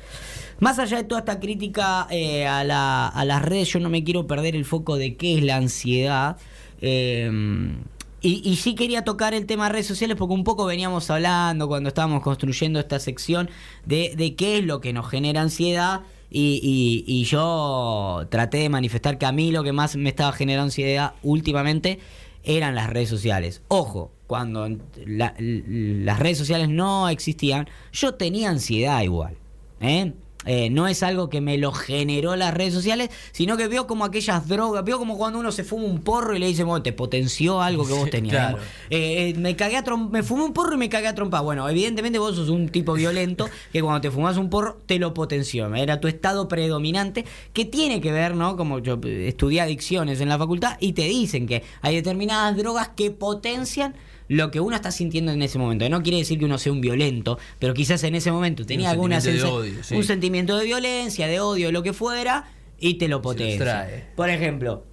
Más 0.60 0.78
allá 0.78 0.98
de 0.98 1.04
toda 1.04 1.20
esta 1.22 1.40
crítica 1.40 2.06
eh, 2.12 2.46
a, 2.46 2.64
la- 2.64 3.08
a 3.08 3.26
las 3.26 3.42
redes, 3.42 3.70
yo 3.70 3.80
no 3.80 3.90
me 3.90 4.04
quiero 4.04 4.28
perder 4.28 4.56
el 4.56 4.66
foco 4.66 4.98
de 4.98 5.16
qué 5.16 5.38
es 5.38 5.44
la 5.44 5.56
ansiedad. 5.56 6.38
Eh, 6.82 7.76
y, 8.22 8.56
sí 8.58 8.76
quería 8.76 9.04
tocar 9.04 9.34
el 9.34 9.46
tema 9.46 9.66
de 9.66 9.74
redes 9.74 9.88
sociales 9.88 10.18
porque 10.18 10.34
un 10.34 10.44
poco 10.44 10.66
veníamos 10.66 11.10
hablando 11.10 11.68
cuando 11.68 11.88
estábamos 11.90 12.22
construyendo 12.22 12.80
esta 12.80 13.00
sección 13.00 13.50
de, 13.86 14.36
qué 14.38 14.58
es 14.58 14.66
lo 14.66 14.82
que 14.82 14.92
nos 14.94 15.10
genera 15.10 15.42
ansiedad. 15.42 16.02
Y- 16.30 17.04
y 17.08 17.24
yo 17.24 18.28
traté 18.30 18.58
de 18.58 18.70
manifestar 18.70 19.18
que 19.18 19.26
a 19.26 19.32
mí 19.32 19.52
lo 19.52 19.64
que 19.64 19.72
más 19.72 19.96
me 19.96 20.10
estaba 20.10 20.34
generando 20.34 20.66
ansiedad 20.66 21.14
últimamente 21.24 22.00
eran 22.48 22.76
las 22.76 22.90
redes 22.90 23.10
sociales. 23.10 23.62
Ojo, 23.68 24.12
cuando 24.26 24.68
las 25.06 26.20
redes 26.20 26.38
sociales 26.38 26.70
no 26.70 27.10
existían, 27.10 27.68
yo 27.92 28.16
tenía 28.16 28.50
ansiedad 28.50 29.02
igual. 29.02 29.38
¿eh? 29.82 30.14
Eh, 30.48 30.70
no 30.70 30.88
es 30.88 31.04
algo 31.04 31.30
que 31.30 31.42
me 31.42 31.58
lo 31.58 31.72
generó 31.72 32.36
las 32.36 32.54
redes 32.54 32.74
sociales, 32.74 33.10
sino 33.32 33.58
que 33.58 33.68
veo 33.68 33.86
como 33.86 34.06
aquellas 34.06 34.48
drogas, 34.48 34.84
veo 34.84 34.98
como 34.98 35.18
cuando 35.18 35.40
uno 35.40 35.52
se 35.52 35.64
fuma 35.64 35.86
un 35.86 36.02
porro 36.02 36.36
y 36.36 36.40
le 36.40 36.48
dice, 36.48 36.64
bueno, 36.64 36.82
te 36.82 36.94
potenció 36.94 37.62
algo 37.62 37.86
que 37.86 37.94
vos 37.94 38.10
tenías. 38.10 38.36
claro. 38.36 38.58
Eh, 38.90 39.30
eh, 39.30 39.34
me 39.38 39.56
cagué 39.56 39.78
a 39.78 39.84
me 39.96 40.24
fumé 40.24 40.44
un 40.44 40.54
porro 40.54 40.74
y 40.76 40.78
me 40.78 40.90
cagué 40.90 41.08
a 41.08 41.16
trompa. 41.16 41.42
Bueno, 41.42 41.68
evidentemente 41.70 42.20
vos 42.20 42.36
sos 42.36 42.50
un 42.50 42.70
tipo 42.70 42.94
violento 42.94 43.50
que 43.72 43.82
cuando 43.82 44.02
te 44.02 44.12
fumas 44.12 44.38
un 44.38 44.50
porro 44.50 44.82
te 44.86 45.00
lo 45.00 45.14
potenció. 45.14 45.74
Era 45.76 46.00
tu 46.00 46.08
estado 46.08 46.48
predominante 46.48 47.26
que 47.54 47.66
tiene 47.66 48.02
que 48.02 48.12
ver, 48.12 48.36
¿no? 48.36 48.56
Como 48.56 48.80
yo 48.80 49.00
estudié 49.04 49.62
adicciones 49.62 50.22
en 50.22 50.30
la 50.30 50.38
facultad 50.38 50.78
y 50.80 50.94
te 50.94 51.04
dicen 51.04 51.48
que 51.48 51.64
hay 51.82 51.96
determinadas 51.96 52.56
drogas 52.56 52.90
que 52.90 53.12
potencian 53.12 53.96
lo 54.30 54.52
que 54.52 54.60
uno 54.60 54.76
está 54.76 54.92
sintiendo 54.92 55.32
en 55.32 55.42
ese 55.42 55.58
momento. 55.58 55.88
No 55.90 56.04
quiere 56.04 56.18
decir 56.18 56.38
que 56.40 56.46
uno 56.46 56.58
sea 56.58 56.72
un 56.72 56.82
violento, 56.82 57.38
pero 57.60 57.74
quizás 57.74 58.04
en 58.04 58.16
ese 58.16 58.32
momento 58.32 58.66
tenía 58.66 58.88
un 58.90 58.92
alguna 58.94 59.22
sentimiento 59.22 59.56
odio, 59.56 59.84
sí. 59.84 59.96
un 59.96 60.04
sentimiento 60.04 60.58
de 60.58 60.66
violencia, 60.66 61.28
de 61.28 61.40
odio, 61.40 61.72
lo 61.72 61.84
que 61.84 61.94
fuera, 61.94 62.52
y 62.80 62.96
te 62.96 63.08
lo 63.08 63.22
potencia. 63.22 63.88
Por 64.16 64.30
ejemplo, 64.30 64.84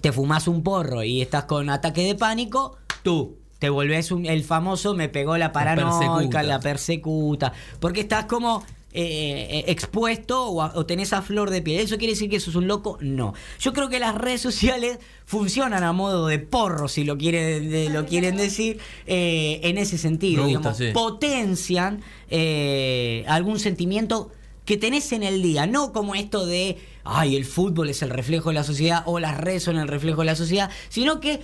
te 0.00 0.12
fumas 0.12 0.46
un 0.46 0.62
porro 0.62 1.02
y 1.02 1.22
estás 1.22 1.44
con 1.44 1.70
ataque 1.70 2.02
de 2.02 2.14
pánico, 2.14 2.76
tú 3.02 3.38
te 3.58 3.70
volvés 3.70 4.12
un- 4.12 4.26
el 4.26 4.44
famoso 4.44 4.94
me 4.94 5.08
pegó 5.08 5.38
la 5.38 5.50
paranoica, 5.52 5.98
persecuta. 6.00 6.42
la 6.42 6.60
persecuta, 6.60 7.52
porque 7.80 8.00
estás 8.02 8.26
como 8.26 8.62
eh, 8.98 9.46
eh, 9.58 9.64
expuesto 9.68 10.46
o, 10.46 10.62
a- 10.62 10.72
o 10.74 10.86
tenés 10.86 11.12
a 11.12 11.20
flor 11.22 11.50
de 11.50 11.60
piel. 11.62 11.80
¿Eso 11.80 11.98
quiere 11.98 12.14
decir 12.14 12.30
que 12.30 12.40
sos 12.40 12.54
un 12.56 12.66
loco? 12.66 12.96
No. 13.00 13.34
Yo 13.60 13.72
creo 13.72 13.88
que 13.88 13.98
las 13.98 14.14
redes 14.14 14.40
sociales 14.40 14.98
funcionan 15.26 15.84
a 15.84 15.92
modo 15.92 16.26
de 16.26 16.38
porro, 16.38 16.88
si 16.88 17.04
lo, 17.04 17.18
quiere, 17.18 17.60
de- 17.60 17.90
lo 17.90 18.06
quieren 18.06 18.36
decir, 18.36 18.78
eh, 19.06 19.60
en 19.64 19.78
ese 19.78 19.98
sentido. 19.98 20.44
Gusta, 20.44 20.58
digamos, 20.58 20.78
sí. 20.78 20.86
potencian 20.94 22.00
eh, 22.30 23.24
algún 23.28 23.58
sentimiento 23.58 24.30
que 24.64 24.76
tenés 24.76 25.12
en 25.12 25.22
el 25.22 25.42
día, 25.42 25.66
no 25.66 25.92
como 25.92 26.14
esto 26.14 26.44
de, 26.46 26.78
ay, 27.04 27.36
el 27.36 27.44
fútbol 27.44 27.88
es 27.90 28.02
el 28.02 28.10
reflejo 28.10 28.48
de 28.48 28.54
la 28.56 28.64
sociedad 28.64 29.02
o 29.06 29.20
las 29.20 29.36
redes 29.38 29.62
son 29.62 29.76
el 29.78 29.86
reflejo 29.88 30.22
de 30.22 30.26
la 30.26 30.34
sociedad, 30.36 30.70
sino 30.88 31.20
que 31.20 31.40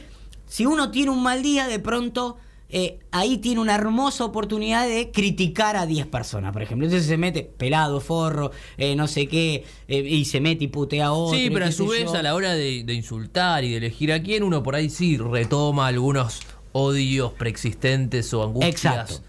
si 0.49 0.67
uno 0.67 0.91
tiene 0.91 1.11
un 1.13 1.23
mal 1.23 1.43
día, 1.43 1.69
de 1.69 1.79
pronto 1.79 2.37
eh, 2.75 3.01
ahí 3.11 3.37
tiene 3.37 3.61
una 3.61 3.75
hermosa 3.75 4.25
oportunidad 4.25 4.89
de 4.89 5.11
criticar 5.11 5.77
a 5.77 5.85
10 5.85 6.07
personas, 6.07 6.55
por 6.55 6.63
ejemplo. 6.63 6.87
Entonces 6.87 7.07
se 7.07 7.19
mete 7.19 7.43
pelado, 7.43 8.01
forro, 8.01 8.51
eh, 8.79 8.97
no 8.97 9.07
sé 9.07 9.29
qué, 9.29 9.65
eh, 9.89 9.99
y 9.99 10.25
se 10.25 10.41
mete 10.41 10.65
y 10.65 10.69
putea 10.69 11.07
a 11.07 11.13
otro. 11.13 11.39
Sí, 11.39 11.51
pero 11.53 11.67
a 11.67 11.73
su 11.73 11.87
vez, 11.87 12.05
yo. 12.05 12.15
a 12.15 12.23
la 12.23 12.35
hora 12.35 12.55
de, 12.55 12.83
de 12.83 12.95
insultar 12.95 13.63
y 13.63 13.73
de 13.73 13.77
elegir 13.77 14.11
a 14.11 14.23
quién, 14.23 14.43
uno 14.43 14.63
por 14.63 14.75
ahí 14.75 14.89
sí 14.89 15.19
retoma 15.19 15.87
algunos 15.87 16.41
odios 16.73 17.33
preexistentes 17.35 18.33
o 18.33 18.43
angustias 18.43 18.75
Exacto, 18.75 19.23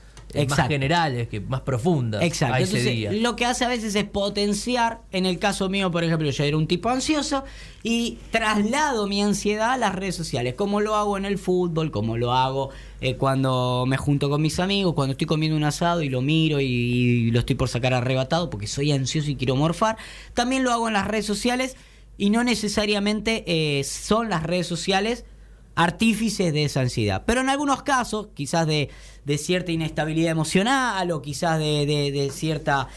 más 0.47 0.67
generales, 0.67 1.27
que 1.27 1.39
más 1.39 1.61
profundas 1.61 2.23
Exacto. 2.23 2.55
a 2.55 2.59
ese 2.59 2.77
Entonces, 2.77 2.95
día. 2.95 3.11
lo 3.11 3.35
que 3.35 3.45
hace 3.45 3.65
a 3.65 3.67
veces 3.67 3.95
es 3.95 4.03
potenciar, 4.05 5.01
en 5.11 5.25
el 5.25 5.39
caso 5.39 5.69
mío, 5.69 5.91
por 5.91 6.03
ejemplo, 6.03 6.29
yo 6.29 6.43
era 6.43 6.57
un 6.57 6.67
tipo 6.67 6.89
ansioso 6.89 7.43
y 7.83 8.17
traslado 8.31 9.07
mi 9.07 9.21
ansiedad 9.21 9.71
a 9.71 9.77
las 9.77 9.93
redes 9.93 10.15
sociales, 10.15 10.53
como 10.55 10.81
lo 10.81 10.95
hago 10.95 11.17
en 11.17 11.25
el 11.25 11.37
fútbol, 11.37 11.91
como 11.91 12.17
lo 12.17 12.33
hago 12.33 12.69
eh, 13.01 13.15
cuando 13.15 13.85
me 13.87 13.97
junto 13.97 14.29
con 14.29 14.41
mis 14.41 14.59
amigos, 14.59 14.93
cuando 14.93 15.11
estoy 15.11 15.27
comiendo 15.27 15.57
un 15.57 15.63
asado 15.63 16.01
y 16.01 16.09
lo 16.09 16.21
miro 16.21 16.59
y, 16.59 16.65
y 16.65 17.31
lo 17.31 17.39
estoy 17.39 17.55
por 17.55 17.69
sacar 17.69 17.93
arrebatado 17.93 18.49
porque 18.49 18.67
soy 18.67 18.91
ansioso 18.91 19.29
y 19.29 19.35
quiero 19.35 19.55
morfar. 19.55 19.97
También 20.33 20.63
lo 20.63 20.71
hago 20.71 20.87
en 20.87 20.93
las 20.93 21.07
redes 21.07 21.25
sociales 21.25 21.75
y 22.17 22.29
no 22.29 22.43
necesariamente 22.43 23.43
eh, 23.47 23.83
son 23.83 24.29
las 24.29 24.43
redes 24.43 24.67
sociales 24.67 25.25
artífices 25.75 26.53
de 26.53 26.65
esa 26.65 26.81
ansiedad. 26.81 27.23
Pero 27.25 27.41
en 27.41 27.49
algunos 27.49 27.83
casos, 27.83 28.27
quizás 28.33 28.67
de, 28.67 28.89
cierta 29.37 29.71
inestabilidad 29.71 30.31
emocional 30.31 31.09
o 31.11 31.21
quizás 31.21 31.59
de, 31.59 32.29
cierta 32.33 32.87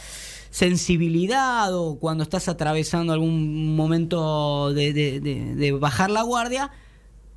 sensibilidad 0.50 1.74
o 1.74 1.98
cuando 1.98 2.22
estás 2.22 2.48
atravesando 2.48 3.12
algún 3.12 3.76
momento 3.76 4.72
de 4.72 5.76
bajar 5.78 6.10
la 6.10 6.22
guardia, 6.22 6.70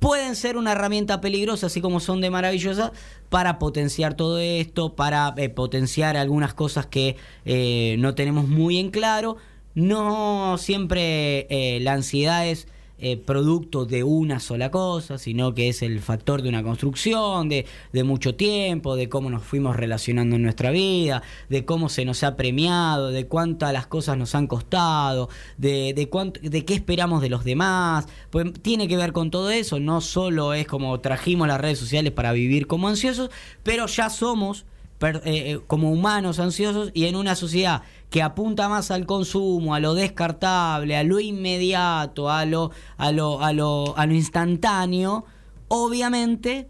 pueden 0.00 0.34
ser 0.34 0.56
una 0.56 0.72
herramienta 0.72 1.20
peligrosa, 1.20 1.66
así 1.66 1.80
como 1.80 2.00
son 2.00 2.20
de 2.20 2.30
maravillosa, 2.30 2.92
para 3.28 3.58
potenciar 3.60 4.14
todo 4.14 4.38
esto, 4.38 4.96
para 4.96 5.34
eh, 5.36 5.50
potenciar 5.50 6.16
algunas 6.16 6.54
cosas 6.54 6.86
que 6.86 7.16
eh, 7.44 7.96
no 8.00 8.14
tenemos 8.16 8.48
muy 8.48 8.78
en 8.78 8.90
claro. 8.90 9.36
No 9.74 10.56
siempre 10.58 11.46
eh, 11.50 11.78
la 11.80 11.92
ansiedad 11.92 12.48
es 12.48 12.66
eh, 13.00 13.16
producto 13.16 13.86
de 13.86 14.04
una 14.04 14.40
sola 14.40 14.70
cosa, 14.70 15.18
sino 15.18 15.54
que 15.54 15.68
es 15.68 15.82
el 15.82 16.00
factor 16.00 16.42
de 16.42 16.48
una 16.48 16.62
construcción, 16.62 17.48
de, 17.48 17.64
mucho 18.04 18.34
tiempo, 18.34 18.96
de 18.96 19.08
cómo 19.08 19.30
nos 19.30 19.42
fuimos 19.42 19.76
relacionando 19.76 20.36
en 20.36 20.42
nuestra 20.42 20.70
vida, 20.70 21.22
de 21.48 21.64
cómo 21.64 21.88
se 21.88 22.04
nos 22.04 22.22
ha 22.22 22.36
premiado, 22.36 23.10
de 23.10 23.26
cuántas 23.26 23.72
las 23.72 23.86
cosas 23.86 24.16
nos 24.16 24.34
han 24.34 24.46
costado, 24.46 25.28
de, 25.58 25.94
de, 25.94 26.08
cuánto, 26.08 26.40
de 26.40 26.64
qué 26.64 26.74
esperamos 26.74 27.22
de 27.22 27.30
los 27.30 27.44
demás. 27.44 28.06
Pues 28.30 28.52
tiene 28.62 28.88
que 28.88 28.96
ver 28.96 29.12
con 29.12 29.30
todo 29.30 29.50
eso, 29.50 29.80
no 29.80 30.00
solo 30.00 30.54
es 30.54 30.66
como 30.66 31.00
trajimos 31.00 31.48
las 31.48 31.60
redes 31.60 31.78
sociales 31.78 32.12
para 32.12 32.32
vivir 32.32 32.66
como 32.66 32.88
ansiosos, 32.88 33.30
pero 33.62 33.86
ya 33.86 34.10
somos 34.10 34.66
eh, 35.00 35.20
eh, 35.24 35.60
como 35.66 35.90
humanos 35.90 36.40
ansiosos 36.40 36.90
y 36.92 37.06
en 37.06 37.16
una 37.16 37.34
sociedad 37.34 37.82
que 38.10 38.22
apunta 38.22 38.68
más 38.68 38.90
al 38.90 39.06
consumo, 39.06 39.74
a 39.74 39.80
lo 39.80 39.94
descartable, 39.94 40.96
a 40.96 41.04
lo 41.04 41.20
inmediato, 41.20 42.28
a 42.28 42.44
lo, 42.44 42.70
a 42.98 43.10
lo, 43.10 43.42
a 43.42 43.52
lo, 43.52 43.96
a 43.96 44.04
lo 44.06 44.14
instantáneo, 44.14 45.24
obviamente, 45.68 46.68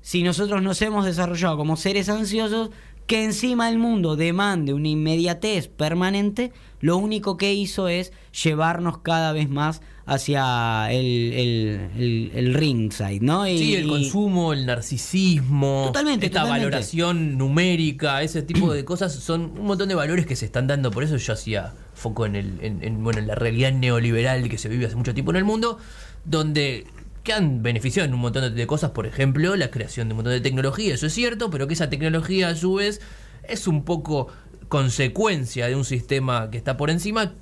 si 0.00 0.22
nosotros 0.22 0.62
nos 0.62 0.80
hemos 0.80 1.04
desarrollado 1.04 1.58
como 1.58 1.76
seres 1.76 2.08
ansiosos, 2.08 2.70
que 3.06 3.24
encima 3.24 3.68
el 3.68 3.78
mundo 3.78 4.16
demande 4.16 4.72
una 4.72 4.88
inmediatez 4.88 5.68
permanente, 5.68 6.52
lo 6.78 6.96
único 6.96 7.36
que 7.36 7.52
hizo 7.52 7.88
es 7.88 8.12
llevarnos 8.42 8.98
cada 8.98 9.32
vez 9.32 9.50
más 9.50 9.82
hacia 10.12 10.90
el, 10.90 11.06
el, 11.32 11.80
el, 11.96 12.30
el 12.34 12.54
ringside, 12.54 13.20
¿no? 13.22 13.46
Y- 13.46 13.58
Sí, 13.58 13.76
el 13.76 13.86
consumo, 13.86 14.52
el 14.52 14.66
narcisismo, 14.66 15.84
Totalmente, 15.86 16.26
esta 16.26 16.40
totalmente. 16.40 16.66
valoración 16.66 17.38
numérica, 17.38 18.20
ese 18.24 18.42
tipo 18.42 18.72
de 18.72 18.84
cosas 18.84 19.14
son 19.14 19.52
un 19.56 19.66
montón 19.66 19.88
de 19.88 19.94
valores 19.94 20.26
que 20.26 20.34
se 20.34 20.46
están 20.46 20.66
dando. 20.66 20.90
Por 20.90 21.04
eso 21.04 21.16
yo 21.16 21.32
hacía 21.32 21.74
foco 21.94 22.26
en, 22.26 22.34
el, 22.34 22.58
en, 22.60 22.82
en, 22.82 23.04
bueno, 23.04 23.20
en 23.20 23.28
la 23.28 23.36
realidad 23.36 23.72
neoliberal 23.72 24.48
que 24.48 24.58
se 24.58 24.68
vive 24.68 24.86
hace 24.86 24.96
mucho 24.96 25.14
tiempo 25.14 25.30
en 25.30 25.36
el 25.36 25.44
mundo, 25.44 25.78
donde 26.24 26.86
que 27.22 27.32
han 27.32 27.62
beneficiado 27.62 28.08
en 28.08 28.14
un 28.14 28.20
montón 28.20 28.52
de 28.54 28.66
cosas, 28.66 28.90
por 28.90 29.06
ejemplo, 29.06 29.54
la 29.54 29.70
creación 29.70 30.08
de 30.08 30.14
un 30.14 30.16
montón 30.16 30.32
de 30.32 30.40
tecnología, 30.40 30.94
eso 30.94 31.06
es 31.06 31.12
cierto, 31.14 31.50
pero 31.50 31.68
que 31.68 31.74
esa 31.74 31.88
tecnología 31.88 32.48
a 32.48 32.56
su 32.56 32.74
vez 32.74 33.00
es 33.46 33.68
un 33.68 33.84
poco 33.84 34.26
consecuencia 34.68 35.66
de 35.68 35.76
un 35.76 35.84
sistema 35.84 36.50
que 36.50 36.56
está 36.58 36.76
por 36.76 36.90
encima 36.90 37.34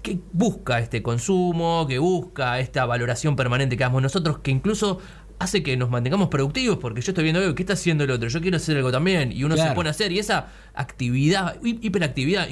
que 0.00 0.18
busca 0.32 0.78
este 0.78 1.02
consumo, 1.02 1.86
que 1.88 1.98
busca 1.98 2.58
esta 2.60 2.84
valoración 2.86 3.36
permanente 3.36 3.76
que 3.76 3.84
damos 3.84 4.02
nosotros, 4.02 4.38
que 4.38 4.50
incluso 4.50 4.98
hace 5.38 5.62
que 5.62 5.74
nos 5.76 5.88
mantengamos 5.88 6.28
productivos, 6.28 6.76
porque 6.78 7.00
yo 7.00 7.12
estoy 7.12 7.24
viendo, 7.24 7.40
"Oye, 7.40 7.54
¿qué 7.54 7.62
está 7.62 7.72
haciendo 7.72 8.04
el 8.04 8.10
otro? 8.10 8.28
Yo 8.28 8.40
quiero 8.42 8.58
hacer 8.58 8.76
algo 8.76 8.92
también, 8.92 9.32
y 9.32 9.42
uno 9.44 9.56
se 9.56 9.74
pone 9.74 9.88
a 9.88 9.92
hacer, 9.92 10.12
y 10.12 10.18
esa 10.18 10.48
actividad, 10.74 11.56
hi- 11.64 11.78
hiperactividad, 11.80 12.46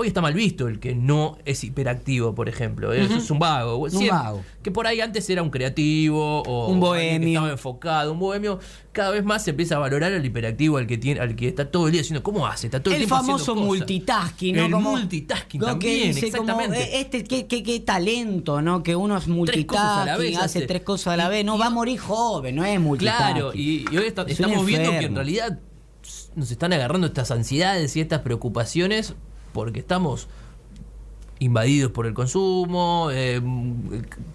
hoy 0.00 0.08
está 0.08 0.22
mal 0.22 0.32
visto 0.32 0.66
el 0.66 0.80
que 0.80 0.94
no 0.94 1.36
es 1.44 1.62
hiperactivo, 1.62 2.34
por 2.34 2.48
ejemplo, 2.48 2.90
eso 2.94 3.16
es 3.16 3.30
un 3.30 3.38
vago, 3.38 3.76
Un 3.76 3.90
Siempre- 3.90 4.10
vago. 4.10 4.42
que 4.62 4.70
por 4.70 4.86
ahí 4.86 4.98
antes 5.02 5.28
era 5.28 5.42
un 5.42 5.50
creativo 5.50 6.42
o 6.42 6.68
Un 6.68 6.74
que 6.76 6.80
bohemio. 6.80 7.28
estaba 7.40 7.50
enfocado, 7.52 8.12
un 8.12 8.18
bohemio, 8.18 8.58
cada 8.92 9.10
vez 9.10 9.22
más 9.24 9.44
se 9.44 9.50
empieza 9.50 9.76
a 9.76 9.78
valorar 9.78 10.10
al 10.14 10.24
hiperactivo, 10.24 10.78
al 10.78 10.86
que 10.86 10.96
tiene, 10.96 11.20
al 11.20 11.36
que 11.36 11.48
está 11.48 11.70
todo 11.70 11.86
el 11.86 11.92
día 11.92 12.00
haciendo, 12.00 12.22
¿cómo 12.22 12.46
hace? 12.46 12.68
Está 12.68 12.82
todo 12.82 12.94
el, 12.94 13.02
el 13.02 13.06
tiempo 13.08 13.24
famoso 13.26 13.54
multitasking, 13.54 14.56
¿no? 14.56 14.64
El 14.64 14.72
Como- 14.72 14.90
multitasking 14.92 15.60
que 15.60 15.66
también, 15.66 16.14
dice 16.14 16.30
como, 16.32 16.50
exactamente. 16.52 16.82
eh, 16.96 17.00
este, 17.02 17.24
qué, 17.24 17.46
qué- 17.46 17.62
qué 17.62 17.80
talento, 17.80 18.62
¿no? 18.62 18.82
Que 18.82 18.96
uno 18.96 19.18
es 19.18 19.24
cosas 19.24 19.28
a 19.28 19.30
la 19.30 19.36
multitasking, 19.36 20.18
vez 20.18 20.36
hace 20.38 20.58
hace. 20.60 20.66
tres 20.66 20.80
cosas 20.82 21.12
a 21.12 21.16
la 21.18 21.28
vez. 21.28 21.44
No, 21.44 21.58
va 21.58 21.66
a 21.66 21.70
morir 21.70 21.98
joven, 21.98 22.56
no 22.56 22.64
es 22.64 22.80
multitasking. 22.80 23.34
Claro, 23.34 23.52
y, 23.54 23.84
y 23.92 23.96
hoy 23.98 24.06
estamos 24.06 24.64
viendo 24.64 24.90
que 24.92 25.04
en 25.04 25.14
realidad 25.14 25.58
nos 26.34 26.50
están 26.50 26.72
agarrando 26.72 27.06
estas 27.06 27.30
ansiedades 27.30 27.94
y 27.96 28.00
estas 28.00 28.20
preocupaciones 28.20 29.14
porque 29.52 29.80
estamos 29.80 30.28
invadidos 31.40 31.90
por 31.90 32.06
el 32.06 32.14
consumo, 32.14 33.08
eh, 33.12 33.40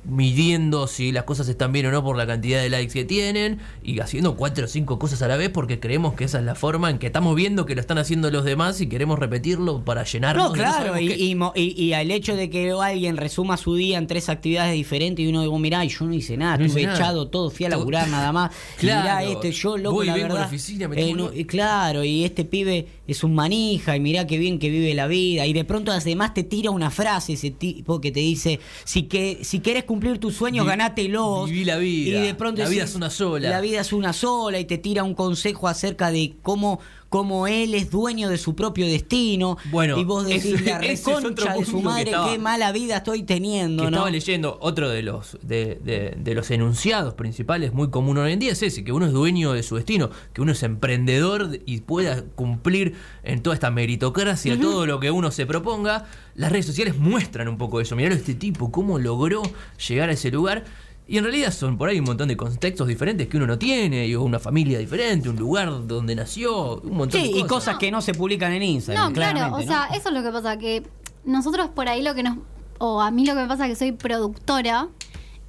midiendo 0.03 0.87
si 0.87 1.11
las 1.11 1.23
cosas 1.23 1.47
están 1.47 1.71
bien 1.71 1.85
o 1.87 1.91
no 1.91 2.03
por 2.03 2.17
la 2.17 2.27
cantidad 2.27 2.61
de 2.61 2.69
likes 2.69 2.93
que 2.93 3.05
tienen 3.05 3.59
y 3.83 3.99
haciendo 3.99 4.35
cuatro 4.35 4.65
o 4.65 4.67
cinco 4.67 4.99
cosas 4.99 5.21
a 5.21 5.27
la 5.27 5.37
vez 5.37 5.49
porque 5.49 5.79
creemos 5.79 6.13
que 6.15 6.23
esa 6.25 6.39
es 6.39 6.45
la 6.45 6.55
forma 6.55 6.89
en 6.89 6.97
que 6.99 7.07
estamos 7.07 7.35
viendo 7.35 7.65
que 7.65 7.75
lo 7.75 7.81
están 7.81 7.97
haciendo 7.97 8.29
los 8.31 8.43
demás 8.43 8.81
y 8.81 8.87
queremos 8.87 9.19
repetirlo 9.19 9.83
para 9.83 10.03
llenarnos. 10.03 10.47
No, 10.49 10.53
claro, 10.53 10.99
y, 10.99 11.11
y 11.13 11.37
y- 11.55 11.83
y 11.85 11.93
al 11.93 12.11
hecho 12.11 12.35
de 12.35 12.49
que 12.49 12.71
alguien 12.71 13.17
resuma 13.17 13.57
su 13.57 13.75
día 13.75 13.97
en 13.97 14.07
tres 14.07 14.29
actividades 14.29 14.73
diferentes 14.73 15.23
y 15.23 15.29
uno 15.29 15.41
digo, 15.41 15.57
mirá, 15.59 15.83
yo 15.85 16.05
no 16.05 16.13
hice 16.13 16.37
nada, 16.37 16.57
No 16.57 16.65
hice 16.65 16.67
estuve 16.79 16.83
nada. 16.87 16.95
echado 16.97 17.27
todo, 17.27 17.49
fui 17.49 17.65
a 17.65 17.69
laburar 17.69 18.07
nada 18.09 18.31
más. 18.31 18.51
Y 18.81 18.85
mirá 18.85 19.01
Claro, 19.03 19.29
este, 19.31 19.51
yo 19.51 19.77
loco, 19.77 19.95
voy 19.97 20.05
y 20.05 20.07
la 20.09 20.13
vengo 20.15 20.25
a 20.25 20.29
la 20.29 20.33
verdad. 20.35 20.47
oficina, 20.47 20.87
me 20.87 21.01
eh, 21.09 21.13
no, 21.13 21.29
claro, 21.47 22.03
y 22.03 22.23
este 22.23 22.45
pibe 22.45 22.87
es 23.07 23.23
un 23.23 23.35
manija, 23.35 23.95
y 23.95 23.99
mirá 23.99 24.25
qué 24.27 24.37
bien 24.37 24.59
que 24.59 24.69
vive 24.69 24.93
la 24.93 25.07
vida. 25.07 25.45
Y 25.45 25.53
de 25.53 25.63
pronto 25.63 25.91
además 25.91 26.33
te 26.33 26.43
tira 26.43 26.71
una 26.71 26.89
frase 26.95 27.33
ese 27.33 27.51
tipo 27.51 27.99
que 28.01 28.11
te 28.11 28.21
dice, 28.21 28.59
si 28.85 29.03
que 29.03 29.39
si 29.43 29.59
querés 29.59 29.83
cumplir 29.83 30.17
tus 30.19 30.35
sueños, 30.35 30.65
Vi- 30.65 30.69
ganátelos. 30.69 31.49
viví 31.49 31.65
la 31.65 31.77
vida. 31.77 32.19
Y 32.19 32.21
de 32.27 32.33
pronto 32.33 32.61
La 32.63 32.69
vida 32.69 32.81
decís, 32.81 32.91
es 32.91 32.95
una 32.95 33.09
sola. 33.09 33.49
La 33.49 33.61
vida 33.61 33.81
es 33.81 33.93
una 33.93 34.13
sola 34.13 34.59
y 34.59 34.65
te 34.65 34.77
tira 34.77 35.03
un 35.03 35.13
consejo 35.13 35.67
acerca 35.67 36.09
de 36.11 36.33
cómo 36.41 36.79
cómo 37.09 37.47
él 37.47 37.73
es 37.75 37.91
dueño 37.91 38.29
de 38.29 38.37
su 38.37 38.55
propio 38.55 38.85
destino. 38.87 39.57
Bueno, 39.71 39.97
y 39.97 40.03
vos 40.03 40.25
decís, 40.25 40.45
ese- 40.55 40.63
la 40.65 40.79
reconcha 40.79 41.53
de 41.55 41.65
su 41.65 41.81
madre, 41.81 42.03
estaba- 42.05 42.31
qué 42.31 42.37
mala 42.39 42.71
vida 42.71 42.97
estoy 42.97 43.23
teniendo, 43.23 43.83
que 43.83 43.91
¿no? 43.91 43.97
estaba 43.97 44.11
leyendo 44.11 44.57
otro 44.61 44.89
de 44.89 45.01
los 45.03 45.37
de, 45.41 45.79
de- 45.83 46.15
de 46.17 46.33
los 46.35 46.51
enunciados 46.51 47.13
principales 47.13 47.73
muy 47.73 47.89
común 47.89 48.17
hoy 48.17 48.33
en 48.33 48.39
día 48.39 48.51
es 48.51 48.61
ese 48.63 48.83
que 48.83 48.91
uno 48.91 49.05
es 49.05 49.11
dueño 49.13 49.53
de 49.53 49.63
su 49.63 49.75
destino 49.75 50.09
que 50.33 50.41
uno 50.41 50.51
es 50.51 50.63
emprendedor 50.63 51.49
de- 51.49 51.61
y 51.65 51.81
pueda 51.81 52.23
cumplir 52.35 52.95
en 53.23 53.41
toda 53.41 53.53
esta 53.53 53.71
meritocracia 53.71 54.59
todo 54.59 54.85
lo 54.85 54.99
que 54.99 55.11
uno 55.11 55.31
se 55.31 55.45
proponga 55.45 56.05
las 56.35 56.51
redes 56.51 56.65
sociales 56.65 56.97
muestran 56.97 57.47
un 57.47 57.57
poco 57.57 57.79
eso 57.81 57.95
mirá 57.95 58.13
este 58.13 58.33
tipo 58.33 58.71
cómo 58.71 58.99
logró 58.99 59.41
llegar 59.87 60.09
a 60.09 60.13
ese 60.13 60.31
lugar 60.31 60.65
y 61.07 61.17
en 61.17 61.23
realidad 61.23 61.51
son 61.53 61.77
por 61.77 61.89
ahí 61.89 61.99
un 61.99 62.05
montón 62.05 62.27
de 62.27 62.35
contextos 62.37 62.87
diferentes 62.87 63.27
que 63.27 63.37
uno 63.37 63.45
no 63.47 63.57
tiene, 63.59 64.07
y 64.07 64.15
una 64.15 64.39
familia 64.39 64.79
diferente, 64.79 65.29
un 65.29 65.35
lugar 65.35 65.87
donde 65.87 66.15
nació, 66.15 66.77
un 66.81 66.97
montón 66.97 67.21
Sí, 67.21 67.27
de 67.33 67.39
y 67.39 67.41
cosas. 67.41 67.49
cosas 67.49 67.77
que 67.77 67.91
no 67.91 68.01
se 68.01 68.13
publican 68.13 68.51
en 68.53 68.63
Instagram. 68.63 69.09
No, 69.09 69.13
claro, 69.13 69.55
o 69.55 69.59
¿no? 69.59 69.65
sea, 69.65 69.87
eso 69.93 70.09
es 70.09 70.15
lo 70.15 70.23
que 70.23 70.31
pasa, 70.31 70.57
que 70.57 70.83
nosotros 71.23 71.69
por 71.69 71.87
ahí 71.89 72.01
lo 72.01 72.15
que 72.15 72.23
nos, 72.23 72.37
o 72.79 73.01
a 73.01 73.11
mí 73.11 73.25
lo 73.25 73.33
que 73.35 73.41
me 73.41 73.47
pasa 73.47 73.67
que 73.67 73.75
soy 73.75 73.91
productora, 73.91 74.87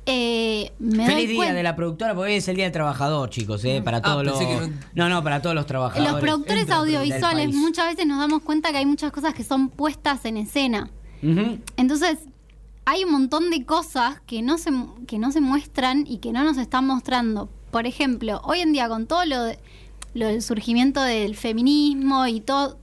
eh, 0.08 0.70
me 0.78 1.04
Feliz 1.04 1.16
doy 1.16 1.26
día 1.26 1.36
cuenta- 1.36 1.54
de 1.54 1.62
la 1.64 1.74
productora, 1.74 2.14
porque 2.14 2.30
hoy 2.30 2.36
es 2.38 2.46
el 2.46 2.54
día 2.54 2.66
del 2.66 2.72
trabajador, 2.72 3.28
chicos, 3.28 3.64
¿eh? 3.64 3.82
Para 3.84 4.00
todos 4.02 4.24
los. 4.24 4.38
no... 4.94 5.08
no, 5.08 5.24
para 5.24 5.42
todos 5.42 5.56
los 5.56 5.66
trabajadores. 5.66 6.12
Los 6.12 6.20
productores 6.20 6.70
audiovisuales 6.70 7.52
muchas 7.52 7.86
veces 7.86 8.06
nos 8.06 8.18
damos 8.20 8.42
cuenta 8.42 8.70
que 8.70 8.76
hay 8.78 8.86
muchas 8.86 9.10
cosas 9.10 9.34
que 9.34 9.42
son 9.42 9.68
puestas 9.68 10.24
en 10.24 10.36
escena. 10.36 10.90
Entonces, 11.76 12.18
hay 12.86 13.04
un 13.04 13.12
montón 13.12 13.50
de 13.50 13.64
cosas 13.66 14.20
que 14.26 14.40
no 14.42 14.56
se, 14.58 14.70
que 15.06 15.18
no 15.18 15.30
se 15.32 15.40
muestran 15.40 16.04
y 16.06 16.18
que 16.18 16.32
no 16.32 16.42
nos 16.44 16.56
están 16.56 16.86
mostrando. 16.86 17.50
Por 17.70 17.86
ejemplo, 17.86 18.40
hoy 18.44 18.60
en 18.60 18.72
día 18.72 18.88
con 18.88 19.06
todo 19.06 19.24
lo, 19.26 19.42
de- 19.42 19.58
lo 20.14 20.26
del 20.28 20.40
surgimiento 20.40 21.02
del 21.02 21.36
feminismo 21.36 22.26
y 22.26 22.40
todo, 22.40 22.78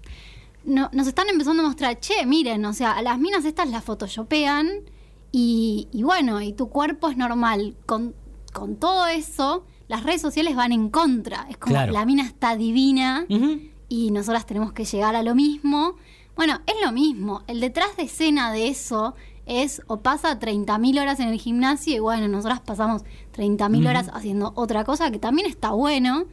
no- 0.65 0.89
nos 0.93 1.07
están 1.07 1.29
empezando 1.29 1.63
a 1.63 1.65
mostrar, 1.67 1.99
che, 1.99 2.25
miren, 2.25 2.63
o 2.65 2.73
sea, 2.73 2.91
a 2.91 3.01
las 3.01 3.17
minas 3.17 3.43
estas 3.45 3.69
las 3.69 3.83
photoshopean 3.83 4.69
y, 5.31 5.87
y 5.91 6.03
bueno, 6.03 6.41
y 6.41 6.53
tu 6.53 6.69
cuerpo 6.69 7.09
es 7.09 7.17
normal. 7.17 7.75
Con, 7.85 8.13
con 8.51 8.75
todo 8.75 9.07
eso, 9.07 9.65
las 9.87 10.03
redes 10.03 10.21
sociales 10.21 10.55
van 10.55 10.71
en 10.73 10.89
contra. 10.89 11.47
Es 11.49 11.57
como, 11.57 11.73
Claro. 11.75 11.93
la 11.93 12.05
mina 12.05 12.23
está 12.23 12.55
divina 12.55 13.25
y 13.89 14.11
nosotras 14.11 14.45
tenemos 14.45 14.73
que 14.73 14.85
llegar 14.85 15.15
a 15.15 15.23
lo 15.23 15.33
mismo. 15.33 15.95
Bueno, 16.35 16.61
es 16.67 16.75
lo 16.85 16.91
mismo. 16.91 17.43
El 17.47 17.59
detrás 17.59 17.95
de 17.97 18.03
escena 18.03 18.51
de 18.51 18.67
eso 18.67 19.15
es 19.45 19.81
o 19.87 19.99
pasa 20.01 20.39
30.000 20.39 21.01
horas 21.01 21.19
en 21.19 21.27
el 21.29 21.39
gimnasio 21.39 21.95
y 21.95 21.99
bueno, 21.99 22.27
nosotras 22.27 22.61
pasamos 22.61 23.03
30.000 23.35 23.87
horas 23.89 24.09
haciendo 24.13 24.53
otra 24.55 24.83
cosa 24.85 25.11
que 25.11 25.19
también 25.19 25.47
está 25.49 25.71
bueno. 25.71 26.25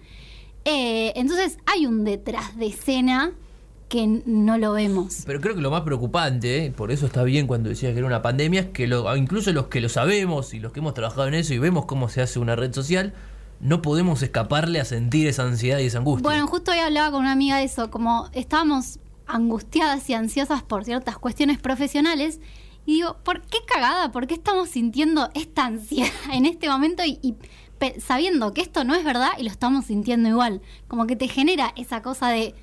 Eh, 0.65 1.13
entonces 1.17 1.59
hay 1.67 1.87
un 1.87 2.05
detrás 2.05 2.57
de 2.57 2.67
escena 2.67 3.33
que 3.89 4.07
no 4.25 4.57
lo 4.59 4.73
vemos. 4.73 5.23
Pero 5.27 5.41
creo 5.41 5.57
que 5.57 5.61
lo 5.63 5.71
más 5.73 5.81
preocupante, 5.83 6.67
¿eh? 6.67 6.71
por 6.71 6.93
eso 6.93 7.07
está 7.07 7.25
bien 7.25 7.49
cuando 7.49 7.69
decía 7.71 7.91
que 7.93 7.99
era 7.99 8.07
una 8.07 8.23
pandemia, 8.23 8.61
es 8.61 8.67
que 8.69 8.87
lo- 8.87 9.17
incluso 9.17 9.53
los 9.53 9.67
que 9.67 9.81
lo 9.81 9.89
sabemos 9.89 10.55
y 10.55 10.61
los 10.61 10.71
que 10.73 10.79
hemos 10.79 10.95
trabajado 10.95 11.27
en 11.27 11.35
eso 11.35 11.55
y 11.55 11.59
vemos 11.59 11.87
cómo 11.87 12.09
se 12.09 12.23
hace 12.23 12.39
una 12.39 12.55
red 12.55 12.73
social, 12.73 13.13
no 13.59 13.83
podemos 13.83 14.23
escaparle 14.23 14.79
a 14.81 14.85
sentir 14.85 15.27
esa 15.27 15.43
ansiedad 15.43 15.81
y 15.81 15.87
esa 15.87 15.99
angustia. 15.99 16.23
Bueno, 16.23 16.47
justo 16.47 16.71
hoy 16.71 16.79
hablaba 16.79 17.11
con 17.11 17.23
una 17.23 17.33
amiga 17.33 17.57
de 17.57 17.65
eso, 17.65 17.91
como 17.91 18.29
estábamos 18.33 19.01
angustiadas 19.27 20.09
y 20.09 20.15
ansiosas 20.15 20.63
por 20.63 20.85
ciertas 20.85 21.19
cuestiones 21.19 21.59
profesionales. 21.59 22.39
Y 22.87 22.95
digo, 22.95 23.19
¿por 23.23 23.43
qué 23.43 23.59
cagada? 23.67 24.13
¿Por 24.13 24.27
qué 24.27 24.35
estamos 24.35 24.71
sintiendo 24.71 25.31
esta 25.35 25.67
ansiedad 25.67 26.11
en 26.33 26.47
este 26.47 26.69
momento 26.69 27.03
y, 27.05 27.37
sabiendo 27.99 28.53
que 28.53 28.61
esto 28.61 28.85
no 28.85 28.95
es 28.95 29.05
verdad 29.05 29.31
y 29.39 29.43
lo 29.43 29.51
estamos 29.51 29.87
sintiendo 29.87 30.29
igual? 30.29 30.63
Como 30.89 31.07
que 31.07 31.17
te 31.17 31.29
genera 31.29 31.73
esa 31.77 32.03
cosa 32.03 32.29
de, 32.29 32.55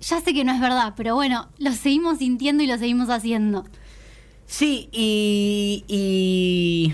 ya 0.00 0.20
sé 0.20 0.32
que 0.32 0.44
no 0.44 0.52
es 0.52 0.60
verdad, 0.60 0.94
pero 0.96 1.14
bueno, 1.14 1.48
lo 1.58 1.72
seguimos 1.72 2.18
sintiendo 2.18 2.62
y 2.62 2.66
lo 2.66 2.78
seguimos 2.78 3.10
haciendo. 3.10 3.64
Sí, 4.46 4.88
y 4.92 6.92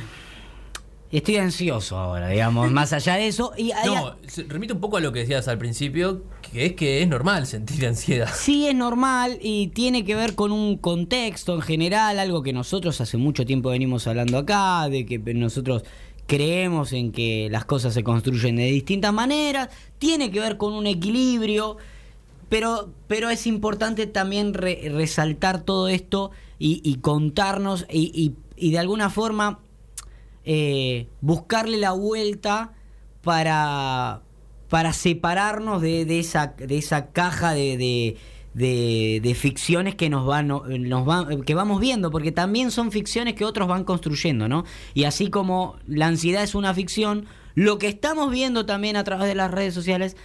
estoy 1.13 1.37
ansioso 1.37 1.97
ahora, 1.99 2.29
digamos, 2.29 2.71
más 2.71 2.93
allá 2.93 3.15
de 3.15 3.29
eso. 3.29 3.53
Y 3.57 3.71
hay- 3.73 3.87
no, 3.89 4.15
remite 4.49 4.73
un 4.73 4.81
poco 4.81 4.97
a 4.97 5.01
lo 5.01 5.13
que 5.13 5.21
decías 5.21 5.49
al 5.49 5.59
principio, 5.59 6.23
que 6.53 6.67
es 6.67 6.73
que 6.75 7.03
es 7.03 7.09
normal 7.09 7.47
sentir 7.47 7.87
ansiedad. 7.87 8.29
Sí, 8.35 8.67
es 8.67 8.75
normal 8.75 9.39
y 9.43 9.69
tiene 9.69 10.05
que 10.05 10.15
ver 10.15 10.35
con 10.35 10.53
un 10.53 10.77
contexto 10.77 11.55
en 11.55 11.63
general, 11.63 12.19
algo 12.19 12.43
que 12.43 12.53
nosotros 12.53 13.01
hace 13.01 13.17
mucho 13.17 13.47
tiempo 13.47 13.71
venimos 13.71 14.07
hablando 14.07 14.39
acá, 14.39 14.89
de 14.89 15.07
que 15.07 15.19
nosotros 15.35 15.85
creemos 16.27 16.93
en 16.93 17.13
que 17.13 17.49
las 17.51 17.65
cosas 17.65 17.95
se 17.95 18.03
construyen 18.03 18.57
de 18.57 18.65
distintas 18.65 19.13
maneras, 19.13 19.69
tiene 19.99 20.31
que 20.33 20.41
ver 20.41 20.57
con 20.57 20.73
un 20.73 20.87
equilibrio, 20.89 21.77
pero, 22.49 22.91
pero 23.07 23.31
es 23.31 23.47
importante 23.47 24.07
también 24.07 24.53
re- 24.55 24.89
resaltar 24.93 25.63
todo 25.63 25.87
esto 25.89 26.33
y, 26.59 26.81
y 26.85 26.97
contarnos 26.97 27.87
y, 27.91 28.11
y- 28.15 28.35
y 28.59 28.71
de 28.73 28.79
alguna 28.79 29.11
forma 29.11 29.61
eh, 30.47 31.09
buscarle 31.21 31.77
la 31.77 31.93
vuelta 31.93 32.73
para, 33.23 34.23
para 34.71 34.93
separarnos 34.93 35.83
de, 35.83 36.05
de 36.05 36.21
esa, 36.21 36.55
de 36.57 36.79
esa 36.79 37.11
caja 37.11 37.53
de, 37.53 37.77
de, 38.55 39.21
de- 39.23 39.35
ficciones 39.35 39.97
que 39.97 40.09
nos 40.09 40.25
nos 40.45 41.05
van, 41.05 41.43
que 41.43 41.55
vamos 41.55 41.81
viendo, 41.81 42.11
porque 42.11 42.33
también 42.33 42.71
son 42.71 42.93
ficciones 42.93 43.35
que 43.35 43.45
otros 43.45 43.69
van 43.69 43.85
construyendo, 43.85 44.49
¿no? 44.49 44.65
Y 44.95 45.05
así 45.05 45.29
como 45.29 45.77
la 45.87 46.07
ansiedad 46.07 46.43
es 46.45 46.55
una 46.55 46.73
ficción, 46.73 47.27
lo 47.55 47.79
que 47.79 47.89
estamos 47.89 48.31
viendo 48.31 48.65
también 48.65 48.97
a 48.97 49.05
través 49.05 49.27
de 49.27 49.35
las 49.35 49.51
redes 49.51 49.75
sociales 49.75 50.17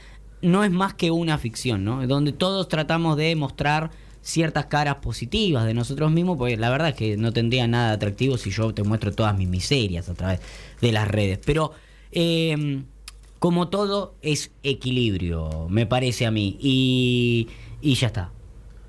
no 0.44 0.64
es 0.64 0.72
más 0.72 0.94
que 0.94 1.12
una 1.12 1.38
ficción, 1.40 1.84
¿no? 1.84 2.06
Donde 2.08 2.32
todos 2.32 2.68
tratamos 2.68 3.18
de 3.18 3.36
mostrar 3.36 3.92
ciertas 4.22 4.68
caras 4.68 4.96
positivas 4.96 5.66
de 5.66 5.74
nosotros 5.74 6.12
mismos, 6.12 6.38
porque 6.38 6.58
la 6.58 6.70
verdad 6.70 6.90
es 6.90 6.96
que 6.96 7.18
no 7.18 7.34
tendría 7.34 7.68
nada 7.68 7.94
atractivo 7.94 8.38
si 8.38 8.52
yo 8.52 8.74
te 8.74 8.84
muestro 8.84 9.12
todas 9.12 9.38
mis 9.38 9.48
miserias 9.48 10.10
a 10.10 10.14
través 10.14 10.40
de 10.80 10.92
las 10.92 11.08
redes. 11.08 11.40
Pero 11.46 11.72
eh, 12.12 12.84
como 13.40 13.70
todo 13.70 14.16
es 14.22 14.52
equilibrio, 14.64 15.68
me 15.70 15.86
parece 15.86 16.26
a 16.26 16.32
mí. 16.32 16.58
Y, 16.60 17.48
y 17.82 17.96
ya 17.96 18.08
está. 18.08 18.32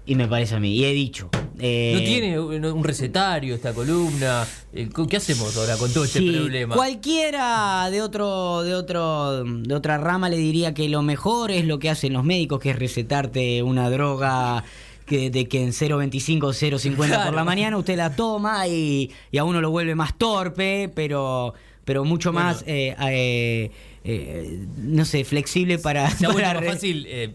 Y 0.05 0.17
me 0.17 0.27
parece 0.29 0.57
a 0.57 0.61
mí. 0.61 0.75
Y 0.75 0.85
he 0.85 0.93
dicho. 0.93 1.31
eh, 1.59 1.93
no 1.95 2.01
tiene 2.01 2.39
un 2.73 2.85
recetario 2.85 3.55
esta 3.55 3.73
columna. 3.73 4.47
Eh, 4.73 4.91
¿Qué 5.09 5.17
hacemos 5.17 5.57
ahora 5.57 5.77
con 5.77 5.93
todo 5.93 6.05
este 6.05 6.21
problema? 6.21 6.75
Cualquiera 6.75 7.89
de 7.91 8.03
otro, 8.03 8.63
de 8.63 8.75
otro, 8.75 9.45
de 9.45 9.75
otra 9.75 9.99
rama 9.99 10.29
le 10.29 10.37
diría 10.37 10.75
que 10.75 10.89
lo 10.89 11.03
mejor 11.03 11.53
es 11.53 11.65
lo 11.65 11.79
que 11.79 11.89
hacen 11.89 12.13
los 12.13 12.25
médicos, 12.25 12.59
que 12.61 12.71
es 12.71 12.79
recetarte 12.79 13.63
una 13.63 13.89
droga 13.91 14.65
que, 15.07 15.31
de 15.31 15.49
que 15.49 15.63
en 15.63 15.71
0.25 15.71 16.43
o 16.45 16.51
0.50 16.53 16.97
por 16.97 17.07
Claro. 17.07 17.33
la 17.37 17.45
mañana 17.45 17.77
usted 17.77 17.97
la 17.97 18.15
toma 18.15 18.67
y, 18.69 19.11
y 19.31 19.39
a 19.39 19.45
uno 19.45 19.61
lo 19.61 19.71
vuelve 19.71 19.95
más 19.95 20.17
torpe, 20.19 20.91
pero, 20.95 21.55
pero 21.85 22.05
mucho 22.05 22.33
Bueno. 22.33 22.49
más, 22.49 22.65
eh, 22.67 22.95
eh, 23.01 23.71
eh, 24.05 24.67
no 24.79 25.05
sé, 25.05 25.25
flexible 25.25 25.79
para... 25.79 26.09
Se 26.11 26.27
ha 26.27 26.31
vuelto 26.31 26.47
para 26.49 26.61
más 26.61 26.75
fácil 26.75 27.05
eh, 27.09 27.35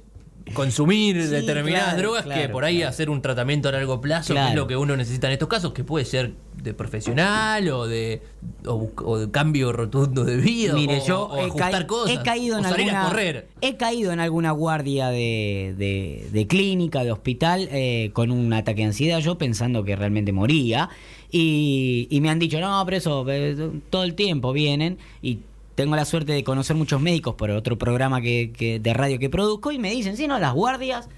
consumir 0.53 1.22
Sí, 1.22 1.28
determinadas 1.30 1.93
claro, 1.95 1.99
drogas 2.13 2.26
que 2.26 2.49
por 2.49 2.63
ahí 2.63 2.78
claro. 2.78 2.89
hacer 2.89 3.09
un 3.09 3.22
tratamiento 3.22 3.70
a 3.70 3.74
largo 3.74 3.99
plazo, 4.01 4.34
que 4.34 4.47
es 4.49 4.55
lo 4.55 4.68
que 4.68 4.76
uno 4.78 4.95
necesita 4.95 5.28
en 5.28 5.34
estos 5.34 5.49
casos, 5.49 5.74
que 5.74 5.84
puede 5.84 6.05
ser 6.05 6.34
de 6.68 6.74
profesional 6.76 7.68
o 7.70 7.88
de, 7.88 8.22
o, 8.65 9.18
de 9.18 9.32
cambio 9.32 9.72
rotundo 9.74 10.24
de 10.24 10.38
vida 10.38 10.74
Mire, 10.74 10.99
o, 11.01 11.05
yo 11.05 11.24
o 11.26 11.38
he, 11.47 11.49
ca- 11.55 11.88
cosas 11.88 12.15
he 12.20 12.24
caído 12.24 12.55
o 12.55 12.59
en 12.59 12.63
salir 12.65 12.89
alguna 12.89 13.01
a 13.05 13.09
correr. 13.09 13.47
he 13.61 13.78
caído 13.78 14.11
en 14.11 14.20
alguna 14.20 14.51
guardia 14.51 15.09
de, 15.09 15.74
de- 15.78 16.30
de 16.32 16.47
clínica, 16.47 17.03
de 17.03 17.11
hospital, 17.11 17.68
eh, 17.72 18.11
con 18.13 18.32
un 18.32 18.51
ataque 18.53 18.82
de 18.82 18.88
ansiedad, 18.88 19.20
yo 19.20 19.38
pensando 19.38 19.84
que 19.84 19.95
realmente 19.95 20.32
moría. 20.32 20.89
Y, 21.32 22.07
y 22.09 22.22
me 22.22 22.30
han 22.30 22.39
dicho, 22.39 22.59
no, 22.59 22.82
pero 22.86 22.97
eso, 22.97 23.26
eh, 23.30 23.70
todo 23.89 24.03
el 24.03 24.15
tiempo 24.15 24.53
vienen. 24.53 24.97
Y 25.22 25.39
tengo 25.76 25.95
la 25.95 26.05
suerte 26.05 26.32
de 26.32 26.43
conocer 26.43 26.76
muchos 26.76 27.01
médicos 27.01 27.36
por 27.36 27.49
otro 27.51 27.78
programa 27.78 28.22
que, 28.22 28.51
que- 28.55 28.80
de 28.80 28.93
radio 28.93 29.20
que 29.20 29.30
produzco. 29.30 29.72
Y 29.72 29.80
me 29.80 29.91
dicen, 29.91 30.15
sí, 30.18 30.26
no, 30.28 30.39
las 30.39 30.53
guardias, 30.53 31.09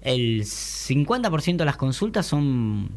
el 0.00 0.44
50% 0.44 1.56
de 1.56 1.64
las 1.64 1.76
consultas 1.76 2.24
son 2.26 2.88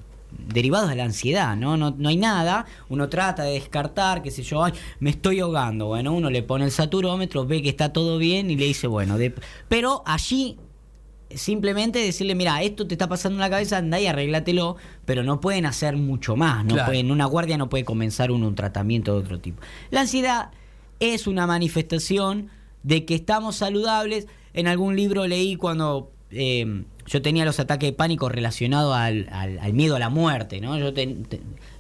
derivados 0.48 0.90
de 0.90 0.96
la 0.96 1.04
ansiedad, 1.06 1.56
¿no? 1.56 1.78
¿no? 1.78 1.92
No 1.98 2.10
hay 2.10 2.18
nada, 2.18 2.66
uno 2.90 3.10
trata 3.10 3.44
de 3.44 3.54
descartar, 3.54 4.22
qué 4.22 4.32
sé 4.32 4.44
yo, 4.44 4.64
ay, 4.64 4.74
me 5.00 5.10
estoy 5.10 5.40
ahogando, 5.40 5.88
bueno, 5.88 6.14
uno 6.14 6.30
le 6.30 6.44
pone 6.44 6.66
el 6.66 6.72
saturómetro, 6.72 7.46
ve 7.46 7.62
que 7.62 7.70
está 7.70 7.94
todo 7.94 8.18
bien 8.18 8.50
y 8.52 8.56
le 8.56 8.66
dice, 8.66 8.88
bueno, 8.88 9.18
de, 9.18 9.34
pero 9.68 10.04
allí 10.06 10.58
simplemente 11.34 12.00
decirle, 12.00 12.36
mira, 12.36 12.62
esto 12.62 12.86
te 12.88 12.94
está 12.96 13.08
pasando 13.08 13.36
en 13.38 13.42
la 13.42 13.50
cabeza, 13.50 13.78
anda 13.78 14.00
y 14.00 14.08
arréglatelo, 14.08 14.76
pero 15.06 15.24
no 15.24 15.40
pueden 15.40 15.66
hacer 15.66 15.96
mucho 15.96 16.36
más, 16.36 16.66
no 16.66 16.74
Claro. 16.76 16.88
pueden, 16.90 17.12
una 17.12 17.26
guardia 17.26 17.58
no 17.58 17.70
puede 17.70 17.86
comenzar 17.86 18.32
uno 18.32 18.48
un 18.48 18.56
tratamiento 18.56 19.14
de 19.14 19.20
otro 19.20 19.40
tipo. 19.40 19.62
La 19.92 20.02
ansiedad 20.02 20.52
es 21.00 21.28
una 21.28 21.48
manifestación 21.48 22.50
de 22.84 23.06
que 23.06 23.16
estamos 23.16 23.56
saludables. 23.56 24.28
En 24.54 24.68
algún 24.68 24.96
libro 24.96 25.26
leí 25.28 25.56
cuando 25.56 26.12
eh, 26.32 26.84
yo 27.08 27.22
tenía 27.22 27.46
los 27.46 27.60
ataques 27.60 27.90
de 27.90 27.94
pánico 27.94 28.30
relacionados 28.30 28.96
al, 28.96 29.28
al- 29.32 29.60
al 29.60 29.74
miedo 29.74 29.96
a 29.96 30.00
la 30.00 30.10
muerte, 30.10 30.62
¿no? 30.62 30.78
Yo 30.78 30.94
ten- 30.94 31.28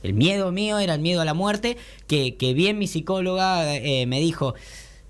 el 0.04 0.14
miedo 0.14 0.52
mío 0.52 0.80
era 0.80 0.96
el 0.96 1.02
miedo 1.02 1.22
a 1.22 1.26
la 1.26 1.34
muerte, 1.34 1.78
que, 2.08 2.36
que 2.36 2.54
bien 2.54 2.78
mi 2.80 2.88
psicóloga 2.88 3.76
eh, 3.76 4.06
me 4.08 4.20
dijo, 4.20 4.56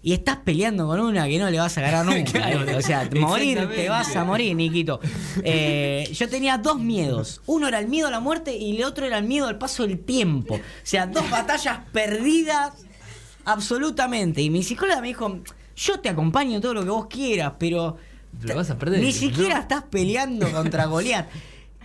y 0.04 0.14
estás 0.14 0.38
peleando 0.38 0.88
con 0.88 1.00
una 1.00 1.28
que 1.28 1.38
no 1.40 1.50
le 1.50 1.60
vas 1.60 1.78
a 1.78 1.82
ganar 1.82 2.06
nunca. 2.18 2.32
Claro, 2.32 2.78
o 2.78 2.82
sea, 2.82 3.08
morir, 3.20 3.70
te 3.74 3.88
vas 3.88 4.16
a 4.16 4.24
morir, 4.26 4.56
Niquito. 4.56 5.00
Eh, 5.44 6.10
yo 6.14 6.28
tenía 6.28 6.58
dos 6.58 6.80
miedos. 6.80 7.42
Uno 7.46 7.68
era 7.68 7.80
el 7.80 7.88
miedo 7.88 8.08
a 8.08 8.12
la 8.12 8.20
muerte 8.20 8.56
y 8.58 8.76
el 8.78 8.84
otro 8.84 9.06
era 9.06 9.18
el 9.20 9.26
miedo 9.26 9.48
al 9.48 9.58
paso 9.60 9.86
del 9.88 10.00
tiempo. 10.00 10.56
O 10.56 10.60
sea, 10.84 11.06
dos 11.08 11.30
batallas 11.30 11.80
perdidas 11.94 12.74
absolutamente. 13.46 14.42
Y 14.42 14.50
mi 14.50 14.64
psicóloga 14.64 15.02
me 15.02 15.08
dijo, 15.08 15.40
yo 15.76 16.00
te 16.00 16.10
acompaño 16.10 16.56
en 16.56 16.62
todo 16.62 16.74
lo 16.74 16.84
que 16.84 16.90
vos 16.90 17.08
quieras, 17.08 17.54
pero... 17.60 17.98
Pero 18.40 18.56
vas 18.56 18.70
a 18.70 18.78
perder, 18.78 19.00
Ni 19.02 19.08
¿no? 19.08 19.12
siquiera 19.12 19.60
estás 19.60 19.84
peleando 19.84 20.50
contra 20.52 20.86
Goliat. 20.86 21.28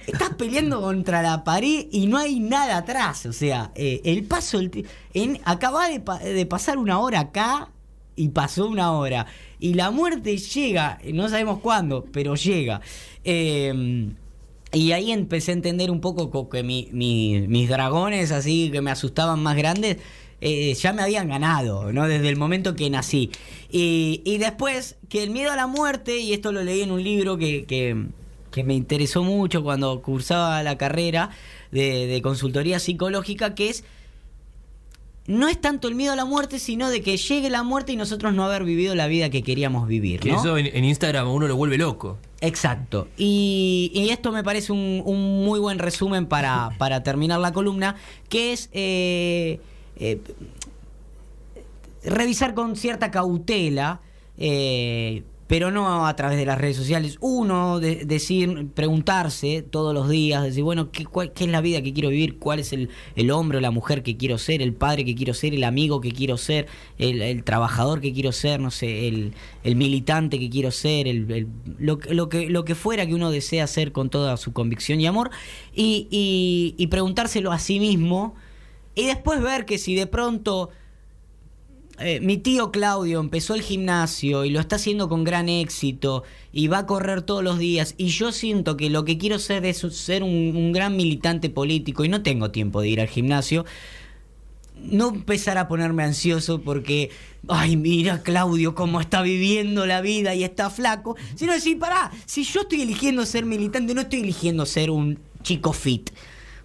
Estás 0.07 0.31
peleando 0.37 0.81
contra 0.81 1.21
la 1.23 1.43
pared 1.43 1.87
y 1.91 2.07
no 2.07 2.17
hay 2.19 2.39
nada 2.39 2.77
atrás. 2.79 3.27
O 3.27 3.33
sea, 3.33 3.73
eh, 3.75 4.01
el 4.05 4.25
paso. 4.25 4.61
ti- 4.71 4.85
en, 5.15 5.41
acaba 5.45 5.89
de, 5.89 5.99
pa- 6.01 6.19
de 6.21 6.47
pasar 6.47 6.79
una 6.79 7.01
hora 7.01 7.21
acá 7.21 7.71
y 8.15 8.29
pasó 8.29 8.69
una 8.69 8.93
hora. 8.93 9.27
Y 9.59 9.75
la 9.75 9.91
muerte 9.91 10.37
llega, 10.39 10.99
no 11.13 11.29
sabemos 11.29 11.59
cuándo, 11.59 12.05
pero 12.13 12.37
llega. 12.37 12.81
Eh, 13.25 14.09
y 14.73 14.93
ahí 14.93 15.11
empecé 15.11 15.51
a 15.51 15.55
entender 15.55 15.91
un 15.91 16.01
poco 16.01 16.31
co- 16.31 16.49
que 16.49 16.63
mi- 16.63 16.89
mi- 16.93 17.47
mis 17.49 17.69
dragones, 17.69 18.31
así 18.31 18.71
que 18.71 18.81
me 18.81 18.91
asustaban 18.91 19.43
más 19.43 19.57
grandes, 19.57 19.97
eh, 20.41 20.75
ya 20.75 20.93
me 20.93 21.03
habían 21.03 21.29
ganado, 21.29 21.93
¿no? 21.93 22.07
Desde 22.07 22.29
el 22.29 22.37
momento 22.37 22.75
que 22.75 22.89
nací. 22.91 23.31
Y, 23.71 24.23
y 24.25 24.39
después, 24.39 24.97
que 25.09 25.23
el 25.23 25.31
miedo 25.31 25.51
a 25.53 25.57
la 25.57 25.67
muerte, 25.67 26.19
y 26.19 26.33
esto 26.33 26.53
lo 26.53 26.63
leí 26.63 26.83
en 26.83 26.91
un 26.91 27.03
libro 27.03 27.37
que, 27.39 27.65
que- 27.65 28.07
que 28.51 28.65
me 28.65 28.73
interesó 28.75 29.23
mucho 29.23 29.63
cuando 29.63 30.01
cursaba 30.01 30.63
la 30.63 30.79
carrera 30.79 31.29
de, 31.73 32.07
de 32.07 32.23
consultoría 32.23 32.79
psicológica, 32.79 33.55
que 33.55 33.69
es 33.69 33.85
no 35.27 35.49
es 35.49 35.61
tanto 35.61 35.89
el 35.89 35.95
miedo 35.97 36.13
a 36.13 36.17
la 36.17 36.25
muerte, 36.25 36.59
sino 36.61 36.89
de 36.89 37.03
que 37.03 37.17
llegue 37.17 37.51
la 37.51 37.65
muerte 37.65 37.93
y 37.93 37.97
nosotros 37.97 38.33
no 38.33 38.45
haber 38.45 38.63
vivido 38.65 38.95
la 38.95 39.09
vida 39.09 39.29
que 39.29 39.43
queríamos 39.43 39.89
vivir. 39.89 40.21
Que 40.21 40.31
¿no? 40.31 40.39
eso 40.39 40.57
en, 40.57 40.67
en 40.67 40.85
Instagram 40.85 41.27
a 41.27 41.31
uno 41.31 41.49
lo 41.49 41.57
vuelve 41.57 41.77
loco. 41.79 42.17
Exacto. 42.41 43.09
Y, 43.19 43.91
y 43.93 44.11
esto 44.11 44.31
me 44.31 44.45
parece 44.45 44.73
un, 44.73 45.03
un 45.05 45.45
muy 45.45 45.59
buen 45.59 45.79
resumen 45.81 46.27
para, 46.27 46.71
para 46.79 47.03
terminar 47.03 47.41
la 47.41 47.53
columna, 47.53 47.97
que 48.29 48.53
es 48.53 48.71
eh, 48.73 49.59
eh, 49.99 50.21
revisar 52.05 52.55
con 52.55 52.77
cierta 52.77 53.11
cautela, 53.11 54.01
eh, 54.39 55.23
pero 55.49 55.71
no 55.71 56.09
a 56.09 56.17
través 56.17 56.39
de 56.39 56.45
las 56.45 56.59
redes 56.59 56.77
sociales. 56.77 57.19
Uno, 57.21 57.79
de- 57.79 58.05
decir, 58.05 58.67
preguntarse 58.75 59.63
todos 59.63 59.95
los 59.95 60.09
días, 60.09 60.43
decir, 60.43 60.65
bueno, 60.65 60.91
¿qué, 60.91 61.05
cuál- 61.05 61.33
es 61.39 61.47
la 61.49 61.61
vida 61.61 61.83
que 61.83 61.93
quiero 61.93 62.09
vivir? 62.09 62.39
¿Cuál 62.41 62.59
es 62.59 62.73
el, 62.73 62.91
el 63.15 63.31
hombre 63.31 63.59
o 63.59 63.61
la 63.61 63.71
mujer 63.71 64.03
que 64.03 64.17
quiero 64.17 64.39
ser? 64.39 64.61
¿El 64.61 64.73
padre 64.75 65.05
que 65.05 65.15
quiero 65.15 65.35
ser? 65.35 65.55
¿El 65.55 65.63
amigo 65.63 66.01
que 66.01 66.11
quiero 66.11 66.37
ser? 66.37 66.67
¿El, 66.99 67.45
trabajador 67.45 68.01
que 68.01 68.13
quiero 68.13 68.33
ser? 68.33 68.59
No 68.59 68.73
sé, 68.73 69.07
el, 69.07 69.35
el 69.63 69.77
militante 69.77 70.41
que 70.41 70.51
quiero 70.51 70.73
ser? 70.73 71.07
El, 71.07 71.47
lo, 71.79 71.99
que- 72.01 72.13
lo, 72.13 72.29
que, 72.29 72.51
lo 72.51 72.65
que 72.65 72.75
fuera 72.75 73.07
que 73.07 73.15
uno 73.15 73.31
desea 73.31 73.69
ser 73.69 73.93
con 73.93 74.11
toda 74.11 74.37
su 74.39 74.53
convicción 74.53 75.01
y 75.01 75.07
amor. 75.07 75.31
Y 75.75 76.87
preguntárselo 76.91 77.53
a 77.53 77.59
sí 77.61 77.79
mismo. 77.79 78.35
Y 78.97 79.07
después 79.07 79.41
ver 79.41 79.65
que 79.65 79.79
si 79.79 79.95
de 79.95 80.09
pronto 80.09 80.71
eh, 81.99 82.21
mi 82.21 82.37
tío 82.37 82.73
Claudio 82.73 83.21
empezó 83.21 83.55
el 83.55 83.63
gimnasio 83.63 84.45
y 84.45 84.51
lo 84.51 84.59
está 84.59 84.77
haciendo 84.77 85.09
con 85.09 85.23
gran 85.23 85.49
éxito 85.49 86.25
y 86.53 86.67
va 86.67 86.79
a 86.79 86.87
correr 86.87 87.23
todos 87.23 87.45
los 87.45 87.59
días 87.59 87.95
y 87.97 88.09
yo 88.09 88.33
siento 88.33 88.77
que 88.77 88.91
lo 88.91 89.05
que 89.05 89.17
quiero 89.17 89.39
ser 89.39 89.65
es 89.65 89.79
ser 89.79 90.23
un, 90.23 90.53
un 90.57 90.73
gran 90.73 90.97
militante 90.97 91.49
político 91.49 92.05
y 92.05 92.09
no 92.09 92.23
tengo 92.23 92.51
tiempo 92.51 92.83
de 92.83 92.89
ir 92.89 93.01
al 93.01 93.09
gimnasio, 93.09 93.65
no 94.83 95.09
empezar 95.09 95.57
a 95.57 95.69
ponerme 95.69 96.05
ansioso 96.05 96.61
porque, 96.61 97.11
ay, 97.49 97.77
mira 97.77 98.23
Claudio 98.23 98.75
cómo 98.75 99.01
está 99.01 99.23
viviendo 99.23 99.87
la 99.87 100.03
vida 100.03 100.35
y 100.35 100.45
está 100.45 100.69
flaco, 100.69 101.17
sino 101.35 101.53
decir, 101.55 101.79
pará, 101.79 102.11
si 102.27 102.45
yo 102.45 102.63
estoy 102.63 102.83
eligiendo 102.83 103.25
ser 103.25 103.47
militante, 103.47 103.95
no 103.95 104.03
estoy 104.03 104.21
eligiendo 104.21 104.67
ser 104.67 104.91
un 104.91 105.19
chico 105.43 105.73
fit, 105.73 106.11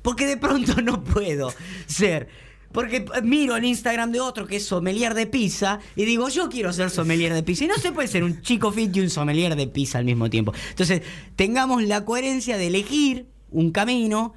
porque 0.02 0.28
de 0.28 0.38
pronto 0.38 0.82
no 0.82 1.04
puedo 1.04 1.54
ser. 1.88 2.28
Porque 2.72 3.06
miro 3.24 3.58
el 3.58 3.66
Instagram 3.66 4.12
de 4.12 4.22
otro 4.22 4.48
que 4.48 4.56
es 4.56 4.66
sommelier 4.66 5.14
de 5.14 5.28
pizza 5.28 5.80
y 5.96 6.06
digo, 6.06 6.30
yo 6.30 6.50
quiero 6.50 6.72
ser 6.72 6.90
sommelier 6.90 7.34
de 7.34 7.44
pizza. 7.44 7.66
Y 7.66 7.68
no 7.68 7.76
se 7.76 7.92
puede 7.92 8.08
ser 8.08 8.24
un 8.24 8.42
chico 8.42 8.72
fit 8.72 8.96
y 8.96 9.02
un 9.02 9.10
sommelier 9.10 9.56
de 9.56 9.68
pizza 9.68 9.98
al 9.98 10.06
mismo 10.06 10.30
tiempo. 10.30 10.54
Entonces, 10.70 11.02
tengamos 11.36 11.84
la 11.84 12.06
coherencia 12.06 12.58
de 12.58 12.68
elegir 12.68 13.28
un 13.50 13.72
camino, 13.72 14.34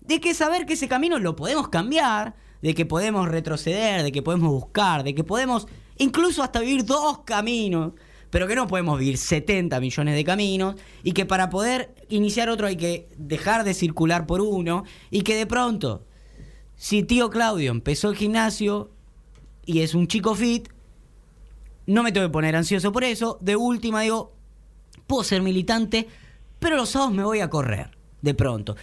de 0.00 0.20
que 0.20 0.34
saber 0.34 0.64
que 0.64 0.74
ese 0.74 0.88
camino 0.88 1.18
lo 1.18 1.36
podemos 1.36 1.68
cambiar, 1.68 2.34
de 2.62 2.74
que 2.74 2.86
podemos 2.86 3.28
retroceder, 3.28 4.02
de 4.02 4.12
que 4.12 4.22
podemos 4.22 4.48
buscar, 4.50 5.04
de 5.04 5.14
que 5.14 5.24
podemos 5.24 5.66
incluso 5.98 6.42
hasta 6.42 6.60
vivir 6.60 6.86
dos 6.86 7.20
caminos, 7.26 7.92
pero 8.34 8.48
que 8.48 8.56
no 8.56 8.66
podemos 8.66 8.98
vivir 8.98 9.16
70 9.16 9.78
millones 9.78 10.16
de 10.16 10.24
caminos 10.24 10.74
y 11.04 11.12
que 11.12 11.24
para 11.24 11.50
poder 11.50 11.94
iniciar 12.08 12.48
otro 12.48 12.66
hay 12.66 12.74
que 12.74 13.08
dejar 13.16 13.62
de 13.62 13.74
circular 13.74 14.26
por 14.26 14.40
uno 14.40 14.82
y 15.08 15.22
que 15.22 15.36
de 15.36 15.46
pronto, 15.46 16.04
si 16.74 17.04
tío 17.04 17.30
Claudio 17.30 17.70
empezó 17.70 18.10
el 18.10 18.16
gimnasio 18.16 18.90
y 19.64 19.82
es 19.82 19.94
un 19.94 20.08
chico 20.08 20.34
fit, 20.34 20.68
no 21.86 22.02
me 22.02 22.10
tengo 22.10 22.26
que 22.26 22.32
poner 22.32 22.56
ansioso 22.56 22.90
por 22.90 23.04
eso, 23.04 23.38
de 23.40 23.54
última 23.54 24.02
digo, 24.02 24.32
puedo 25.06 25.22
ser 25.22 25.40
militante, 25.40 26.08
pero 26.58 26.74
los 26.74 26.88
sábados 26.88 27.14
me 27.14 27.22
voy 27.22 27.38
a 27.38 27.48
correr, 27.48 27.90
de 28.20 28.34
pronto. 28.34 28.74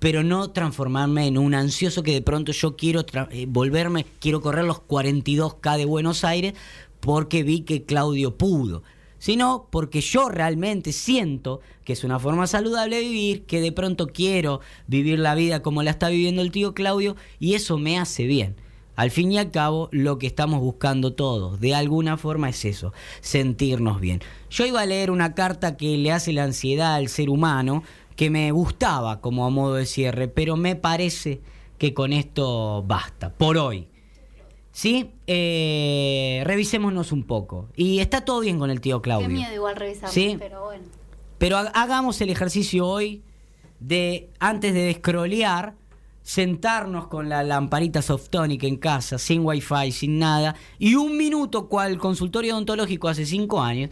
Pero 0.00 0.22
no 0.22 0.50
transformarme 0.50 1.26
en 1.26 1.38
un 1.38 1.54
ansioso 1.54 2.02
que 2.02 2.12
de 2.12 2.20
pronto 2.20 2.52
yo 2.52 2.76
quiero 2.76 3.06
eh, 3.30 3.46
volverme, 3.48 4.04
quiero 4.20 4.42
correr 4.42 4.66
los 4.66 4.82
42K 4.82 5.78
de 5.78 5.86
Buenos 5.86 6.24
Aires 6.24 6.52
porque 7.00 7.42
vi 7.42 7.62
que 7.62 7.86
Claudio 7.86 8.36
pudo. 8.36 8.82
Sino 9.18 9.66
porque 9.70 10.00
yo 10.00 10.28
realmente 10.28 10.92
siento 10.92 11.60
que 11.84 11.92
es 11.92 12.04
una 12.04 12.18
forma 12.18 12.46
saludable 12.46 12.96
de 12.96 13.02
vivir, 13.02 13.44
que 13.44 13.60
de 13.60 13.72
pronto 13.72 14.08
quiero 14.08 14.60
vivir 14.86 15.18
la 15.18 15.34
vida 15.34 15.62
como 15.62 15.82
la 15.82 15.90
está 15.90 16.08
viviendo 16.08 16.42
el 16.42 16.52
tío 16.52 16.74
Claudio 16.74 17.16
y 17.40 17.54
eso 17.54 17.78
me 17.78 17.98
hace 17.98 18.24
bien. 18.26 18.56
Al 18.98 19.12
fin 19.12 19.30
y 19.30 19.38
al 19.38 19.52
cabo, 19.52 19.88
lo 19.92 20.18
que 20.18 20.26
estamos 20.26 20.60
buscando 20.60 21.12
todos, 21.12 21.60
de 21.60 21.72
alguna 21.72 22.16
forma, 22.16 22.48
es 22.48 22.64
eso, 22.64 22.92
sentirnos 23.20 24.00
bien. 24.00 24.20
Yo 24.50 24.66
iba 24.66 24.80
a 24.80 24.86
leer 24.86 25.12
una 25.12 25.34
carta 25.34 25.76
que 25.76 25.96
le 25.96 26.10
hace 26.10 26.32
la 26.32 26.42
ansiedad 26.42 26.96
al 26.96 27.06
ser 27.06 27.30
humano, 27.30 27.84
que 28.16 28.28
me 28.28 28.50
gustaba 28.50 29.20
como 29.20 29.46
a 29.46 29.50
modo 29.50 29.74
de 29.74 29.86
cierre, 29.86 30.26
pero 30.26 30.56
me 30.56 30.74
parece 30.74 31.40
que 31.78 31.94
con 31.94 32.12
esto 32.12 32.82
basta, 32.88 33.32
por 33.32 33.56
hoy. 33.56 33.86
¿Sí? 34.72 35.10
Eh, 35.26 36.42
revisémonos 36.44 37.10
un 37.12 37.24
poco. 37.24 37.68
Y 37.74 37.98
está 37.98 38.24
todo 38.24 38.40
bien 38.40 38.58
con 38.58 38.70
el 38.70 38.80
tío 38.80 39.02
Claudio. 39.02 39.28
Qué 39.28 39.34
miedo 39.34 39.54
igual 39.54 39.76
revisarlo, 39.76 40.12
Sí. 40.12 40.36
pero 40.38 40.64
bueno. 40.64 40.84
Pero 41.38 41.56
ha- 41.58 41.68
hagamos 41.74 42.20
el 42.20 42.30
ejercicio 42.30 42.86
hoy 42.86 43.22
de, 43.80 44.30
antes 44.40 44.74
de 44.74 44.92
scrollear, 44.94 45.74
sentarnos 46.22 47.06
con 47.06 47.28
la 47.28 47.42
lamparita 47.42 48.02
Softonic 48.02 48.62
en 48.64 48.76
casa, 48.76 49.18
sin 49.18 49.44
wifi, 49.44 49.90
sin 49.92 50.18
nada, 50.18 50.54
y 50.78 50.94
un 50.94 51.16
minuto, 51.16 51.68
cual 51.68 51.96
consultorio 51.98 52.54
odontológico 52.54 53.08
hace 53.08 53.24
cinco 53.24 53.62
años, 53.62 53.90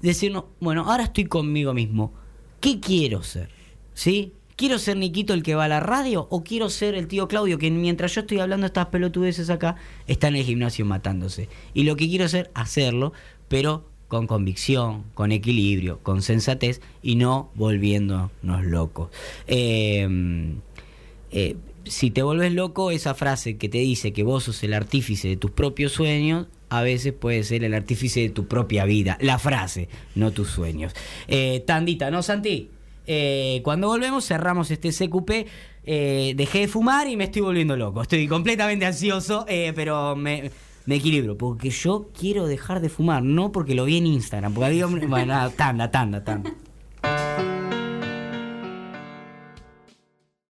decirnos, 0.00 0.44
bueno, 0.60 0.84
ahora 0.90 1.04
estoy 1.04 1.24
conmigo 1.24 1.72
mismo. 1.72 2.12
¿Qué 2.60 2.80
quiero 2.80 3.22
ser? 3.22 3.48
¿Sí? 3.94 4.34
¿Quiero 4.58 4.80
ser 4.80 4.96
Niquito 4.96 5.34
el 5.34 5.44
que 5.44 5.54
va 5.54 5.66
a 5.66 5.68
la 5.68 5.78
radio 5.78 6.26
o 6.30 6.42
quiero 6.42 6.68
ser 6.68 6.96
el 6.96 7.06
tío 7.06 7.28
Claudio 7.28 7.58
que 7.58 7.70
mientras 7.70 8.12
yo 8.16 8.22
estoy 8.22 8.40
hablando 8.40 8.66
estas 8.66 8.86
pelotudeces 8.86 9.50
acá 9.50 9.76
está 10.08 10.26
en 10.26 10.34
el 10.34 10.44
gimnasio 10.44 10.84
matándose? 10.84 11.48
Y 11.74 11.84
lo 11.84 11.94
que 11.94 12.08
quiero 12.08 12.24
hacer, 12.24 12.50
hacerlo, 12.54 13.12
pero 13.46 13.84
con 14.08 14.26
convicción, 14.26 15.04
con 15.14 15.30
equilibrio, 15.30 16.00
con 16.02 16.22
sensatez 16.22 16.80
y 17.04 17.14
no 17.14 17.52
volviéndonos 17.54 18.64
locos. 18.64 19.10
Eh, 19.46 20.56
eh, 21.30 21.56
si 21.84 22.10
te 22.10 22.24
vuelves 22.24 22.52
loco, 22.52 22.90
esa 22.90 23.14
frase 23.14 23.58
que 23.58 23.68
te 23.68 23.78
dice 23.78 24.12
que 24.12 24.24
vos 24.24 24.42
sos 24.42 24.64
el 24.64 24.74
artífice 24.74 25.28
de 25.28 25.36
tus 25.36 25.52
propios 25.52 25.92
sueños, 25.92 26.48
a 26.68 26.82
veces 26.82 27.12
puede 27.12 27.44
ser 27.44 27.62
el 27.62 27.74
artífice 27.74 28.22
de 28.22 28.30
tu 28.30 28.48
propia 28.48 28.86
vida. 28.86 29.18
La 29.20 29.38
frase, 29.38 29.88
no 30.16 30.32
tus 30.32 30.48
sueños. 30.48 30.94
Eh, 31.28 31.62
tandita, 31.64 32.10
¿no, 32.10 32.24
Santi? 32.24 32.70
Eh, 33.10 33.62
cuando 33.64 33.88
volvemos 33.88 34.24
cerramos 34.24 34.70
este 34.70 34.90
CQP. 34.90 35.48
Eh, 35.90 36.34
dejé 36.36 36.58
de 36.60 36.68
fumar 36.68 37.08
y 37.08 37.16
me 37.16 37.24
estoy 37.24 37.40
volviendo 37.40 37.74
loco. 37.74 38.02
Estoy 38.02 38.28
completamente 38.28 38.84
ansioso, 38.84 39.46
eh, 39.48 39.72
pero 39.74 40.14
me, 40.14 40.50
me 40.84 40.96
equilibro. 40.96 41.38
Porque 41.38 41.70
yo 41.70 42.10
quiero 42.16 42.46
dejar 42.46 42.80
de 42.80 42.90
fumar, 42.90 43.22
no 43.22 43.50
porque 43.52 43.74
lo 43.74 43.86
vi 43.86 43.96
en 43.96 44.06
Instagram. 44.06 44.52
Porque 44.52 44.66
había... 44.66 44.86
Bueno, 45.08 45.50
tanda, 45.56 45.90
tanda, 45.90 46.22
tanda. 46.22 46.52